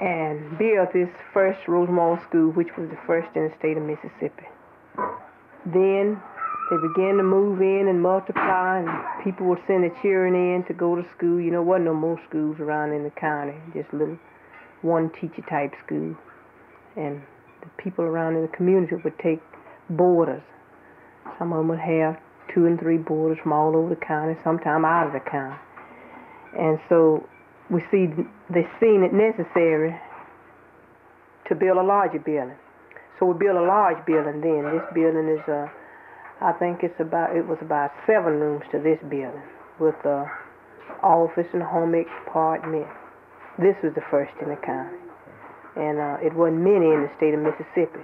and 0.00 0.58
built 0.58 0.92
this 0.92 1.08
first 1.32 1.66
Rosenwald 1.66 2.20
School, 2.22 2.50
which 2.52 2.76
was 2.76 2.88
the 2.90 2.98
first 3.06 3.28
in 3.34 3.48
the 3.48 3.54
state 3.58 3.76
of 3.76 3.82
Mississippi. 3.82 4.46
Then 5.64 6.20
they 6.70 6.76
began 6.76 7.16
to 7.16 7.22
move 7.22 7.60
in 7.60 7.88
and 7.88 8.02
multiply, 8.02 8.80
and 8.80 9.24
people 9.24 9.46
would 9.46 9.60
send 9.66 9.84
their 9.84 9.94
children 10.02 10.34
in 10.34 10.64
to 10.64 10.74
go 10.74 10.96
to 10.96 11.08
school. 11.16 11.40
You 11.40 11.50
know, 11.50 11.62
wasn't 11.62 11.86
no 11.86 11.94
more 11.94 12.20
schools 12.28 12.58
around 12.60 12.92
in 12.92 13.04
the 13.04 13.10
county, 13.10 13.56
just 13.72 13.92
little 13.92 14.18
one 14.82 15.10
teacher 15.10 15.42
type 15.48 15.72
school. 15.84 16.16
And 16.96 17.22
the 17.62 17.68
people 17.82 18.04
around 18.04 18.36
in 18.36 18.42
the 18.42 18.48
community 18.48 18.96
would 18.96 19.18
take 19.18 19.40
boarders. 19.88 20.42
Some 21.38 21.52
of 21.52 21.58
them 21.58 21.68
would 21.68 21.78
have 21.78 22.18
two 22.52 22.66
and 22.66 22.78
three 22.78 22.98
boarders 22.98 23.38
from 23.42 23.52
all 23.52 23.76
over 23.76 23.94
the 23.94 24.00
county, 24.00 24.36
sometime 24.44 24.84
out 24.84 25.06
of 25.06 25.12
the 25.12 25.20
county. 25.20 25.56
And 26.58 26.78
so 26.88 27.28
we 27.70 27.80
see 27.90 28.06
they 28.50 28.66
seen 28.80 29.02
it 29.02 29.12
necessary 29.12 29.98
to 31.48 31.54
build 31.54 31.78
a 31.78 31.82
larger 31.82 32.18
building. 32.18 32.56
So 33.18 33.26
we 33.26 33.38
built 33.38 33.56
a 33.56 33.62
large 33.62 34.04
building 34.06 34.40
then. 34.40 34.64
This 34.72 34.86
building 34.94 35.28
is, 35.28 35.42
uh, 35.48 35.66
I 36.40 36.52
think 36.52 36.82
it's 36.82 37.00
about, 37.00 37.34
it 37.34 37.46
was 37.46 37.58
about 37.62 37.90
seven 38.06 38.38
rooms 38.40 38.64
to 38.72 38.78
this 38.78 38.98
building 39.08 39.42
with 39.80 39.96
a 40.04 40.30
office 41.02 41.46
and 41.52 41.62
home 41.62 41.94
apartment. 41.94 42.86
This 43.58 43.76
was 43.82 43.92
the 43.94 44.04
first 44.10 44.32
in 44.42 44.50
the 44.50 44.56
county. 44.56 44.96
And 45.76 45.98
uh, 45.98 46.16
it 46.24 46.34
wasn't 46.34 46.60
many 46.60 46.86
in 46.92 47.02
the 47.02 47.10
state 47.16 47.34
of 47.34 47.40
Mississippi. 47.40 48.00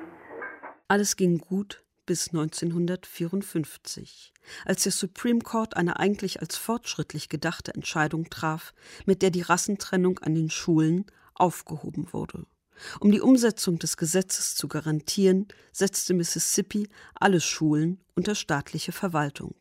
Alles 0.89 1.15
ging 1.15 1.39
gut 1.39 1.79
bis 2.07 2.29
1954, 2.29 4.33
als 4.65 4.83
der 4.83 4.93
Supreme 4.93 5.41
Court 5.41 5.77
eine 5.77 5.99
eigentlich 5.99 6.41
als 6.41 6.57
fortschrittlich 6.57 7.29
gedachte 7.29 7.75
Entscheidung 7.75 8.31
traf, 8.31 8.75
mit 9.07 9.23
der 9.23 9.31
die 9.31 9.43
Rassentrennung 9.43 10.19
an 10.19 10.35
den 10.35 10.51
Schulen 10.51 11.07
aufgehoben 11.35 12.13
wurde. 12.13 12.47
Um 13.01 13.13
die 13.13 13.21
Umsetzung 13.21 13.79
des 13.79 13.97
Gesetzes 13.97 14.55
zu 14.55 14.69
garantieren, 14.69 15.49
setzte 15.73 16.15
Mississippi 16.15 16.89
alle 17.15 17.41
Schulen 17.41 18.01
unter 18.15 18.35
staatliche 18.35 18.93
Verwaltung. 18.93 19.55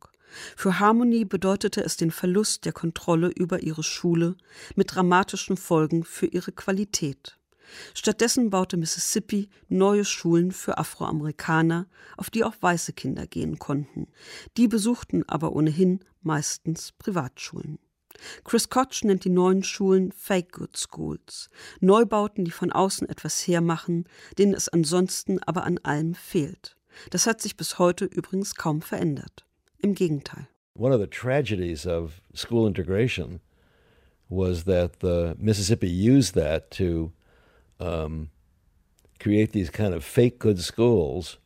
Für 0.55 0.79
Harmony 0.79 1.25
bedeutete 1.25 1.83
es 1.83 1.97
den 1.97 2.11
Verlust 2.11 2.65
der 2.65 2.73
Kontrolle 2.73 3.27
über 3.27 3.61
ihre 3.61 3.83
Schule 3.83 4.35
mit 4.75 4.95
dramatischen 4.95 5.57
Folgen 5.57 6.03
für 6.03 6.25
ihre 6.25 6.51
Qualität. 6.51 7.37
Stattdessen 7.93 8.49
baute 8.49 8.77
Mississippi 8.77 9.49
neue 9.69 10.05
Schulen 10.05 10.51
für 10.51 10.77
Afroamerikaner, 10.77 11.87
auf 12.17 12.29
die 12.29 12.43
auch 12.43 12.55
weiße 12.59 12.93
Kinder 12.93 13.27
gehen 13.27 13.59
konnten. 13.59 14.07
Die 14.57 14.67
besuchten 14.67 15.27
aber 15.27 15.53
ohnehin 15.53 15.99
meistens 16.21 16.91
Privatschulen. 16.93 17.79
Chris 18.43 18.69
Koch 18.69 19.03
nennt 19.03 19.25
die 19.25 19.29
neuen 19.29 19.63
Schulen 19.63 20.11
Fake 20.11 20.51
Good 20.51 20.77
Schools, 20.77 21.49
Neubauten, 21.79 22.45
die 22.45 22.51
von 22.51 22.71
außen 22.71 23.09
etwas 23.09 23.47
hermachen, 23.47 24.05
denen 24.37 24.53
es 24.53 24.69
ansonsten 24.69 25.39
aber 25.43 25.63
an 25.63 25.79
allem 25.79 26.13
fehlt. 26.13 26.75
Das 27.09 27.25
hat 27.25 27.41
sich 27.41 27.55
bis 27.55 27.79
heute 27.79 28.05
übrigens 28.05 28.55
kaum 28.55 28.81
verändert. 28.81 29.45
Im 29.77 29.95
Gegenteil. 29.95 30.47
One 30.77 30.93
of 30.93 31.01
the 31.01 31.07
tragedies 31.07 31.85
of 31.85 32.21
school 32.33 32.67
integration 32.67 33.39
was 34.29 34.63
that 34.65 34.93
the 35.01 35.33
Mississippi 35.37 35.87
used 35.87 36.35
that 36.35 36.71
to 36.71 37.11
um, 37.81 38.29
create 39.19 39.51
these 39.51 39.69
kind 39.69 39.93
of 39.93 40.03
fake 40.03 40.39
good 40.39 40.59
schools 40.59 41.37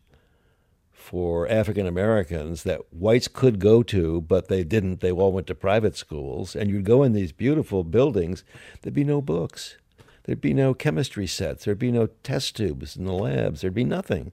for 0.91 1.47
African 1.47 1.85
Americans 1.85 2.63
that 2.63 2.91
whites 2.91 3.27
could 3.27 3.59
go 3.59 3.83
to, 3.83 4.21
but 4.21 4.47
they 4.47 4.63
didn't. 4.63 5.01
They 5.01 5.11
all 5.11 5.31
went 5.31 5.47
to 5.47 5.55
private 5.55 5.95
schools. 5.95 6.55
And 6.55 6.69
you'd 6.69 6.85
go 6.85 7.03
in 7.03 7.13
these 7.13 7.31
beautiful 7.31 7.83
buildings, 7.83 8.43
there'd 8.81 8.93
be 8.93 9.03
no 9.03 9.21
books. 9.21 9.77
There'd 10.23 10.41
be 10.41 10.55
no 10.55 10.73
chemistry 10.73 11.27
sets. 11.27 11.65
There'd 11.65 11.77
be 11.77 11.91
no 11.91 12.07
test 12.23 12.55
tubes 12.55 12.95
in 12.95 13.05
the 13.05 13.13
labs. 13.13 13.61
There'd 13.61 13.75
be 13.75 13.83
nothing. 13.83 14.31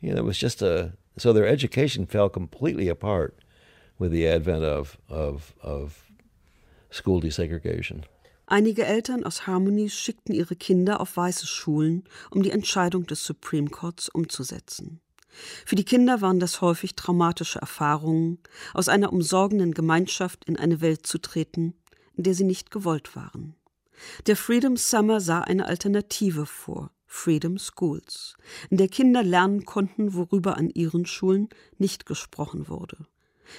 You 0.00 0.14
know, 0.14 0.20
it 0.20 0.24
was 0.24 0.38
just 0.38 0.62
a. 0.62 0.92
So 1.18 1.32
their 1.32 1.46
education 1.46 2.06
fell 2.06 2.30
completely 2.30 2.88
apart 2.88 3.38
with 3.98 4.12
the 4.12 4.26
advent 4.26 4.64
of, 4.64 4.98
of, 5.08 5.54
of 5.62 6.04
school 6.90 7.20
desegregation. 7.20 8.04
Einige 8.48 8.86
Eltern 8.86 9.24
aus 9.24 9.48
Harmony 9.48 9.90
schickten 9.90 10.32
ihre 10.32 10.54
Kinder 10.54 11.00
auf 11.00 11.16
weiße 11.16 11.48
Schulen, 11.48 12.04
um 12.30 12.44
die 12.44 12.52
Entscheidung 12.52 13.04
des 13.04 13.24
Supreme 13.24 13.68
Courts 13.70 14.08
umzusetzen. 14.08 15.00
Für 15.64 15.74
die 15.74 15.84
Kinder 15.84 16.20
waren 16.20 16.38
das 16.38 16.60
häufig 16.60 16.94
traumatische 16.94 17.58
Erfahrungen, 17.58 18.38
aus 18.72 18.88
einer 18.88 19.12
umsorgenden 19.12 19.74
Gemeinschaft 19.74 20.44
in 20.44 20.56
eine 20.56 20.80
Welt 20.80 21.08
zu 21.08 21.18
treten, 21.18 21.74
in 22.14 22.22
der 22.22 22.34
sie 22.34 22.44
nicht 22.44 22.70
gewollt 22.70 23.16
waren. 23.16 23.56
Der 24.28 24.36
Freedom 24.36 24.76
Summer 24.76 25.20
sah 25.20 25.40
eine 25.40 25.66
Alternative 25.66 26.46
vor, 26.46 26.92
Freedom 27.04 27.58
Schools, 27.58 28.36
in 28.70 28.76
der 28.76 28.88
Kinder 28.88 29.24
lernen 29.24 29.64
konnten, 29.64 30.14
worüber 30.14 30.56
an 30.56 30.70
ihren 30.70 31.04
Schulen 31.04 31.48
nicht 31.78 32.06
gesprochen 32.06 32.68
wurde 32.68 33.06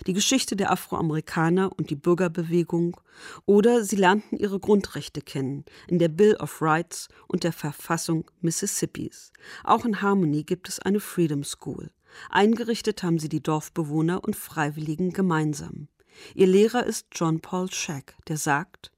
die 0.06 0.14
Geschichte 0.14 0.56
der 0.56 0.72
Afroamerikaner 0.72 1.72
und 1.78 1.90
die 1.90 1.96
Bürgerbewegung, 1.96 2.98
oder 3.46 3.84
sie 3.84 3.96
lernten 3.96 4.38
ihre 4.38 4.60
Grundrechte 4.60 5.22
kennen 5.22 5.66
in 5.88 6.00
der 6.00 6.10
Bill 6.10 6.36
of 6.36 6.62
Rights 6.62 7.10
und 7.28 7.44
der 7.44 7.54
Verfassung 7.54 8.26
Mississippis. 8.42 9.32
Auch 9.64 9.86
in 9.86 10.02
Harmony 10.02 10.44
gibt 10.44 10.70
es 10.70 10.80
eine 10.80 11.00
Freedom 11.00 11.44
School. 11.44 11.92
Eingerichtet 12.30 13.04
haben 13.04 13.20
sie 13.20 13.30
die 13.30 13.44
Dorfbewohner 13.44 14.24
und 14.24 14.36
Freiwilligen 14.36 15.12
gemeinsam. 15.12 15.88
Ihr 16.34 16.48
Lehrer 16.48 16.86
ist 16.86 17.08
John 17.12 17.42
Paul 17.42 17.72
Shack, 17.72 18.16
der 18.28 18.38
sagt, 18.38 18.92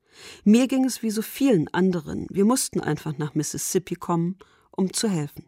mir 0.43 0.67
ging 0.67 0.85
es 0.85 1.01
wie 1.01 1.11
so 1.11 1.21
vielen 1.21 1.67
anderen. 1.73 2.27
Wir 2.29 2.45
mussten 2.45 2.81
einfach 2.81 3.17
nach 3.17 3.35
Mississippi 3.35 3.95
kommen 3.95 4.37
um 4.77 4.91
zu 4.91 5.07
helfen. 5.09 5.45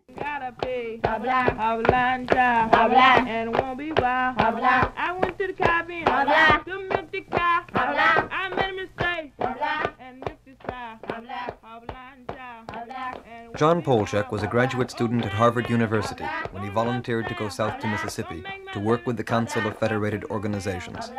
John 13.57 13.81
Polchek 13.83 14.31
was 14.31 14.43
a 14.43 14.47
graduate 14.47 14.89
student 14.89 15.25
at 15.25 15.33
Harvard 15.33 15.69
University 15.69 16.23
when 16.51 16.63
he 16.63 16.69
volunteered 16.69 17.27
to 17.27 17.35
go 17.35 17.47
south 17.47 17.79
to 17.79 17.87
Mississippi 17.87 18.43
to 18.73 18.79
work 18.79 19.05
with 19.05 19.17
the 19.17 19.23
Council 19.23 19.67
of 19.67 19.77
Federated 19.77 20.23
Organizations. 20.25 21.11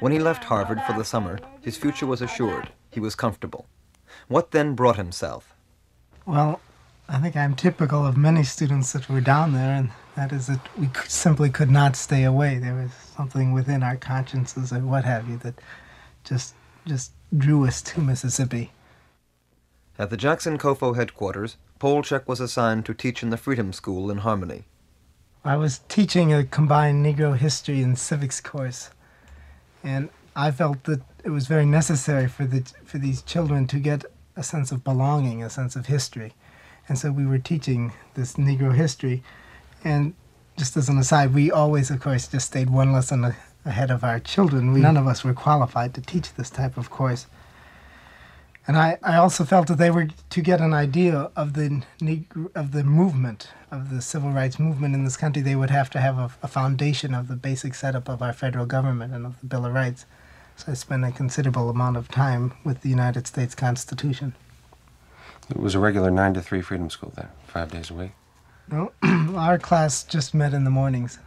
When 0.00 0.12
he 0.12 0.18
left 0.18 0.44
Harvard 0.44 0.80
for 0.86 0.94
the 0.94 1.04
summer, 1.04 1.38
his 1.60 1.76
future 1.76 2.06
was 2.06 2.22
assured. 2.22 2.72
He 2.90 3.00
was 3.00 3.14
comfortable. 3.14 3.66
What 4.28 4.52
then 4.52 4.74
brought 4.74 4.96
him 4.96 5.12
south? 5.12 5.54
Well, 6.24 6.60
I 7.12 7.18
think 7.18 7.34
I'm 7.34 7.56
typical 7.56 8.06
of 8.06 8.16
many 8.16 8.44
students 8.44 8.92
that 8.92 9.08
were 9.08 9.20
down 9.20 9.52
there, 9.52 9.74
and 9.74 9.90
that 10.14 10.30
is 10.30 10.46
that 10.46 10.60
we 10.78 10.88
simply 11.08 11.50
could 11.50 11.68
not 11.68 11.96
stay 11.96 12.22
away. 12.22 12.58
There 12.58 12.74
was 12.74 12.92
something 12.92 13.52
within 13.52 13.82
our 13.82 13.96
consciences 13.96 14.72
or 14.72 14.78
what 14.78 15.04
have 15.04 15.28
you 15.28 15.36
that 15.38 15.60
just 16.22 16.54
just 16.86 17.10
drew 17.36 17.66
us 17.66 17.82
to 17.82 18.00
Mississippi. 18.00 18.70
At 19.98 20.10
the 20.10 20.16
Jackson 20.16 20.56
COFO 20.56 20.94
headquarters, 20.94 21.56
Polchek 21.80 22.28
was 22.28 22.38
assigned 22.38 22.86
to 22.86 22.94
teach 22.94 23.24
in 23.24 23.30
the 23.30 23.36
Freedom 23.36 23.72
School 23.72 24.08
in 24.08 24.18
Harmony. 24.18 24.64
I 25.44 25.56
was 25.56 25.80
teaching 25.88 26.32
a 26.32 26.44
combined 26.44 27.04
Negro 27.04 27.36
history 27.36 27.82
and 27.82 27.98
civics 27.98 28.40
course, 28.40 28.90
and 29.82 30.10
I 30.36 30.52
felt 30.52 30.84
that 30.84 31.02
it 31.24 31.30
was 31.30 31.48
very 31.48 31.66
necessary 31.66 32.28
for 32.28 32.44
the 32.44 32.62
for 32.84 32.98
these 32.98 33.20
children 33.20 33.66
to 33.66 33.80
get 33.80 34.04
a 34.36 34.44
sense 34.44 34.70
of 34.70 34.84
belonging, 34.84 35.42
a 35.42 35.50
sense 35.50 35.74
of 35.74 35.86
history. 35.86 36.34
And 36.90 36.98
so 36.98 37.12
we 37.12 37.24
were 37.24 37.38
teaching 37.38 37.92
this 38.14 38.34
Negro 38.34 38.74
history. 38.74 39.22
And 39.84 40.12
just 40.58 40.76
as 40.76 40.88
an 40.88 40.98
aside, 40.98 41.32
we 41.32 41.48
always, 41.48 41.88
of 41.88 42.00
course, 42.00 42.26
just 42.26 42.48
stayed 42.48 42.68
one 42.68 42.92
lesson 42.92 43.32
ahead 43.64 43.92
of 43.92 44.02
our 44.02 44.18
children. 44.18 44.72
We, 44.72 44.80
none 44.80 44.96
of 44.96 45.06
us 45.06 45.22
were 45.22 45.32
qualified 45.32 45.94
to 45.94 46.00
teach 46.00 46.34
this 46.34 46.50
type 46.50 46.76
of 46.76 46.90
course. 46.90 47.28
And 48.66 48.76
I, 48.76 48.98
I 49.04 49.18
also 49.18 49.44
felt 49.44 49.68
that 49.68 49.78
they 49.78 49.92
were 49.92 50.08
to 50.30 50.40
get 50.40 50.60
an 50.60 50.74
idea 50.74 51.30
of 51.36 51.52
the 51.52 51.84
Negro, 52.00 52.50
of 52.56 52.72
the 52.72 52.82
movement 52.82 53.50
of 53.70 53.90
the 53.90 54.02
civil 54.02 54.30
rights 54.30 54.58
movement 54.58 54.96
in 54.96 55.04
this 55.04 55.16
country. 55.16 55.42
They 55.42 55.54
would 55.54 55.70
have 55.70 55.90
to 55.90 56.00
have 56.00 56.18
a, 56.18 56.32
a 56.42 56.48
foundation 56.48 57.14
of 57.14 57.28
the 57.28 57.36
basic 57.36 57.74
setup 57.74 58.08
of 58.08 58.20
our 58.20 58.32
federal 58.32 58.66
government 58.66 59.14
and 59.14 59.24
of 59.24 59.38
the 59.38 59.46
Bill 59.46 59.64
of 59.64 59.74
Rights. 59.74 60.06
So 60.56 60.72
I 60.72 60.74
spent 60.74 61.04
a 61.04 61.12
considerable 61.12 61.70
amount 61.70 61.98
of 61.98 62.08
time 62.08 62.52
with 62.64 62.80
the 62.80 62.88
United 62.88 63.28
States 63.28 63.54
Constitution. 63.54 64.34
It 65.50 65.58
was 65.58 65.74
a 65.74 65.78
regular 65.78 66.10
nine 66.10 66.34
to 66.34 66.40
three 66.40 66.62
freedom 66.62 66.90
school 66.90 67.12
then, 67.16 67.28
five 67.46 67.70
days 67.70 67.90
a 67.90 67.94
week. 67.94 68.12
No, 68.70 68.92
our 69.36 69.58
class 69.58 70.04
just 70.04 70.32
met 70.32 70.54
in 70.54 70.64
the 70.64 70.70
mornings. 70.70 71.18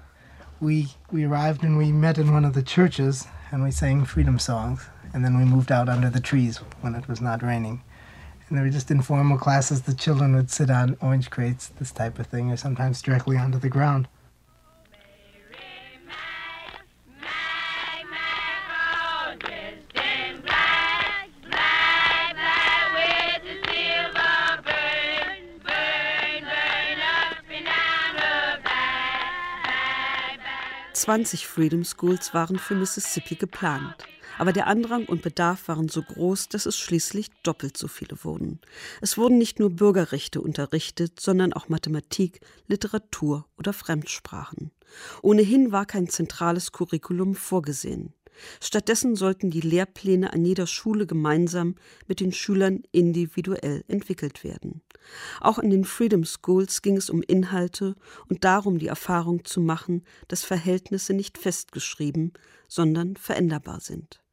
We 0.62 0.88
we 1.12 1.26
arrived 1.26 1.64
and 1.64 1.78
we 1.78 1.92
met 1.92 2.18
in 2.18 2.32
one 2.32 2.46
of 2.46 2.54
the 2.54 2.64
churches 2.64 3.28
and 3.52 3.64
we 3.64 3.72
sang 3.72 4.06
freedom 4.06 4.40
songs 4.40 4.88
and 5.14 5.24
then 5.24 5.38
we 5.38 5.44
moved 5.44 5.72
out 5.72 5.90
under 5.90 6.10
the 6.10 6.22
trees 6.22 6.58
when 6.82 6.96
it 6.96 7.08
was 7.08 7.22
not 7.22 7.44
raining. 7.44 7.84
And 8.48 8.58
they 8.58 8.62
were 8.64 8.70
just 8.70 8.92
informal 8.92 9.38
classes. 9.38 9.82
The 9.82 9.94
children 9.94 10.36
would 10.36 10.50
sit 10.50 10.70
on 10.70 10.98
orange 11.02 11.30
crates, 11.30 11.68
this 11.68 11.92
type 11.92 12.18
of 12.20 12.28
thing, 12.28 12.52
or 12.52 12.58
sometimes 12.58 13.02
directly 13.02 13.38
onto 13.38 13.60
the 13.60 13.70
ground. 13.70 14.08
Zwanzig 31.04 31.48
Freedom 31.48 31.84
Schools 31.84 32.34
waren 32.34 32.58
für 32.58 32.76
Mississippi 32.76 33.36
geplant. 33.36 34.06
Aber 34.38 34.54
der 34.54 34.68
Andrang 34.68 35.04
und 35.06 35.22
Bedarf 35.22 35.68
waren 35.68 35.90
so 35.90 36.02
groß, 36.02 36.48
dass 36.48 36.66
es 36.66 36.78
schließlich 36.78 37.28
doppelt 37.44 37.76
so 37.76 37.90
viele 37.90 38.24
wurden. 38.24 38.62
Es 39.02 39.18
wurden 39.18 39.38
nicht 39.38 39.60
nur 39.60 39.70
Bürgerrechte 39.70 40.40
unterrichtet, 40.40 41.20
sondern 41.20 41.52
auch 41.52 41.68
Mathematik, 41.68 42.40
Literatur 42.68 43.46
oder 43.58 43.74
Fremdsprachen. 43.74 44.72
Ohnehin 45.22 45.74
war 45.74 45.86
kein 45.86 46.08
zentrales 46.08 46.72
Curriculum 46.72 47.36
vorgesehen. 47.36 48.14
Stattdessen 48.62 49.16
sollten 49.16 49.52
die 49.52 49.62
Lehrpläne 49.62 50.34
an 50.34 50.46
jeder 50.46 50.68
Schule 50.68 51.06
gemeinsam 51.06 51.76
mit 52.08 52.20
den 52.20 52.32
Schülern 52.32 52.84
individuell 52.92 53.84
entwickelt 53.88 54.44
werden. 54.44 54.82
Auch 55.42 55.60
in 55.60 55.70
den 55.70 55.86
Freedom 55.86 56.24
Schools 56.24 56.82
ging 56.82 56.98
es 56.98 57.10
um 57.10 57.22
Inhalte 57.22 57.96
und 58.30 58.44
darum, 58.44 58.80
die 58.80 58.88
Erfahrung 58.88 59.46
zu 59.46 59.62
machen, 59.62 60.04
dass 60.28 60.44
Verhältnisse 60.44 61.14
nicht 61.14 61.38
festgeschrieben, 61.38 62.34
sondern 62.68 63.16
veränderbar 63.16 63.80
sind. 63.80 64.24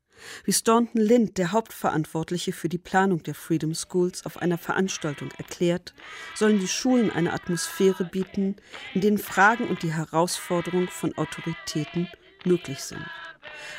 Wie 0.44 0.52
Staunton 0.52 1.00
Lind, 1.00 1.38
der 1.38 1.52
Hauptverantwortliche 1.52 2.52
für 2.52 2.68
die 2.68 2.78
Planung 2.78 3.22
der 3.22 3.34
Freedom 3.34 3.74
Schools, 3.74 4.26
auf 4.26 4.36
einer 4.36 4.58
Veranstaltung 4.58 5.30
erklärt, 5.38 5.94
sollen 6.34 6.60
die 6.60 6.68
Schulen 6.68 7.10
eine 7.10 7.32
Atmosphäre 7.32 8.04
bieten, 8.04 8.56
in 8.94 9.00
denen 9.00 9.18
Fragen 9.18 9.66
und 9.68 9.82
die 9.82 9.92
Herausforderung 9.92 10.88
von 10.88 11.16
Autoritäten 11.16 12.08
möglich 12.44 12.80
sind. 12.80 13.04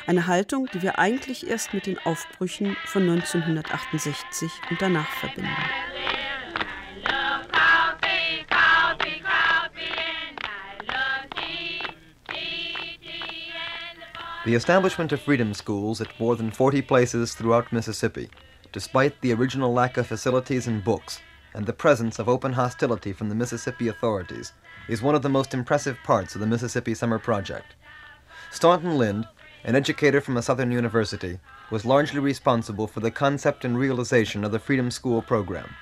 Eine 0.06 0.26
Haltung, 0.26 0.68
die 0.72 0.82
wir 0.82 0.98
eigentlich 0.98 1.48
erst 1.48 1.74
mit 1.74 1.86
den 1.86 1.98
Aufbrüchen 2.00 2.76
von 2.86 3.02
1968 3.08 4.50
und 4.70 4.82
danach 4.82 5.10
verbinden. 5.10 5.50
The 14.44 14.56
establishment 14.56 15.12
of 15.12 15.20
freedom 15.20 15.54
schools 15.54 16.00
at 16.00 16.18
more 16.18 16.34
than 16.34 16.50
40 16.50 16.82
places 16.82 17.32
throughout 17.32 17.72
Mississippi, 17.72 18.28
despite 18.72 19.20
the 19.20 19.32
original 19.32 19.72
lack 19.72 19.96
of 19.96 20.08
facilities 20.08 20.66
and 20.66 20.82
books, 20.82 21.20
and 21.54 21.64
the 21.64 21.72
presence 21.72 22.18
of 22.18 22.28
open 22.28 22.52
hostility 22.54 23.12
from 23.12 23.28
the 23.28 23.36
Mississippi 23.36 23.86
authorities, 23.86 24.52
is 24.88 25.00
one 25.00 25.14
of 25.14 25.22
the 25.22 25.28
most 25.28 25.54
impressive 25.54 25.96
parts 26.02 26.34
of 26.34 26.40
the 26.40 26.46
Mississippi 26.48 26.92
Summer 26.92 27.20
Project. 27.20 27.76
Staunton 28.50 28.98
Lind, 28.98 29.28
an 29.64 29.76
educator 29.76 30.20
from 30.20 30.36
a 30.36 30.42
southern 30.42 30.72
university, 30.72 31.38
was 31.70 31.84
largely 31.84 32.18
responsible 32.18 32.86
for 32.86 33.00
the 33.00 33.10
concept 33.10 33.64
and 33.64 33.78
realization 33.78 34.44
of 34.44 34.52
the 34.52 34.58
Freedom 34.58 34.90
School 34.90 35.22
program. 35.22 35.74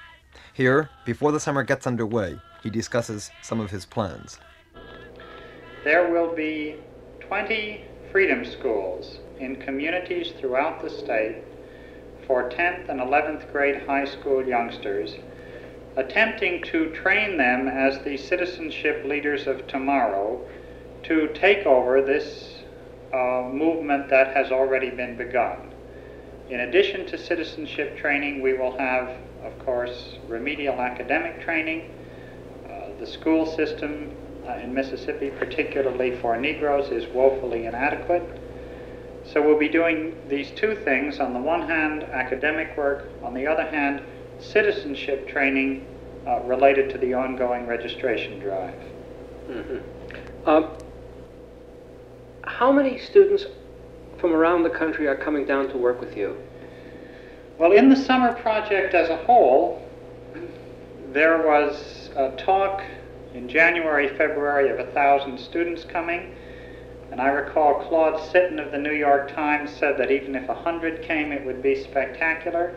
Here, 0.53 0.91
before 1.05 1.33
the 1.33 1.41
summer 1.41 1.63
gets 1.63 1.87
underway, 1.87 2.39
he 2.63 2.71
discusses 2.71 3.31
some 3.43 3.61
of 3.61 3.71
his 3.71 3.87
plans. 3.87 4.39
There 5.85 6.11
will 6.11 6.35
be 6.35 6.77
20 7.21 7.85
freedom 8.13 8.45
schools 8.45 9.19
in 9.39 9.57
communities 9.57 10.33
throughout 10.39 10.83
the 10.83 10.91
state 10.91 11.37
for 12.27 12.51
10th 12.51 12.89
and 12.89 13.01
11th 13.01 13.51
grade 13.51 13.83
high 13.87 14.05
school 14.05 14.47
youngsters, 14.47 15.15
attempting 15.97 16.63
to 16.65 16.91
train 16.91 17.39
them 17.39 17.67
as 17.67 18.05
the 18.05 18.17
citizenship 18.17 19.05
leaders 19.05 19.47
of 19.47 19.67
tomorrow 19.67 20.41
to 21.03 21.29
take 21.35 21.67
over 21.67 22.03
this 22.03 22.60
uh, 23.13 23.49
movement 23.53 24.09
that 24.09 24.35
has 24.37 24.51
already 24.53 24.91
been 24.91 25.17
begun. 25.17 25.73
In 26.49 26.61
addition 26.61 27.07
to 27.07 27.19
citizenship 27.19 27.97
training, 27.97 28.43
we 28.43 28.55
will 28.55 28.77
have, 28.77 29.09
of 29.45 29.59
course, 29.65 30.17
remedial 30.29 30.81
academic 30.81 31.41
training. 31.41 31.95
Uh, 32.69 32.99
the 32.99 33.07
school 33.07 33.47
system 33.47 34.15
uh, 34.49 34.55
in 34.55 34.75
Mississippi, 34.75 35.31
particularly 35.31 36.17
for 36.17 36.37
Negroes, 36.37 36.91
is 36.91 37.07
woefully 37.15 37.67
inadequate. 37.67 38.41
So 39.25 39.41
we'll 39.41 39.59
be 39.59 39.69
doing 39.69 40.17
these 40.29 40.51
two 40.53 40.75
things. 40.75 41.21
On 41.21 41.33
the 41.33 41.41
one 41.41 41.69
hand, 41.69 42.03
academic 42.03 42.77
work. 42.77 43.11
On 43.23 43.33
the 43.33 43.47
other 43.47 43.65
hand, 43.65 44.03
citizenship 44.41 45.29
training 45.29 45.87
uh, 46.27 46.41
related 46.41 46.91
to 46.91 46.99
the 46.99 47.15
ongoing 47.15 47.67
registration 47.67 48.41
drive. 48.41 48.81
Mm-hmm. 49.49 50.49
Um, 50.49 50.71
how 52.45 52.73
many 52.73 52.99
students 52.99 53.47
from 54.19 54.33
around 54.33 54.63
the 54.63 54.71
country 54.71 55.07
are 55.07 55.17
coming 55.17 55.47
down 55.47 55.69
to 55.69 55.77
work 55.77 56.01
with 56.01 56.17
you? 56.17 56.37
Well, 57.59 57.73
in 57.73 57.89
the 57.89 57.97
summer 57.97 58.33
project 58.35 58.95
as 58.95 59.11
a 59.11 59.17
whole, 59.17 59.87
there 61.13 61.47
was 61.47 62.11
a 62.17 62.31
talk 62.37 62.83
in 63.35 63.49
January, 63.49 64.09
February 64.17 64.71
of 64.71 64.79
a 64.79 64.91
thousand 64.93 65.39
students 65.39 65.85
coming. 65.85 66.35
And 67.11 67.21
I 67.21 67.29
recall 67.29 67.87
Claude 67.89 68.21
Sitton 68.31 68.65
of 68.65 68.71
the 68.71 68.79
New 68.79 68.93
York 68.93 69.33
Times 69.33 69.71
said 69.71 69.99
that 69.99 70.11
even 70.11 70.35
if 70.35 70.49
a 70.49 70.55
hundred 70.55 71.03
came, 71.03 71.33
it 71.33 71.45
would 71.45 71.63
be 71.63 71.83
spectacular. 71.83 72.77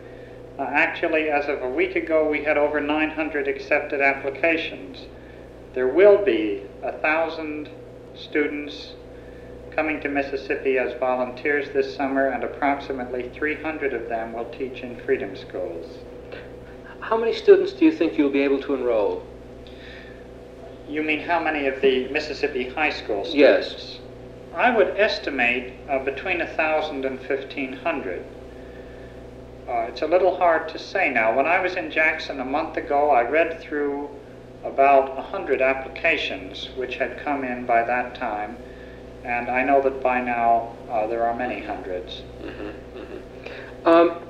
Uh, 0.58 0.62
actually, 0.62 1.30
as 1.30 1.46
of 1.48 1.62
a 1.62 1.68
week 1.68 1.96
ago, 1.96 2.28
we 2.28 2.42
had 2.44 2.58
over 2.58 2.80
900 2.80 3.48
accepted 3.48 4.00
applications. 4.00 5.06
There 5.72 5.88
will 5.88 6.24
be 6.24 6.64
a 6.82 6.92
thousand 6.98 7.70
students 8.14 8.94
coming 9.74 10.00
to 10.00 10.08
Mississippi 10.08 10.78
as 10.78 10.98
volunteers 10.98 11.70
this 11.70 11.94
summer, 11.94 12.28
and 12.28 12.44
approximately 12.44 13.30
300 13.30 13.92
of 13.94 14.08
them 14.08 14.32
will 14.32 14.50
teach 14.50 14.82
in 14.82 15.00
freedom 15.00 15.36
schools. 15.36 15.98
How 17.00 17.16
many 17.16 17.34
students 17.34 17.72
do 17.72 17.84
you 17.84 17.92
think 17.92 18.16
you'll 18.16 18.30
be 18.30 18.42
able 18.42 18.60
to 18.62 18.74
enroll? 18.74 19.26
You 20.88 21.02
mean 21.02 21.20
how 21.20 21.42
many 21.42 21.66
of 21.66 21.80
the 21.80 22.08
Mississippi 22.08 22.68
high 22.68 22.90
school 22.90 23.24
students? 23.24 23.34
Yes. 23.34 23.98
I 24.54 24.70
would 24.74 24.96
estimate 24.96 25.74
uh, 25.90 25.98
between 25.98 26.38
1,000 26.38 27.04
and 27.04 27.18
1,500. 27.18 28.24
Uh, 29.66 29.72
it's 29.88 30.02
a 30.02 30.06
little 30.06 30.36
hard 30.36 30.68
to 30.68 30.78
say 30.78 31.10
now. 31.10 31.34
When 31.34 31.46
I 31.46 31.58
was 31.58 31.74
in 31.74 31.90
Jackson 31.90 32.38
a 32.40 32.44
month 32.44 32.76
ago, 32.76 33.10
I 33.10 33.22
read 33.22 33.60
through 33.60 34.08
about 34.62 35.14
100 35.16 35.60
applications 35.60 36.70
which 36.76 36.96
had 36.96 37.18
come 37.18 37.44
in 37.44 37.66
by 37.66 37.82
that 37.82 38.14
time, 38.14 38.56
and 39.24 39.48
I 39.48 39.62
know 39.64 39.80
that 39.82 40.02
by 40.02 40.20
now 40.20 40.74
uh, 40.90 41.06
there 41.06 41.24
are 41.24 41.34
many 41.34 41.60
100s 41.60 42.22
mm-hmm, 42.42 42.98
mm-hmm. 42.98 43.88
Um, 43.88 44.20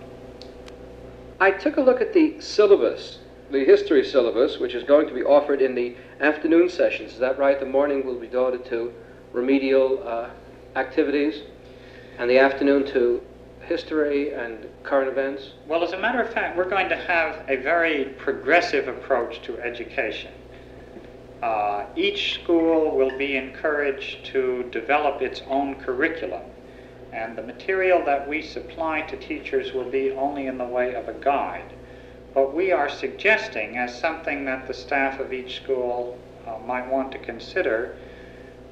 I 1.40 1.51
took 1.51 1.76
a 1.76 1.80
look 1.80 2.01
at 2.01 2.12
the 2.12 2.40
syllabus 2.40 3.18
the 3.51 3.64
history 3.64 4.05
syllabus, 4.05 4.59
which 4.59 4.74
is 4.74 4.82
going 4.84 5.07
to 5.07 5.14
be 5.14 5.22
offered 5.22 5.61
in 5.61 5.74
the 5.74 5.95
afternoon 6.20 6.68
sessions. 6.68 7.12
Is 7.12 7.18
that 7.18 7.38
right? 7.38 7.61
The 7.61 7.66
morning 7.66 8.05
will 8.05 8.18
be 8.18 8.26
devoted 8.26 8.64
to 8.66 8.92
remedial 9.32 10.03
uh, 10.07 10.30
activities, 10.76 11.42
and 12.18 12.28
the 12.28 12.38
afternoon 12.38 12.86
to 12.86 13.22
history 13.61 14.32
and 14.32 14.66
current 14.82 15.09
events? 15.09 15.53
Well, 15.66 15.82
as 15.82 15.92
a 15.92 15.99
matter 15.99 16.20
of 16.20 16.32
fact, 16.32 16.57
we're 16.57 16.68
going 16.68 16.88
to 16.88 16.97
have 16.97 17.45
a 17.49 17.57
very 17.57 18.07
progressive 18.18 18.88
approach 18.88 19.42
to 19.42 19.59
education. 19.61 20.32
Uh, 21.43 21.85
each 21.97 22.35
school 22.35 22.97
will 22.97 23.16
be 23.18 23.37
encouraged 23.37 24.24
to 24.24 24.62
develop 24.70 25.20
its 25.20 25.43
own 25.49 25.74
curriculum, 25.76 26.43
and 27.12 27.37
the 27.37 27.43
material 27.43 28.05
that 28.05 28.28
we 28.28 28.41
supply 28.43 29.03
to 29.03 29.16
teachers 29.16 29.72
will 29.72 29.91
be 29.91 30.11
only 30.12 30.47
in 30.47 30.59
the 30.59 30.64
way 30.64 30.95
of 30.95 31.09
a 31.09 31.12
guide. 31.12 31.72
but 32.35 32.53
we 32.53 32.72
are 32.72 32.89
suggesting 32.89 33.78
as 33.78 33.97
something 33.97 34.45
that 34.45 34.66
the 34.66 34.74
staff 34.74 35.20
of 35.20 35.32
each 35.32 35.57
school 35.62 36.18
uh, 36.47 36.59
might 36.66 36.91
want 36.91 37.12
to 37.12 37.18
consider 37.18 37.97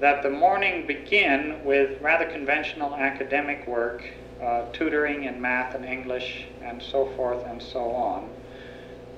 that 0.00 0.22
the 0.24 0.30
morning 0.30 0.84
begin 0.84 1.64
with 1.64 2.00
rather 2.02 2.24
conventional 2.24 2.92
academic 2.96 3.64
work, 3.68 4.02
uh, 4.42 4.64
tutoring 4.72 5.24
in 5.24 5.40
math 5.40 5.76
and 5.76 5.84
English 5.84 6.46
and 6.60 6.82
so 6.82 7.06
forth 7.16 7.46
and 7.46 7.62
so 7.62 7.92
on. 7.92 8.28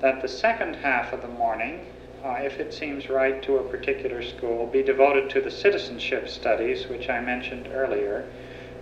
That 0.01 0.21
the 0.21 0.27
second 0.27 0.75
half 0.75 1.11
of 1.11 1.23
the 1.23 1.27
morning, 1.27 1.87
uh, 2.25 2.39
if 2.41 2.59
it 2.59 2.73
seems 2.73 3.07
right 3.07 3.43
to 3.43 3.57
a 3.57 3.63
particular 3.69 4.23
school, 4.23 4.65
be 4.65 4.81
devoted 4.81 5.29
to 5.29 5.41
the 5.41 5.51
citizenship 5.51 6.27
studies, 6.27 6.87
which 6.87 7.07
I 7.07 7.19
mentioned 7.21 7.69
earlier, 7.71 8.27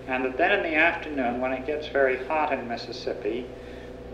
and 0.08 0.24
that 0.24 0.38
then 0.38 0.52
in 0.60 0.64
the 0.64 0.78
afternoon, 0.78 1.42
when 1.42 1.52
it 1.52 1.66
gets 1.66 1.88
very 1.88 2.26
hot 2.26 2.54
in 2.54 2.68
Mississippi, 2.68 3.46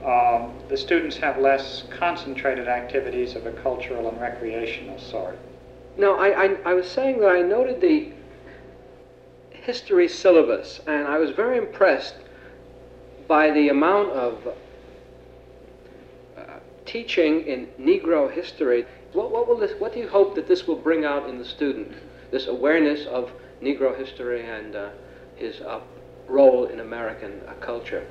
um, 0.03 0.53
the 0.67 0.77
students 0.77 1.17
have 1.17 1.37
less 1.37 1.83
concentrated 1.91 2.67
activities 2.67 3.35
of 3.35 3.45
a 3.45 3.51
cultural 3.51 4.09
and 4.09 4.19
recreational 4.19 4.97
sort. 4.97 5.37
Now, 5.97 6.15
I, 6.15 6.45
I, 6.45 6.57
I 6.65 6.73
was 6.73 6.89
saying 6.89 7.19
that 7.19 7.29
I 7.29 7.41
noted 7.41 7.81
the 7.81 8.11
history 9.51 10.07
syllabus, 10.07 10.81
and 10.87 11.07
I 11.07 11.19
was 11.19 11.31
very 11.31 11.57
impressed 11.57 12.15
by 13.27 13.51
the 13.51 13.69
amount 13.69 14.11
of 14.11 14.47
uh, 16.37 16.41
teaching 16.85 17.45
in 17.45 17.67
Negro 17.79 18.31
history. 18.31 18.85
What, 19.13 19.31
what, 19.31 19.47
will 19.47 19.57
this, 19.57 19.79
what 19.79 19.93
do 19.93 19.99
you 19.99 20.07
hope 20.07 20.35
that 20.35 20.47
this 20.47 20.67
will 20.67 20.75
bring 20.75 21.03
out 21.03 21.27
in 21.29 21.37
the 21.37 21.45
student, 21.45 21.93
this 22.31 22.47
awareness 22.47 23.05
of 23.07 23.31
Negro 23.61 23.97
history 23.97 24.45
and 24.45 24.75
uh, 24.75 24.89
his 25.35 25.61
uh, 25.61 25.79
role 26.27 26.65
in 26.65 26.79
American 26.79 27.41
uh, 27.47 27.53
culture? 27.53 28.05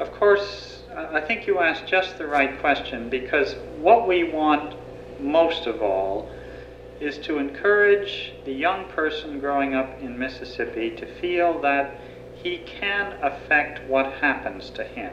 Of 0.00 0.12
course, 0.12 0.82
I 0.96 1.20
think 1.20 1.46
you 1.46 1.58
asked 1.58 1.86
just 1.86 2.18
the 2.18 2.26
right 2.26 2.58
question 2.60 3.10
because 3.10 3.56
what 3.80 4.08
we 4.08 4.24
want 4.24 4.74
most 5.20 5.66
of 5.66 5.82
all 5.82 6.30
is 7.00 7.18
to 7.18 7.38
encourage 7.38 8.32
the 8.44 8.52
young 8.52 8.86
person 8.86 9.38
growing 9.38 9.74
up 9.74 10.00
in 10.00 10.18
Mississippi 10.18 10.90
to 10.90 11.06
feel 11.20 11.60
that 11.60 12.00
he 12.34 12.58
can 12.58 13.16
affect 13.22 13.84
what 13.88 14.14
happens 14.14 14.70
to 14.70 14.84
him. 14.84 15.12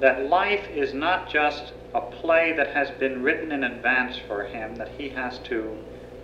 That 0.00 0.28
life 0.28 0.68
is 0.70 0.92
not 0.94 1.30
just 1.30 1.72
a 1.94 2.00
play 2.00 2.52
that 2.56 2.68
has 2.68 2.90
been 2.92 3.22
written 3.22 3.52
in 3.52 3.64
advance 3.64 4.16
for 4.26 4.44
him 4.44 4.76
that 4.76 4.88
he 4.96 5.10
has 5.10 5.38
to 5.40 5.76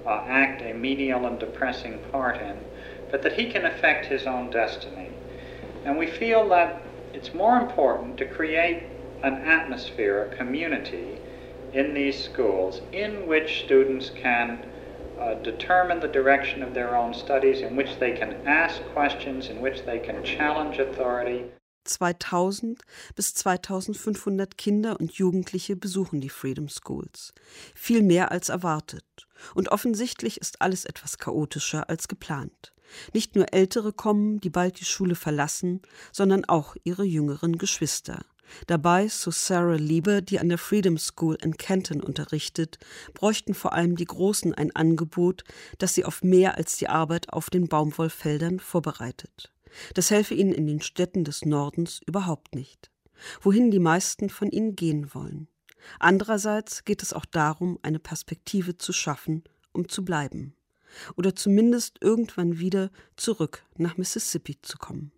uh, 0.06 0.24
act 0.26 0.62
a 0.62 0.72
menial 0.72 1.26
and 1.26 1.38
depressing 1.38 1.98
part 2.10 2.40
in, 2.40 2.56
but 3.10 3.22
that 3.22 3.34
he 3.34 3.50
can 3.50 3.64
affect 3.64 4.06
his 4.06 4.26
own 4.26 4.50
destiny. 4.50 5.10
And 5.84 5.98
we 5.98 6.06
feel 6.06 6.48
that 6.48 6.82
it's 7.12 7.34
more 7.34 7.58
important 7.58 8.16
to 8.18 8.26
create 8.26 8.84
an 9.22 9.34
atmosphere, 9.34 10.24
a 10.24 10.36
community, 10.36 11.18
in 11.72 11.92
these 11.92 12.22
schools 12.22 12.80
in 12.92 13.26
which 13.26 13.64
students 13.64 14.10
can 14.10 14.64
uh, 15.20 15.34
determine 15.34 16.00
the 16.00 16.08
direction 16.08 16.62
of 16.62 16.74
their 16.74 16.96
own 16.96 17.12
studies, 17.12 17.60
in 17.60 17.76
which 17.76 17.98
they 17.98 18.12
can 18.12 18.34
ask 18.46 18.82
questions, 18.92 19.48
in 19.48 19.60
which 19.60 19.84
they 19.84 19.98
can 19.98 20.22
challenge 20.24 20.78
authority. 20.78 21.44
2000 21.88 22.82
bis 23.14 23.34
2500 23.34 24.56
Kinder 24.56 25.00
und 25.00 25.12
Jugendliche 25.12 25.76
besuchen 25.76 26.20
die 26.20 26.28
Freedom 26.28 26.68
Schools. 26.68 27.32
Viel 27.74 28.02
mehr 28.02 28.30
als 28.30 28.48
erwartet. 28.48 29.04
Und 29.54 29.70
offensichtlich 29.70 30.40
ist 30.40 30.60
alles 30.60 30.84
etwas 30.84 31.18
chaotischer 31.18 31.88
als 31.88 32.08
geplant. 32.08 32.72
Nicht 33.12 33.36
nur 33.36 33.52
Ältere 33.52 33.92
kommen, 33.92 34.40
die 34.40 34.50
bald 34.50 34.80
die 34.80 34.84
Schule 34.84 35.14
verlassen, 35.14 35.82
sondern 36.12 36.44
auch 36.44 36.76
ihre 36.84 37.04
jüngeren 37.04 37.58
Geschwister. 37.58 38.24
Dabei, 38.66 39.08
so 39.08 39.30
Sarah 39.30 39.74
Lieber, 39.74 40.20
die 40.20 40.38
an 40.38 40.48
der 40.48 40.58
Freedom 40.58 40.98
School 40.98 41.36
in 41.42 41.56
Canton 41.56 42.00
unterrichtet, 42.00 42.78
bräuchten 43.14 43.54
vor 43.54 43.72
allem 43.72 43.96
die 43.96 44.06
Großen 44.06 44.54
ein 44.54 44.74
Angebot, 44.74 45.44
das 45.78 45.94
sie 45.94 46.04
auf 46.04 46.22
mehr 46.22 46.56
als 46.56 46.76
die 46.76 46.88
Arbeit 46.88 47.32
auf 47.32 47.50
den 47.50 47.68
Baumwollfeldern 47.68 48.58
vorbereitet. 48.58 49.52
Das 49.94 50.10
helfe 50.10 50.34
ihnen 50.34 50.52
in 50.52 50.66
den 50.66 50.80
Städten 50.80 51.24
des 51.24 51.44
Nordens 51.44 52.00
überhaupt 52.06 52.54
nicht. 52.54 52.90
Wohin 53.40 53.70
die 53.70 53.80
meisten 53.80 54.30
von 54.30 54.50
ihnen 54.50 54.76
gehen 54.76 55.14
wollen. 55.14 55.48
Andererseits 55.98 56.84
geht 56.84 57.02
es 57.02 57.12
auch 57.12 57.24
darum, 57.24 57.78
eine 57.82 57.98
Perspektive 57.98 58.78
zu 58.78 58.92
schaffen, 58.92 59.44
um 59.72 59.88
zu 59.88 60.04
bleiben. 60.04 60.54
Oder 61.16 61.34
zumindest 61.34 61.98
irgendwann 62.00 62.58
wieder 62.58 62.90
zurück 63.16 63.64
nach 63.76 63.96
Mississippi 63.96 64.60
zu 64.62 64.78
kommen. 64.78 65.12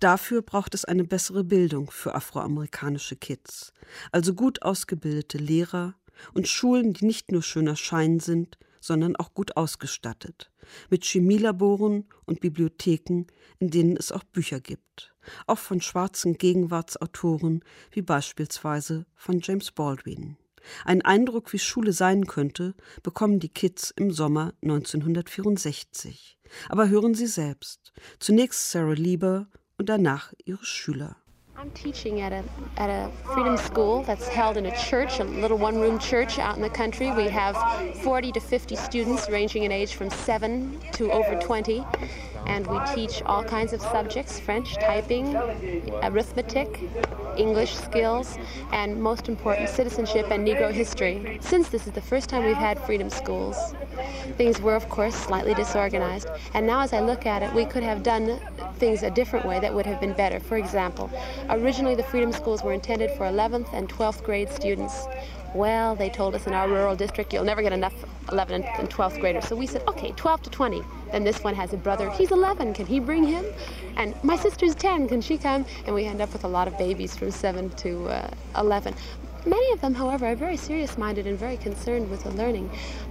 Dafür 0.00 0.42
braucht 0.42 0.74
es 0.74 0.84
eine 0.84 1.04
bessere 1.04 1.44
Bildung 1.44 1.90
für 1.90 2.14
afroamerikanische 2.14 3.16
Kids, 3.16 3.72
also 4.12 4.34
gut 4.34 4.62
ausgebildete 4.62 5.38
Lehrer 5.38 5.94
und 6.34 6.48
Schulen, 6.48 6.92
die 6.92 7.04
nicht 7.04 7.32
nur 7.32 7.42
schöner 7.42 7.76
Schein 7.76 8.20
sind, 8.20 8.58
sondern 8.86 9.16
auch 9.16 9.34
gut 9.34 9.56
ausgestattet, 9.56 10.50
mit 10.90 11.04
Chemielaboren 11.04 12.06
und 12.24 12.40
Bibliotheken, 12.40 13.26
in 13.58 13.70
denen 13.70 13.96
es 13.96 14.12
auch 14.12 14.24
Bücher 14.24 14.60
gibt, 14.60 15.14
auch 15.46 15.58
von 15.58 15.80
schwarzen 15.80 16.38
Gegenwartsautoren 16.38 17.62
wie 17.90 18.02
beispielsweise 18.02 19.06
von 19.14 19.40
James 19.40 19.72
Baldwin. 19.72 20.36
Ein 20.84 21.02
Eindruck, 21.02 21.52
wie 21.52 21.58
Schule 21.58 21.92
sein 21.92 22.26
könnte, 22.26 22.74
bekommen 23.02 23.38
die 23.38 23.48
Kids 23.48 23.92
im 23.96 24.10
Sommer 24.10 24.52
1964. 24.62 26.38
Aber 26.68 26.88
hören 26.88 27.14
Sie 27.14 27.26
selbst. 27.26 27.92
Zunächst 28.18 28.70
Sarah 28.70 28.92
Lieber 28.92 29.48
und 29.78 29.88
danach 29.88 30.32
ihre 30.44 30.64
Schüler. 30.64 31.16
I'm 31.58 31.70
teaching 31.70 32.20
at 32.20 32.32
a, 32.32 32.44
at 32.76 32.90
a 32.90 33.10
freedom 33.32 33.56
school 33.56 34.02
that's 34.02 34.28
held 34.28 34.58
in 34.58 34.66
a 34.66 34.76
church, 34.76 35.20
a 35.20 35.24
little 35.24 35.56
one 35.56 35.80
room 35.80 35.98
church 35.98 36.38
out 36.38 36.54
in 36.54 36.60
the 36.60 36.68
country. 36.68 37.10
We 37.12 37.28
have 37.28 37.56
40 38.02 38.32
to 38.32 38.40
50 38.40 38.76
students 38.76 39.30
ranging 39.30 39.62
in 39.62 39.72
age 39.72 39.94
from 39.94 40.10
7 40.10 40.78
to 40.92 41.10
over 41.10 41.40
20. 41.40 41.82
And 42.46 42.66
we 42.66 42.78
teach 42.94 43.22
all 43.22 43.42
kinds 43.42 43.72
of 43.72 43.80
subjects 43.80 44.38
French, 44.38 44.74
typing, 44.74 45.34
arithmetic, 46.02 46.80
English 47.36 47.74
skills, 47.74 48.38
and 48.72 49.00
most 49.02 49.28
important, 49.28 49.68
citizenship 49.68 50.30
and 50.30 50.46
Negro 50.46 50.70
history. 50.70 51.38
Since 51.40 51.70
this 51.70 51.86
is 51.86 51.92
the 51.92 52.00
first 52.00 52.28
time 52.28 52.44
we've 52.44 52.54
had 52.54 52.78
freedom 52.80 53.10
schools, 53.10 53.56
things 54.36 54.60
were, 54.60 54.76
of 54.76 54.88
course, 54.88 55.14
slightly 55.14 55.54
disorganized. 55.54 56.28
And 56.54 56.66
now, 56.66 56.80
as 56.80 56.92
I 56.92 57.00
look 57.00 57.26
at 57.26 57.42
it, 57.42 57.52
we 57.52 57.64
could 57.64 57.82
have 57.82 58.02
done 58.02 58.38
things 58.76 59.02
a 59.02 59.10
different 59.10 59.46
way 59.46 59.58
that 59.60 59.74
would 59.74 59.86
have 59.86 60.00
been 60.00 60.12
better. 60.12 60.38
For 60.38 60.56
example, 60.56 61.10
originally 61.50 61.94
the 61.94 62.02
freedom 62.02 62.32
schools 62.32 62.62
were 62.62 62.72
intended 62.72 63.10
for 63.12 63.24
11th 63.24 63.72
and 63.72 63.88
12th 63.88 64.22
grade 64.22 64.50
students. 64.50 65.06
Well, 65.54 65.96
they 65.96 66.10
told 66.10 66.34
us 66.34 66.46
in 66.46 66.52
our 66.52 66.68
rural 66.68 66.96
district, 66.96 67.32
you'll 67.32 67.44
never 67.44 67.62
get 67.62 67.72
enough 67.72 67.94
11th 68.26 68.78
and 68.78 68.90
12th 68.90 69.20
graders. 69.20 69.46
So 69.46 69.56
we 69.56 69.66
said, 69.66 69.82
okay, 69.88 70.12
12 70.16 70.42
to 70.42 70.50
20. 70.50 70.82
Then 71.12 71.24
this 71.24 71.42
one 71.42 71.54
has 71.54 71.72
a 71.72 71.76
brother. 71.76 72.10
He's 72.10 72.30
11. 72.30 72.74
Can 72.74 72.86
he 72.86 73.00
bring 73.00 73.24
him? 73.24 73.44
And 73.96 74.14
my 74.22 74.36
sister's 74.36 74.74
10. 74.74 75.08
Can 75.08 75.20
she 75.20 75.38
come? 75.38 75.64
And 75.86 75.94
we 75.94 76.04
end 76.04 76.20
up 76.20 76.32
with 76.32 76.44
a 76.44 76.48
lot 76.48 76.68
of 76.68 76.76
babies 76.76 77.16
from 77.16 77.30
7 77.30 77.70
to 77.70 78.08
uh, 78.08 78.30
11. 78.58 78.94
Many 79.46 79.72
of 79.72 79.80
them, 79.80 79.94
however, 79.94 80.26
are 80.26 80.34
very 80.34 80.56
serious 80.56 80.98
minded 80.98 81.26
and 81.28 81.38
very 81.38 81.56
concerned 81.56 82.10
with 82.10 82.24
the 82.24 82.30
learning. 82.30 82.68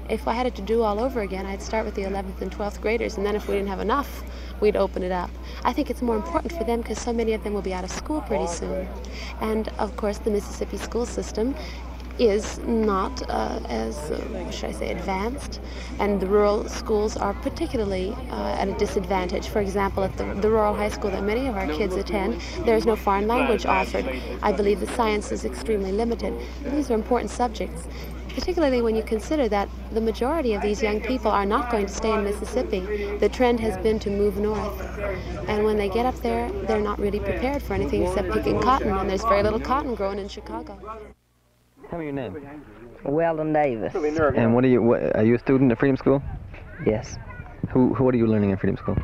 If 0.10 0.28
I 0.28 0.34
had 0.34 0.46
it 0.46 0.54
to 0.56 0.62
do 0.62 0.84
all 0.84 1.00
over 1.00 1.22
again, 1.22 1.46
I'd 1.46 1.62
start 1.62 1.86
with 1.86 1.96
the 1.96 2.02
11th 2.02 2.42
and 2.42 2.52
12th 2.52 2.82
graders, 2.82 3.16
and 3.16 3.26
then 3.26 3.38
if 3.38 3.48
we 3.48 3.56
didn't 3.56 3.70
have 3.70 3.80
enough, 3.80 4.22
we'd 4.62 4.76
open 4.76 5.04
it 5.04 5.12
up. 5.12 5.30
I 5.64 5.74
think 5.74 5.90
it's 5.90 6.02
more 6.02 6.16
important 6.16 6.54
for 6.54 6.64
them 6.64 6.82
because 6.82 7.00
so 7.00 7.14
many 7.14 7.34
of 7.34 7.44
them 7.44 7.54
will 7.54 7.62
be 7.62 7.74
out 7.74 7.84
of 7.84 7.92
school 7.92 8.22
pretty 8.22 8.48
soon. 8.48 8.88
And 9.42 9.68
of 9.80 9.96
course, 9.98 10.18
the 10.20 10.32
Mississippi 10.32 10.78
school 10.78 11.06
system 11.06 11.56
is 12.18 12.60
not 12.60 13.30
uh, 13.30 13.60
as, 13.68 13.98
uh, 14.10 14.52
should 14.52 14.70
I 14.70 14.72
say, 14.72 14.92
advanced, 14.92 15.60
and 16.00 16.22
the 16.22 16.28
rural 16.28 16.68
schools 16.70 17.18
are 17.18 17.34
particularly 17.34 18.16
uh, 18.30 18.56
at 18.58 18.68
a 18.70 18.74
disadvantage. 18.74 19.48
For 19.48 19.60
example, 19.60 20.04
at 20.04 20.16
the, 20.18 20.24
the, 20.36 20.50
rural 20.50 20.74
high 20.74 20.90
school 20.90 21.12
that 21.12 21.24
many 21.24 21.48
of 21.48 21.58
our 21.58 21.68
kids 21.68 21.96
attend, 21.96 22.40
there 22.66 22.78
is 22.78 22.86
no 22.86 22.96
foreign 22.96 23.28
language 23.28 23.66
offered. 23.66 24.06
I 24.42 24.52
believe 24.54 24.80
the 24.80 24.88
science 24.88 25.32
is 25.32 25.44
extremely 25.44 25.92
limited. 25.92 26.34
These 26.64 26.90
are 26.90 26.94
important 26.94 27.32
subjects, 27.32 27.88
particularly 28.36 28.82
when 28.82 28.96
you 28.96 29.02
consider 29.02 29.48
that 29.48 29.70
the 29.92 30.02
majority 30.02 30.54
of 30.54 30.62
these 30.62 30.84
young 30.84 31.00
people 31.00 31.32
are 31.32 31.46
not 31.46 31.72
going 31.72 31.86
to 31.88 31.92
stay 31.92 32.14
in 32.14 32.24
Mississippi. 32.24 32.82
The 33.18 33.30
trend 33.30 33.60
has 33.62 33.78
been 33.78 33.98
to 34.00 34.10
move 34.10 34.38
north. 34.38 34.82
And 35.48 35.64
when 35.64 35.78
they 35.78 35.90
get 35.90 36.06
up 36.06 36.16
there, 36.18 36.52
they're 36.68 36.82
not 36.82 37.00
really 37.00 37.20
prepared 37.20 37.64
for 37.64 37.74
anything 37.74 38.04
except 38.04 38.30
picking 38.32 38.62
cotton, 38.62 38.92
and 38.92 39.10
there's 39.10 39.24
very 39.24 39.42
little 39.42 39.60
cotton 39.60 39.96
grown 39.96 40.20
in 40.20 40.28
Chicago. 40.28 40.78
Tell 41.90 42.00
me 42.00 42.06
your 42.06 42.14
name. 42.14 42.62
Weldon 43.06 43.54
Davis. 43.54 43.94
And 43.96 44.54
what 44.54 44.64
are 44.66 44.68
you? 44.68 44.82
What, 44.82 45.16
are 45.16 45.24
you 45.24 45.36
a 45.36 45.40
student 45.40 45.72
at 45.72 45.80
Freedom 45.80 45.96
School? 45.96 46.22
Yes. 46.86 47.18
Who? 47.70 47.94
Who? 47.94 48.04
What 48.04 48.16
are 48.16 48.18
you 48.18 48.28
learning 48.28 48.52
at 48.52 48.60
Freedom 48.60 48.78
School? 48.78 48.98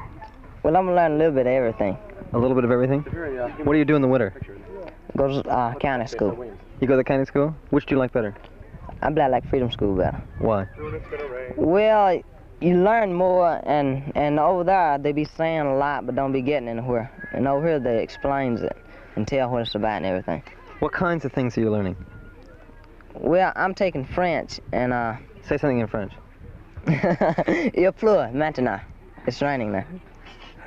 Well, 0.63 0.75
I'm 0.75 0.87
learning 0.87 1.15
a 1.15 1.17
little 1.19 1.33
bit 1.33 1.45
of 1.45 1.53
everything. 1.53 1.97
A 2.33 2.39
little 2.39 2.55
bit 2.55 2.63
of 2.63 2.71
everything. 2.71 3.01
What 3.63 3.73
do 3.73 3.79
you 3.79 3.85
do 3.85 3.95
in 3.95 4.01
the 4.01 4.07
winter? 4.07 4.33
Go 5.15 5.27
to 5.27 5.49
uh, 5.49 5.75
county 5.75 6.07
school. 6.07 6.45
You 6.79 6.87
go 6.87 6.97
to 6.97 7.03
county 7.03 7.25
school. 7.25 7.55
Which 7.69 7.85
do 7.85 7.95
you 7.95 7.99
like 7.99 8.11
better? 8.11 8.35
I 9.01 9.09
like 9.09 9.47
Freedom 9.49 9.71
School 9.71 9.95
better. 9.95 10.21
Why? 10.39 10.67
Well, 11.57 12.21
you 12.61 12.83
learn 12.83 13.13
more, 13.13 13.59
and 13.65 14.11
and 14.15 14.39
over 14.39 14.63
there 14.63 14.97
they 14.99 15.11
be 15.11 15.25
saying 15.25 15.61
a 15.61 15.75
lot, 15.75 16.05
but 16.05 16.15
don't 16.15 16.31
be 16.31 16.41
getting 16.41 16.69
anywhere. 16.69 17.11
And 17.33 17.47
over 17.47 17.67
here 17.67 17.79
they 17.79 18.03
explains 18.03 18.61
it 18.61 18.77
and 19.15 19.27
tell 19.27 19.49
what 19.49 19.63
it's 19.63 19.75
about 19.75 19.97
and 19.97 20.05
everything. 20.05 20.43
What 20.79 20.91
kinds 20.91 21.25
of 21.25 21.31
things 21.31 21.57
are 21.57 21.61
you 21.61 21.71
learning? 21.71 21.95
Well, 23.13 23.51
I'm 23.55 23.73
taking 23.73 24.05
French 24.05 24.59
and 24.71 24.93
uh. 24.93 25.15
Say 25.43 25.57
something 25.57 25.79
in 25.79 25.87
French. 25.87 26.13
Il 26.87 27.91
pleut 27.93 28.33
maintenant. 28.33 28.81
It's 29.25 29.41
raining 29.41 29.71
now. 29.71 29.85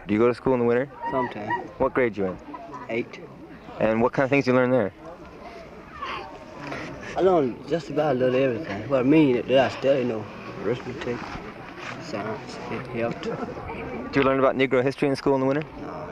Do 0.07 0.15
you 0.15 0.21
go 0.21 0.29
to 0.29 0.35
school 0.35 0.55
in 0.55 0.61
the 0.61 0.67
winter? 0.67 0.91
Sometimes. 1.11 1.71
What 1.79 1.95
grade 1.95 2.17
you 2.17 2.27
in? 2.27 2.39
Eight. 2.89 3.21
And 3.81 4.03
what 4.03 4.13
kind 4.13 4.25
of 4.25 4.31
things 4.31 4.47
you 4.47 4.53
learn 4.53 4.71
there? 4.71 4.93
I 7.17 7.21
learn 7.21 7.57
just 7.69 7.91
about 7.91 8.17
a 8.17 8.19
little 8.19 8.35
everything. 8.35 8.89
What 8.89 9.01
I 9.01 9.03
mean 9.05 9.37
that 9.47 9.51
I 9.51 9.69
study, 9.69 10.01
you 10.01 10.05
know, 10.05 10.25
arithmetic, 10.65 11.17
science, 12.03 12.59
it 12.73 12.87
helped. 12.89 13.23
Do 13.23 14.21
you 14.21 14.23
learn 14.23 14.41
about 14.41 14.57
Negro 14.57 14.83
history 14.83 15.09
in 15.09 15.15
school 15.15 15.35
in 15.35 15.41
the 15.41 15.47
winter? 15.47 15.63
No. 15.83 16.09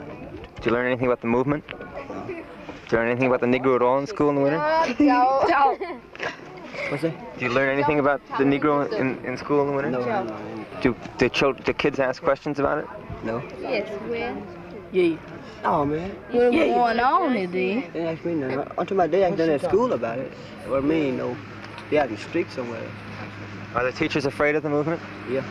Do 0.61 0.69
you 0.69 0.71
learn 0.71 0.85
anything 0.87 1.07
about 1.07 1.19
the 1.19 1.27
movement? 1.27 1.65
No. 1.67 2.25
Do 2.27 2.33
you 2.91 2.97
learn 2.97 3.09
anything 3.09 3.27
about 3.27 3.41
the 3.41 3.47
Negro 3.47 3.75
at 3.75 3.81
all 3.81 3.99
in 3.99 4.07
school 4.07 4.29
in 4.29 4.35
the 4.35 4.41
winter? 4.41 4.57
No. 4.99 5.77
What's 6.89 7.03
that? 7.03 7.37
Do 7.37 7.45
you 7.45 7.51
learn 7.51 7.69
anything 7.69 7.99
about 7.99 8.21
the 8.37 8.45
Negro 8.45 8.89
in, 8.93 9.23
in 9.25 9.37
school 9.37 9.61
in 9.61 9.67
the 9.67 9.73
winter? 9.73 9.91
No, 9.91 10.23
no. 10.23 10.65
Do 10.81 10.95
the 11.17 11.29
children, 11.29 11.63
do 11.65 11.73
kids 11.73 11.99
ask 11.99 12.23
questions 12.23 12.59
about 12.59 12.77
it? 12.77 12.87
No. 13.23 13.43
Yes, 13.59 13.89
where? 14.07 14.35
Yeah. 14.93 15.17
Oh 15.63 15.85
man. 15.85 16.11
What's 16.29 16.55
yeah. 16.55 16.67
going 16.67 16.99
on 16.99 17.33
today? 17.33 17.47
They 17.47 17.81
didn't 17.81 18.07
ask 18.07 18.25
me 18.25 18.35
nothing. 18.35 18.59
I'm 18.59 18.67
talking 18.67 18.97
about 18.97 19.09
they 19.09 19.21
done 19.21 19.49
at 19.49 19.61
school 19.61 19.93
about 19.93 20.19
it. 20.19 20.31
What 20.67 20.83
me, 20.83 21.09
no. 21.09 21.35
They 21.89 21.97
have 21.97 22.09
to 22.09 22.17
strict 22.17 22.51
somewhere. 22.53 22.87
Are 23.73 23.83
the 23.83 23.91
teachers 23.91 24.27
afraid 24.27 24.55
of 24.55 24.61
the 24.61 24.69
movement? 24.69 25.01
Yeah. 25.27 25.41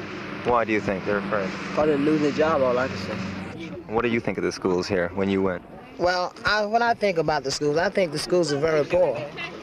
Why 0.45 0.65
do 0.65 0.73
you 0.73 0.81
think 0.81 1.05
they're 1.05 1.19
afraid? 1.19 1.51
Probably 1.75 1.97
losing 1.97 2.23
their 2.23 2.33
job, 2.33 2.63
all 2.63 2.79
I 2.79 2.87
can 2.87 2.97
say. 2.99 3.67
What 3.89 4.03
do 4.03 4.09
you 4.09 4.21
think 4.21 4.39
of 4.39 4.45
the 4.45 4.53
schools 4.53 4.87
here 4.87 5.09
when 5.15 5.29
you 5.29 5.43
went? 5.43 5.65
Well, 5.99 6.33
I, 6.45 6.65
when 6.65 6.83
I 6.83 6.95
think 6.95 7.19
about 7.19 7.43
the 7.43 7.51
schools, 7.51 7.77
I 7.77 7.91
think 7.91 8.13
the 8.13 8.19
schools 8.21 8.53
are 8.53 8.61
very 8.61 8.85
poor 8.85 9.21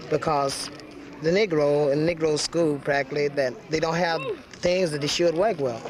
because 0.09 0.69
the 1.21 1.29
Negro 1.29 1.91
in 1.93 1.99
Negro 1.99 2.37
school 2.37 2.79
practically 2.79 3.29
that 3.29 3.53
they 3.69 3.79
don't 3.79 3.95
have 3.95 4.21
things 4.51 4.91
that 4.91 4.99
they 4.99 5.07
should 5.07 5.35
work 5.35 5.57
well. 5.57 5.81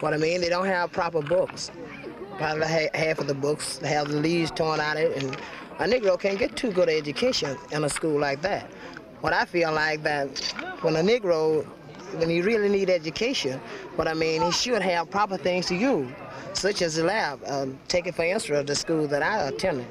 What 0.00 0.12
I 0.12 0.16
mean, 0.16 0.40
they 0.40 0.48
don't 0.48 0.66
have 0.66 0.92
proper 0.92 1.22
books. 1.22 1.70
Probably 2.38 2.66
ha- 2.66 2.90
half 2.94 3.18
of 3.18 3.26
the 3.26 3.34
books 3.34 3.78
have 3.78 4.08
the 4.08 4.20
leaves 4.20 4.50
torn 4.52 4.78
out 4.80 4.96
of 4.96 5.02
it, 5.02 5.22
and 5.22 5.36
a 5.80 5.84
Negro 5.84 6.18
can't 6.18 6.38
get 6.38 6.56
too 6.56 6.70
good 6.70 6.88
an 6.88 6.96
education 6.96 7.56
in 7.72 7.84
a 7.84 7.88
school 7.88 8.18
like 8.18 8.42
that. 8.42 8.70
What 9.20 9.32
I 9.32 9.44
feel 9.44 9.72
like 9.72 10.04
that 10.04 10.38
when 10.80 10.94
a 10.94 11.00
Negro, 11.00 11.64
when 12.16 12.30
he 12.30 12.40
really 12.40 12.68
need 12.68 12.90
education, 12.90 13.60
what 13.96 14.06
I 14.06 14.14
mean, 14.14 14.42
he 14.42 14.52
should 14.52 14.82
have 14.82 15.10
proper 15.10 15.36
things 15.36 15.66
to 15.66 15.74
use, 15.74 16.08
such 16.52 16.80
as 16.80 16.94
the 16.94 17.04
lab. 17.04 17.42
Um, 17.46 17.78
take 17.88 18.06
it 18.06 18.14
for 18.14 18.24
instance, 18.24 18.68
the 18.68 18.76
school 18.76 19.08
that 19.08 19.22
I 19.22 19.48
attended 19.48 19.88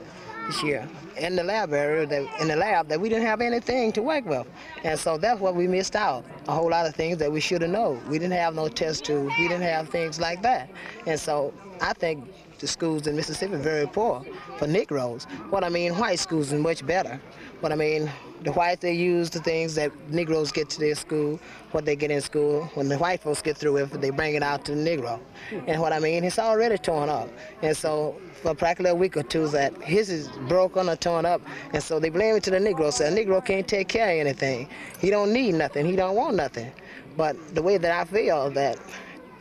this 0.48 0.64
year. 0.64 0.88
In 1.18 1.36
the 1.36 1.43
lab 1.43 1.74
area, 1.74 2.06
that, 2.06 2.41
in 2.41 2.48
the 2.48 2.56
lab, 2.56 2.88
that 2.88 3.00
we 3.00 3.10
didn't 3.10 3.26
have 3.26 3.41
anything 3.41 3.91
to 3.91 4.02
work 4.02 4.26
with. 4.26 4.48
And 4.84 4.98
so 4.98 5.18
that's 5.18 5.39
what 5.39 5.56
we 5.56 5.68
missed 5.68 5.95
out. 5.95 6.26
A 6.48 6.54
whole 6.54 6.70
lot 6.70 6.88
of 6.88 6.95
things 6.95 7.18
that 7.18 7.32
we 7.32 7.39
should 7.39 7.62
have 7.62 7.72
known. 7.72 8.02
We 8.08 8.18
didn't 8.18 8.38
have 8.38 8.56
no 8.56 8.68
test 8.68 9.06
tubes. 9.06 9.34
We 9.38 9.48
didn't 9.48 9.64
have 9.64 9.89
things 9.89 10.20
like 10.20 10.41
that. 10.43 10.70
And 11.06 11.20
so 11.20 11.54
I 11.82 11.93
think 11.93 12.26
the 12.60 12.68
schools 12.68 13.06
in 13.08 13.16
Mississippi 13.16 13.54
are 13.56 13.60
very 13.60 13.88
poor 13.88 14.26
for 14.58 14.68
Negroes. 14.68 15.26
What 15.50 15.64
I 15.64 15.70
mean, 15.70 15.95
white 15.98 16.20
schools 16.20 16.52
are 16.54 16.60
much 16.60 16.86
better. 16.86 17.20
What 17.60 17.72
I 17.72 17.76
mean, 17.76 18.10
the 18.44 18.52
whites, 18.52 18.82
they 18.82 18.94
use 18.94 19.30
the 19.30 19.40
things 19.40 19.76
that 19.76 19.92
Negroes 20.10 20.52
get 20.52 20.70
to 20.70 20.80
their 20.80 20.96
school, 20.96 21.40
what 21.72 21.86
they 21.86 21.96
get 21.96 22.12
in 22.12 22.22
school. 22.22 22.70
When 22.76 22.88
the 22.88 22.98
white 22.98 23.22
folks 23.22 23.42
get 23.42 23.58
through 23.58 23.74
with 23.74 23.96
it, 23.96 24.02
they 24.02 24.10
bring 24.10 24.36
it 24.36 24.44
out 24.44 24.66
to 24.66 24.76
the 24.76 24.82
Negro. 24.90 25.20
And 25.68 25.82
what 25.82 25.94
I 25.94 26.00
mean, 26.00 26.24
it's 26.24 26.40
already 26.40 26.78
torn 26.78 27.10
up. 27.10 27.30
And 27.62 27.76
so 27.76 28.16
for 28.42 28.54
practically 28.54 28.92
a 28.92 28.96
week 28.96 29.18
or 29.18 29.24
two, 29.24 29.48
that 29.50 29.76
his 29.82 30.10
is 30.10 30.30
broken 30.48 30.90
or 30.90 30.96
torn 30.96 31.26
up. 31.26 31.42
And 31.74 31.82
so 31.82 32.00
they 32.00 32.10
blame 32.10 32.36
it 32.36 32.44
to 32.44 32.52
the 32.52 32.60
Negro. 32.60 32.92
So 32.94 33.10
the 33.10 33.16
Negro 33.20 33.44
can't 33.44 33.68
take 33.68 33.88
care 33.88 34.14
of 34.14 34.20
anything. 34.20 34.70
He 35.00 35.10
don't 35.10 35.34
need 35.34 35.56
nothing. 35.56 35.86
He 35.86 35.96
don't 35.96 36.16
want 36.16 36.36
nothing. 36.36 36.72
But 37.16 37.56
the 37.56 37.62
way 37.62 37.78
that 37.78 37.92
I 37.92 38.06
feel 38.06 38.52
that 38.52 38.78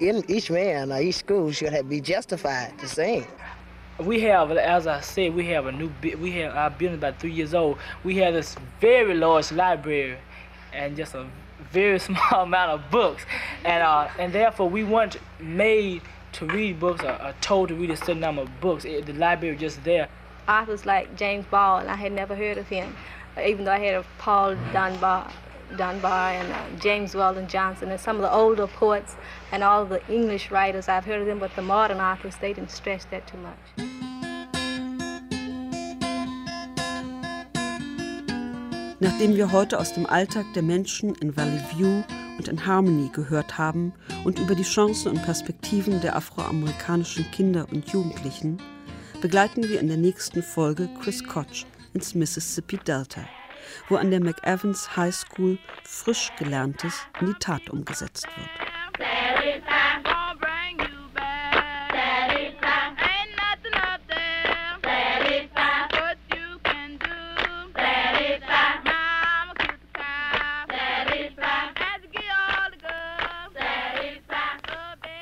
in 0.01 0.25
each 0.29 0.51
man 0.51 0.93
or 0.93 1.01
each 1.01 1.17
school 1.17 1.51
should 1.53 1.73
have 1.73 1.89
be 1.89 2.01
justified 2.01 2.79
the 2.79 2.89
same. 2.89 3.27
We 3.99 4.21
have, 4.21 4.51
as 4.51 4.87
I 4.87 5.01
said, 5.01 5.35
we 5.35 5.47
have 5.47 5.67
a 5.67 5.73
new, 5.73 5.91
we 6.19 6.33
have 6.33 6.55
our 6.55 6.71
building 6.71 6.99
about 6.99 7.19
three 7.19 7.33
years 7.33 7.55
old. 7.55 7.79
We 8.05 8.17
have 8.17 8.35
this 8.35 8.55
very 8.81 9.15
large 9.15 9.53
library, 9.53 10.19
and 10.73 10.97
just 10.97 11.15
a 11.15 11.27
very 11.73 11.99
small 12.09 12.43
amount 12.43 12.73
of 12.73 12.91
books, 12.91 13.25
and 13.65 13.83
uh, 13.83 14.09
and 14.19 14.33
therefore 14.33 14.69
we 14.69 14.85
weren't 14.85 15.17
made 15.41 16.03
to 16.33 16.47
read 16.47 16.79
books 16.79 17.03
or, 17.03 17.13
or 17.13 17.35
told 17.41 17.69
to 17.69 17.75
read 17.75 17.91
a 17.91 17.97
certain 17.97 18.21
number 18.21 18.43
of 18.43 18.61
books. 18.61 18.85
It, 18.85 19.07
the 19.07 19.15
library 19.15 19.57
just 19.57 19.83
there. 19.85 20.09
Authors 20.47 20.85
like 20.85 21.17
James 21.17 21.47
Ball, 21.47 21.79
and 21.79 21.91
I 21.91 21.97
had 21.97 22.13
never 22.13 22.37
heard 22.37 22.59
of 22.59 22.69
him, 22.69 22.95
even 23.43 23.65
though 23.65 23.73
I 23.73 23.79
had 23.79 23.95
of 23.95 24.07
Paul 24.19 24.57
Dunbar. 24.73 25.33
Dunbar 25.77 26.33
and 26.33 26.53
uh, 26.53 26.81
James 26.81 27.15
Weldon 27.15 27.49
Johnson 27.49 27.91
and 27.91 28.01
some 28.01 28.17
of 28.17 28.23
the 28.23 28.33
older 28.33 28.67
poets 28.67 29.17
and 29.53 29.63
all 29.63 29.85
the 29.85 30.01
English 30.09 30.51
writers, 30.51 30.89
I've 30.89 31.05
heard 31.05 31.21
of 31.21 31.27
them, 31.27 31.39
but 31.39 31.55
the 31.57 31.63
modern 31.63 32.01
authors, 32.01 32.37
they 32.37 32.53
didn't 32.53 32.71
stress 32.71 33.05
that 33.07 33.27
too 33.27 33.39
much. 33.39 33.87
Nachdem 38.99 39.37
wir 39.37 39.53
heute 39.53 39.79
aus 39.79 39.93
dem 39.93 40.07
Alltag 40.07 40.47
der 40.55 40.63
Menschen 40.63 41.15
in 41.17 41.37
Valley 41.37 41.61
View 41.75 42.03
und 42.39 42.49
in 42.49 42.67
Harmony 42.67 43.11
gehört 43.13 43.59
haben 43.59 43.93
und 44.25 44.39
über 44.39 44.55
die 44.55 44.63
Chancen 44.63 45.11
und 45.11 45.23
Perspektiven 45.23 46.01
der 46.01 46.17
afroamerikanischen 46.17 47.31
Kinder 47.31 47.67
und 47.71 47.89
Jugendlichen, 47.91 48.59
begleiten 49.21 49.69
wir 49.69 49.81
in 49.81 49.89
der 49.89 49.99
nächsten 49.99 50.43
Folge 50.43 50.89
Chris 51.03 51.23
Koch 51.23 51.45
ins 51.93 52.15
Mississippi 52.15 52.79
Delta 52.79 53.23
wo 53.89 53.97
an 53.97 54.11
der 54.11 54.21
McEvans 54.21 54.97
High 54.97 55.15
School 55.15 55.59
frisch 55.85 56.31
Gelerntes 56.39 57.07
in 57.21 57.27
die 57.27 57.39
Tat 57.39 57.69
umgesetzt 57.71 58.27
wird. 58.37 58.51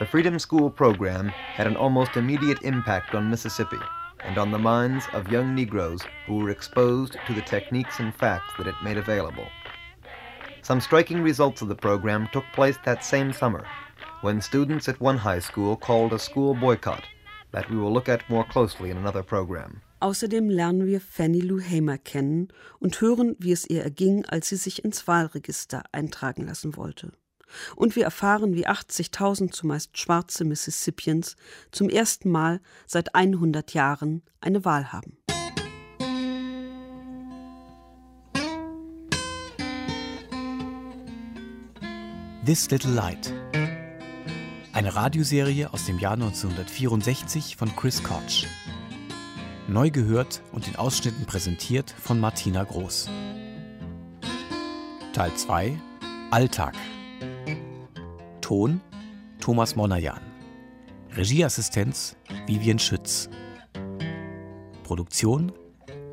The 0.00 0.06
Freedom 0.10 0.38
School 0.38 0.70
program 0.70 1.28
had 1.28 1.66
an 1.66 1.76
almost 1.76 2.16
immediate 2.16 2.62
impact 2.62 3.14
on 3.14 3.30
Mississippi 3.30 3.78
and 4.24 4.38
on 4.38 4.50
the 4.50 4.58
minds 4.58 5.06
of 5.12 5.30
young 5.30 5.54
Negroes 5.54 6.02
who 6.26 6.36
were 6.36 6.50
exposed 6.50 7.16
to 7.26 7.34
the 7.34 7.42
techniques 7.42 8.00
and 8.00 8.14
facts 8.14 8.52
that 8.58 8.66
it 8.66 8.74
made 8.82 8.96
available. 8.96 9.46
Some 10.62 10.80
striking 10.80 11.22
results 11.22 11.62
of 11.62 11.68
the 11.68 11.74
program 11.74 12.28
took 12.32 12.44
place 12.54 12.78
that 12.84 13.04
same 13.04 13.32
summer 13.32 13.66
when 14.22 14.40
students 14.40 14.88
at 14.88 15.00
one 15.00 15.18
high 15.18 15.40
school 15.40 15.76
called 15.76 16.12
a 16.12 16.18
school 16.18 16.54
boycott 16.54 17.04
that 17.52 17.68
we 17.70 17.76
will 17.76 17.92
look 17.92 18.08
at 18.08 18.28
more 18.30 18.44
closely 18.44 18.90
in 18.90 18.96
another 18.96 19.22
program. 19.22 19.80
Außerdem 20.00 20.50
lernen 20.50 20.86
wir 20.86 21.00
Fannie 21.00 21.40
Lou 21.40 21.60
Hamer 21.60 21.98
kennen 21.98 22.48
und 22.78 23.00
hören, 23.00 23.36
wie 23.38 23.52
es 23.52 23.66
ihr 23.68 23.82
erging, 23.82 24.24
als 24.26 24.48
sie 24.48 24.56
sich 24.56 24.84
ins 24.84 25.06
Wahlregister 25.06 25.84
eintragen 25.92 26.46
lassen 26.46 26.76
wollte. 26.76 27.12
Und 27.76 27.96
wir 27.96 28.04
erfahren, 28.04 28.54
wie 28.54 28.66
80.000 28.66 29.50
zumeist 29.52 29.98
schwarze 29.98 30.44
Mississippians 30.44 31.36
zum 31.72 31.88
ersten 31.88 32.30
Mal 32.30 32.60
seit 32.86 33.14
100 33.14 33.74
Jahren 33.74 34.22
eine 34.40 34.64
Wahl 34.64 34.92
haben. 34.92 35.18
This 42.44 42.70
Little 42.70 42.92
Light. 42.92 43.32
Eine 44.74 44.94
Radioserie 44.94 45.72
aus 45.72 45.86
dem 45.86 45.98
Jahr 45.98 46.12
1964 46.12 47.56
von 47.56 47.74
Chris 47.74 48.02
Koch. 48.02 48.44
Neu 49.66 49.90
gehört 49.90 50.42
und 50.52 50.68
in 50.68 50.76
Ausschnitten 50.76 51.24
präsentiert 51.24 51.90
von 51.90 52.20
Martina 52.20 52.64
Groß. 52.64 53.08
Teil 55.14 55.34
2 55.34 55.80
Alltag. 56.30 56.74
Ton 58.44 58.82
Thomas 59.40 59.74
Monajan. 59.74 60.20
Regieassistenz 61.16 62.14
Vivian 62.46 62.78
Schütz. 62.78 63.30
Produktion 64.82 65.50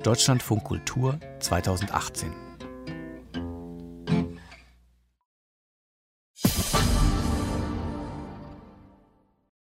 Deutschlandfunk 0.01 0.63
Kultur 0.63 1.19
2018. 1.41 2.50